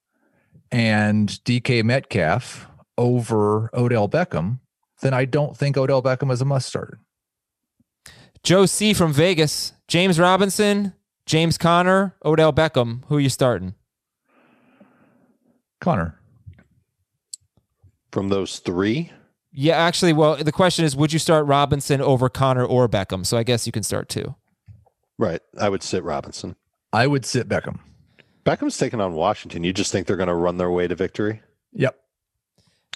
and 0.75 1.29
DK 1.45 1.85
Metcalf 1.85 2.67
over 2.97 3.69
Odell 3.73 4.09
Beckham, 4.09 4.59
then 5.01 5.13
I 5.13 5.23
don't 5.23 5.55
think 5.55 5.77
Odell 5.77 6.03
Beckham 6.03 6.29
is 6.31 6.41
a 6.41 6.45
must 6.45 6.67
start. 6.67 6.99
Joe 8.43 8.65
C 8.65 8.93
from 8.93 9.13
Vegas, 9.13 9.71
James 9.87 10.19
Robinson, 10.19 10.93
James 11.25 11.57
Conner, 11.57 12.15
Odell 12.25 12.51
Beckham. 12.51 13.03
Who 13.07 13.15
are 13.15 13.19
you 13.21 13.29
starting? 13.29 13.73
Conner. 15.79 16.19
From 18.11 18.27
those 18.29 18.59
three, 18.59 19.11
Yeah, 19.53 19.77
actually, 19.77 20.11
well, 20.11 20.35
the 20.35 20.51
question 20.51 20.83
is, 20.83 20.93
would 20.95 21.13
you 21.13 21.19
start 21.19 21.45
Robinson 21.47 22.01
over 22.01 22.27
Conner 22.27 22.65
or 22.65 22.89
Beckham? 22.89 23.25
So 23.25 23.37
I 23.37 23.43
guess 23.43 23.65
you 23.65 23.71
can 23.71 23.83
start 23.83 24.09
two. 24.09 24.35
right? 25.17 25.39
I 25.59 25.69
would 25.69 25.83
sit 25.83 26.03
Robinson. 26.03 26.57
I 26.91 27.07
would 27.07 27.25
sit 27.25 27.47
Beckham. 27.47 27.79
Beckham's 28.45 28.77
taking 28.77 29.01
on 29.01 29.13
Washington. 29.13 29.63
You 29.63 29.73
just 29.73 29.91
think 29.91 30.07
they're 30.07 30.15
going 30.17 30.27
to 30.27 30.35
run 30.35 30.57
their 30.57 30.71
way 30.71 30.87
to 30.87 30.95
victory? 30.95 31.41
Yep. 31.73 31.99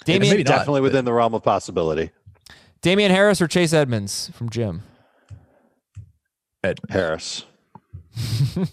Damien, 0.04 0.30
maybe 0.30 0.44
not, 0.44 0.50
Definitely 0.58 0.80
but- 0.80 0.84
within 0.84 1.04
the 1.04 1.12
realm 1.12 1.34
of 1.34 1.42
possibility. 1.42 2.10
Damien 2.80 3.10
Harris 3.10 3.42
or 3.42 3.46
Chase 3.48 3.74
Edmonds 3.74 4.30
from 4.32 4.48
Jim? 4.48 4.82
Ed. 6.64 6.80
Harris. 6.88 7.44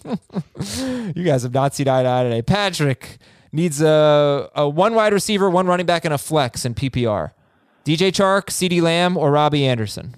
You 1.14 1.24
guys 1.24 1.42
have 1.42 1.54
not 1.54 1.74
seen 1.74 1.88
eye 1.88 2.02
to 2.02 2.08
eye 2.08 2.22
today. 2.24 2.42
Patrick 2.42 3.18
needs 3.52 3.80
a, 3.80 4.50
a 4.54 4.68
one 4.68 4.94
wide 4.94 5.12
receiver, 5.12 5.48
one 5.48 5.66
running 5.66 5.86
back, 5.86 6.04
and 6.04 6.12
a 6.12 6.18
flex 6.18 6.64
in 6.64 6.74
PPR. 6.74 7.30
DJ 7.84 8.08
Chark, 8.10 8.46
CeeDee 8.46 8.82
Lamb, 8.82 9.16
or 9.16 9.30
Robbie 9.30 9.64
Anderson? 9.66 10.14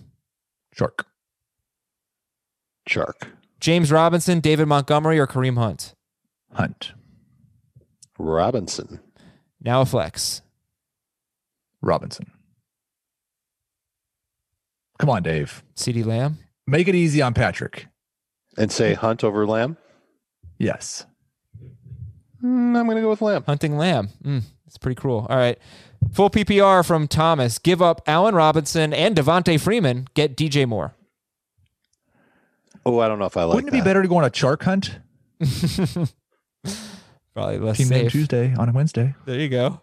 Chark. 0.76 1.04
Shark. 2.88 3.28
James 3.60 3.92
Robinson, 3.92 4.40
David 4.40 4.66
Montgomery, 4.66 5.18
or 5.18 5.26
Kareem 5.26 5.56
Hunt? 5.58 5.94
Hunt. 6.52 6.92
Robinson. 8.18 9.00
Now 9.62 9.80
a 9.82 9.86
flex. 9.86 10.42
Robinson. 11.80 12.30
Come 14.98 15.10
on, 15.10 15.22
Dave. 15.22 15.62
CeeDee 15.76 16.04
Lamb. 16.04 16.38
Make 16.66 16.88
it 16.88 16.94
easy 16.94 17.22
on 17.22 17.32
Patrick. 17.34 17.86
And 18.58 18.70
say 18.70 18.94
Hunt 18.94 19.24
over 19.24 19.46
Lamb. 19.46 19.76
Yes. 20.58 21.06
Mm, 22.42 22.76
I'm 22.76 22.84
going 22.84 22.96
to 22.96 23.02
go 23.02 23.10
with 23.10 23.22
Lamb. 23.22 23.44
Hunting 23.46 23.78
Lamb. 23.78 24.10
Mm, 24.22 24.42
it's 24.66 24.76
pretty 24.76 25.00
cruel. 25.00 25.26
All 25.30 25.36
right. 25.36 25.58
Full 26.12 26.30
PPR 26.30 26.86
from 26.86 27.08
Thomas. 27.08 27.58
Give 27.58 27.80
up 27.80 28.02
Allen 28.06 28.34
Robinson 28.34 28.92
and 28.92 29.16
Devonta 29.16 29.58
Freeman. 29.58 30.06
Get 30.14 30.36
DJ 30.36 30.66
Moore. 30.66 30.94
Oh, 32.84 32.98
I 32.98 33.08
don't 33.08 33.18
know 33.18 33.26
if 33.26 33.36
I 33.36 33.44
like 33.44 33.54
Wouldn't 33.54 33.72
it 33.72 33.78
be 33.78 33.84
better 33.84 34.02
to 34.02 34.08
go 34.08 34.16
on 34.16 34.24
a 34.24 34.34
shark 34.34 34.62
hunt? 34.64 34.98
Probably 37.34 37.58
less 37.58 37.78
Team 37.78 37.88
name. 37.88 38.08
Tuesday 38.08 38.54
on 38.54 38.68
a 38.68 38.72
Wednesday. 38.72 39.14
There 39.24 39.38
you 39.38 39.48
go. 39.48 39.80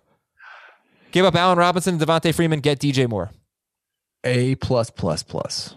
Give 1.12 1.26
up 1.26 1.36
Allen 1.36 1.58
Robinson 1.58 1.96
and 1.96 2.04
Devonta 2.04 2.34
Freeman. 2.34 2.60
Get 2.60 2.80
DJ 2.80 3.08
Moore. 3.08 3.32
A 4.24 4.56
plus 4.56 4.90
plus 4.90 5.24
plus. 5.24 5.76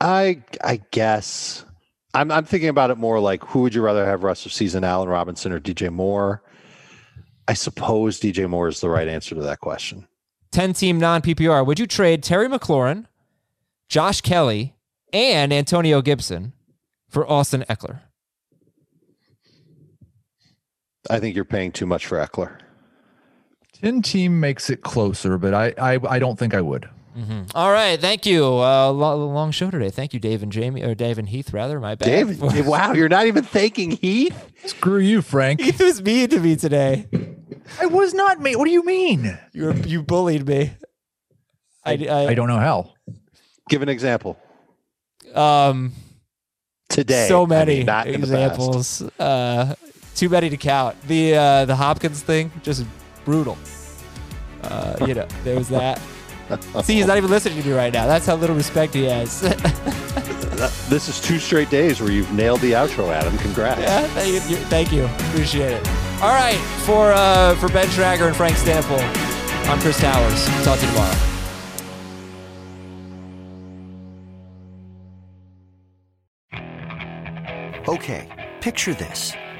I 0.00 0.42
I 0.62 0.80
guess 0.90 1.64
I'm 2.12 2.30
I'm 2.30 2.44
thinking 2.44 2.68
about 2.68 2.90
it 2.90 2.98
more 2.98 3.20
like 3.20 3.42
who 3.44 3.62
would 3.62 3.74
you 3.74 3.82
rather 3.82 4.04
have 4.04 4.24
rest 4.24 4.46
of 4.46 4.52
season, 4.52 4.84
Allen 4.84 5.08
Robinson 5.08 5.52
or 5.52 5.60
DJ 5.60 5.90
Moore? 5.90 6.42
I 7.46 7.54
suppose 7.54 8.20
DJ 8.20 8.48
Moore 8.48 8.68
is 8.68 8.80
the 8.80 8.88
right 8.88 9.06
answer 9.08 9.34
to 9.34 9.42
that 9.42 9.60
question. 9.60 10.08
10 10.52 10.72
team 10.72 10.98
non 10.98 11.20
PPR. 11.20 11.66
Would 11.66 11.78
you 11.78 11.86
trade 11.86 12.22
Terry 12.22 12.48
McLaurin, 12.48 13.06
Josh 13.88 14.20
Kelley, 14.20 14.74
and 15.12 15.52
Antonio 15.52 16.00
Gibson 16.00 16.52
for 17.08 17.30
Austin 17.30 17.64
Ekeler? 17.68 18.00
I 21.10 21.20
think 21.20 21.34
you're 21.36 21.44
paying 21.44 21.72
too 21.72 21.86
much 21.86 22.06
for 22.06 22.18
Ekeler. 22.18 22.58
10 23.74 24.02
team 24.02 24.40
makes 24.40 24.70
it 24.70 24.82
closer, 24.82 25.36
but 25.38 25.52
I 25.54 25.74
I, 25.78 25.98
I 26.08 26.18
don't 26.18 26.38
think 26.38 26.54
I 26.54 26.60
would. 26.60 26.88
All 27.54 27.70
right. 27.70 28.00
Thank 28.00 28.26
you. 28.26 28.44
Uh, 28.44 28.90
lo- 28.90 29.26
long 29.28 29.52
show 29.52 29.70
today. 29.70 29.88
Thank 29.90 30.14
you, 30.14 30.18
Dave 30.18 30.42
and 30.42 30.50
Jamie, 30.50 30.82
or 30.82 30.96
Dave 30.96 31.16
and 31.16 31.28
Heath, 31.28 31.52
rather. 31.52 31.78
My 31.78 31.94
bad. 31.94 32.06
Dave, 32.06 32.40
wow, 32.66 32.92
you're 32.92 33.08
not 33.08 33.26
even 33.28 33.44
thanking 33.44 33.92
Heath. 33.92 34.50
Screw 34.66 34.98
you, 34.98 35.22
Frank. 35.22 35.60
Heath 35.62 35.78
was 35.80 36.02
mean 36.02 36.28
to 36.30 36.40
me 36.40 36.56
today. 36.56 37.06
I 37.80 37.86
was 37.86 38.14
not 38.14 38.40
me. 38.40 38.56
What 38.56 38.64
do 38.64 38.72
you 38.72 38.84
mean? 38.84 39.38
You 39.52 39.64
were, 39.66 39.76
you 39.76 40.02
bullied 40.02 40.44
me. 40.48 40.72
I, 41.84 41.92
I, 42.10 42.26
I 42.30 42.34
don't 42.34 42.48
know 42.48 42.58
how. 42.58 42.94
Give 43.68 43.82
an 43.82 43.88
example. 43.88 44.36
Um, 45.34 45.92
Today. 46.88 47.28
so 47.28 47.44
I 47.44 47.46
many 47.46 47.76
mean, 47.78 47.86
not 47.86 48.08
in 48.08 48.20
the 48.22 48.26
past. 48.26 48.54
examples. 48.58 49.02
Uh, 49.20 49.74
too 50.14 50.28
many 50.28 50.50
to 50.50 50.56
count. 50.56 51.00
The 51.02 51.34
uh, 51.34 51.64
the 51.64 51.76
Hopkins 51.76 52.22
thing, 52.22 52.50
just 52.62 52.84
brutal. 53.24 53.58
Uh, 54.62 54.96
you 55.06 55.14
know, 55.14 55.26
there 55.42 55.56
was 55.56 55.68
that. 55.68 56.00
See, 56.82 56.94
he's 56.94 57.06
not 57.06 57.16
even 57.16 57.30
listening 57.30 57.60
to 57.62 57.68
me 57.68 57.74
right 57.74 57.92
now. 57.92 58.06
That's 58.06 58.26
how 58.26 58.36
little 58.36 58.56
respect 58.56 58.94
he 58.94 59.04
has. 59.04 59.42
This 60.88 61.08
is 61.08 61.20
two 61.20 61.38
straight 61.40 61.68
days 61.68 62.00
where 62.00 62.12
you've 62.12 62.32
nailed 62.32 62.60
the 62.60 62.72
outro, 62.72 63.12
Adam. 63.12 63.36
Congrats. 63.38 63.80
yeah, 63.80 64.06
thank 64.08 64.48
you, 64.48 64.56
thank 64.56 64.92
you. 64.92 65.04
Appreciate 65.30 65.72
it. 65.72 65.88
All 66.22 66.32
right, 66.32 66.56
for 66.86 67.12
uh, 67.12 67.56
for 67.56 67.68
Ben 67.68 67.88
Schragis 67.88 68.28
and 68.28 68.36
Frank 68.36 68.56
Stampfl, 68.56 69.00
I'm 69.68 69.80
Chris 69.80 69.98
Towers. 69.98 70.46
Talk 70.64 70.78
to 70.78 70.86
you 70.86 70.92
tomorrow. 70.92 71.34
Okay, 77.88 78.50
picture 78.60 78.94
this. 78.94 79.32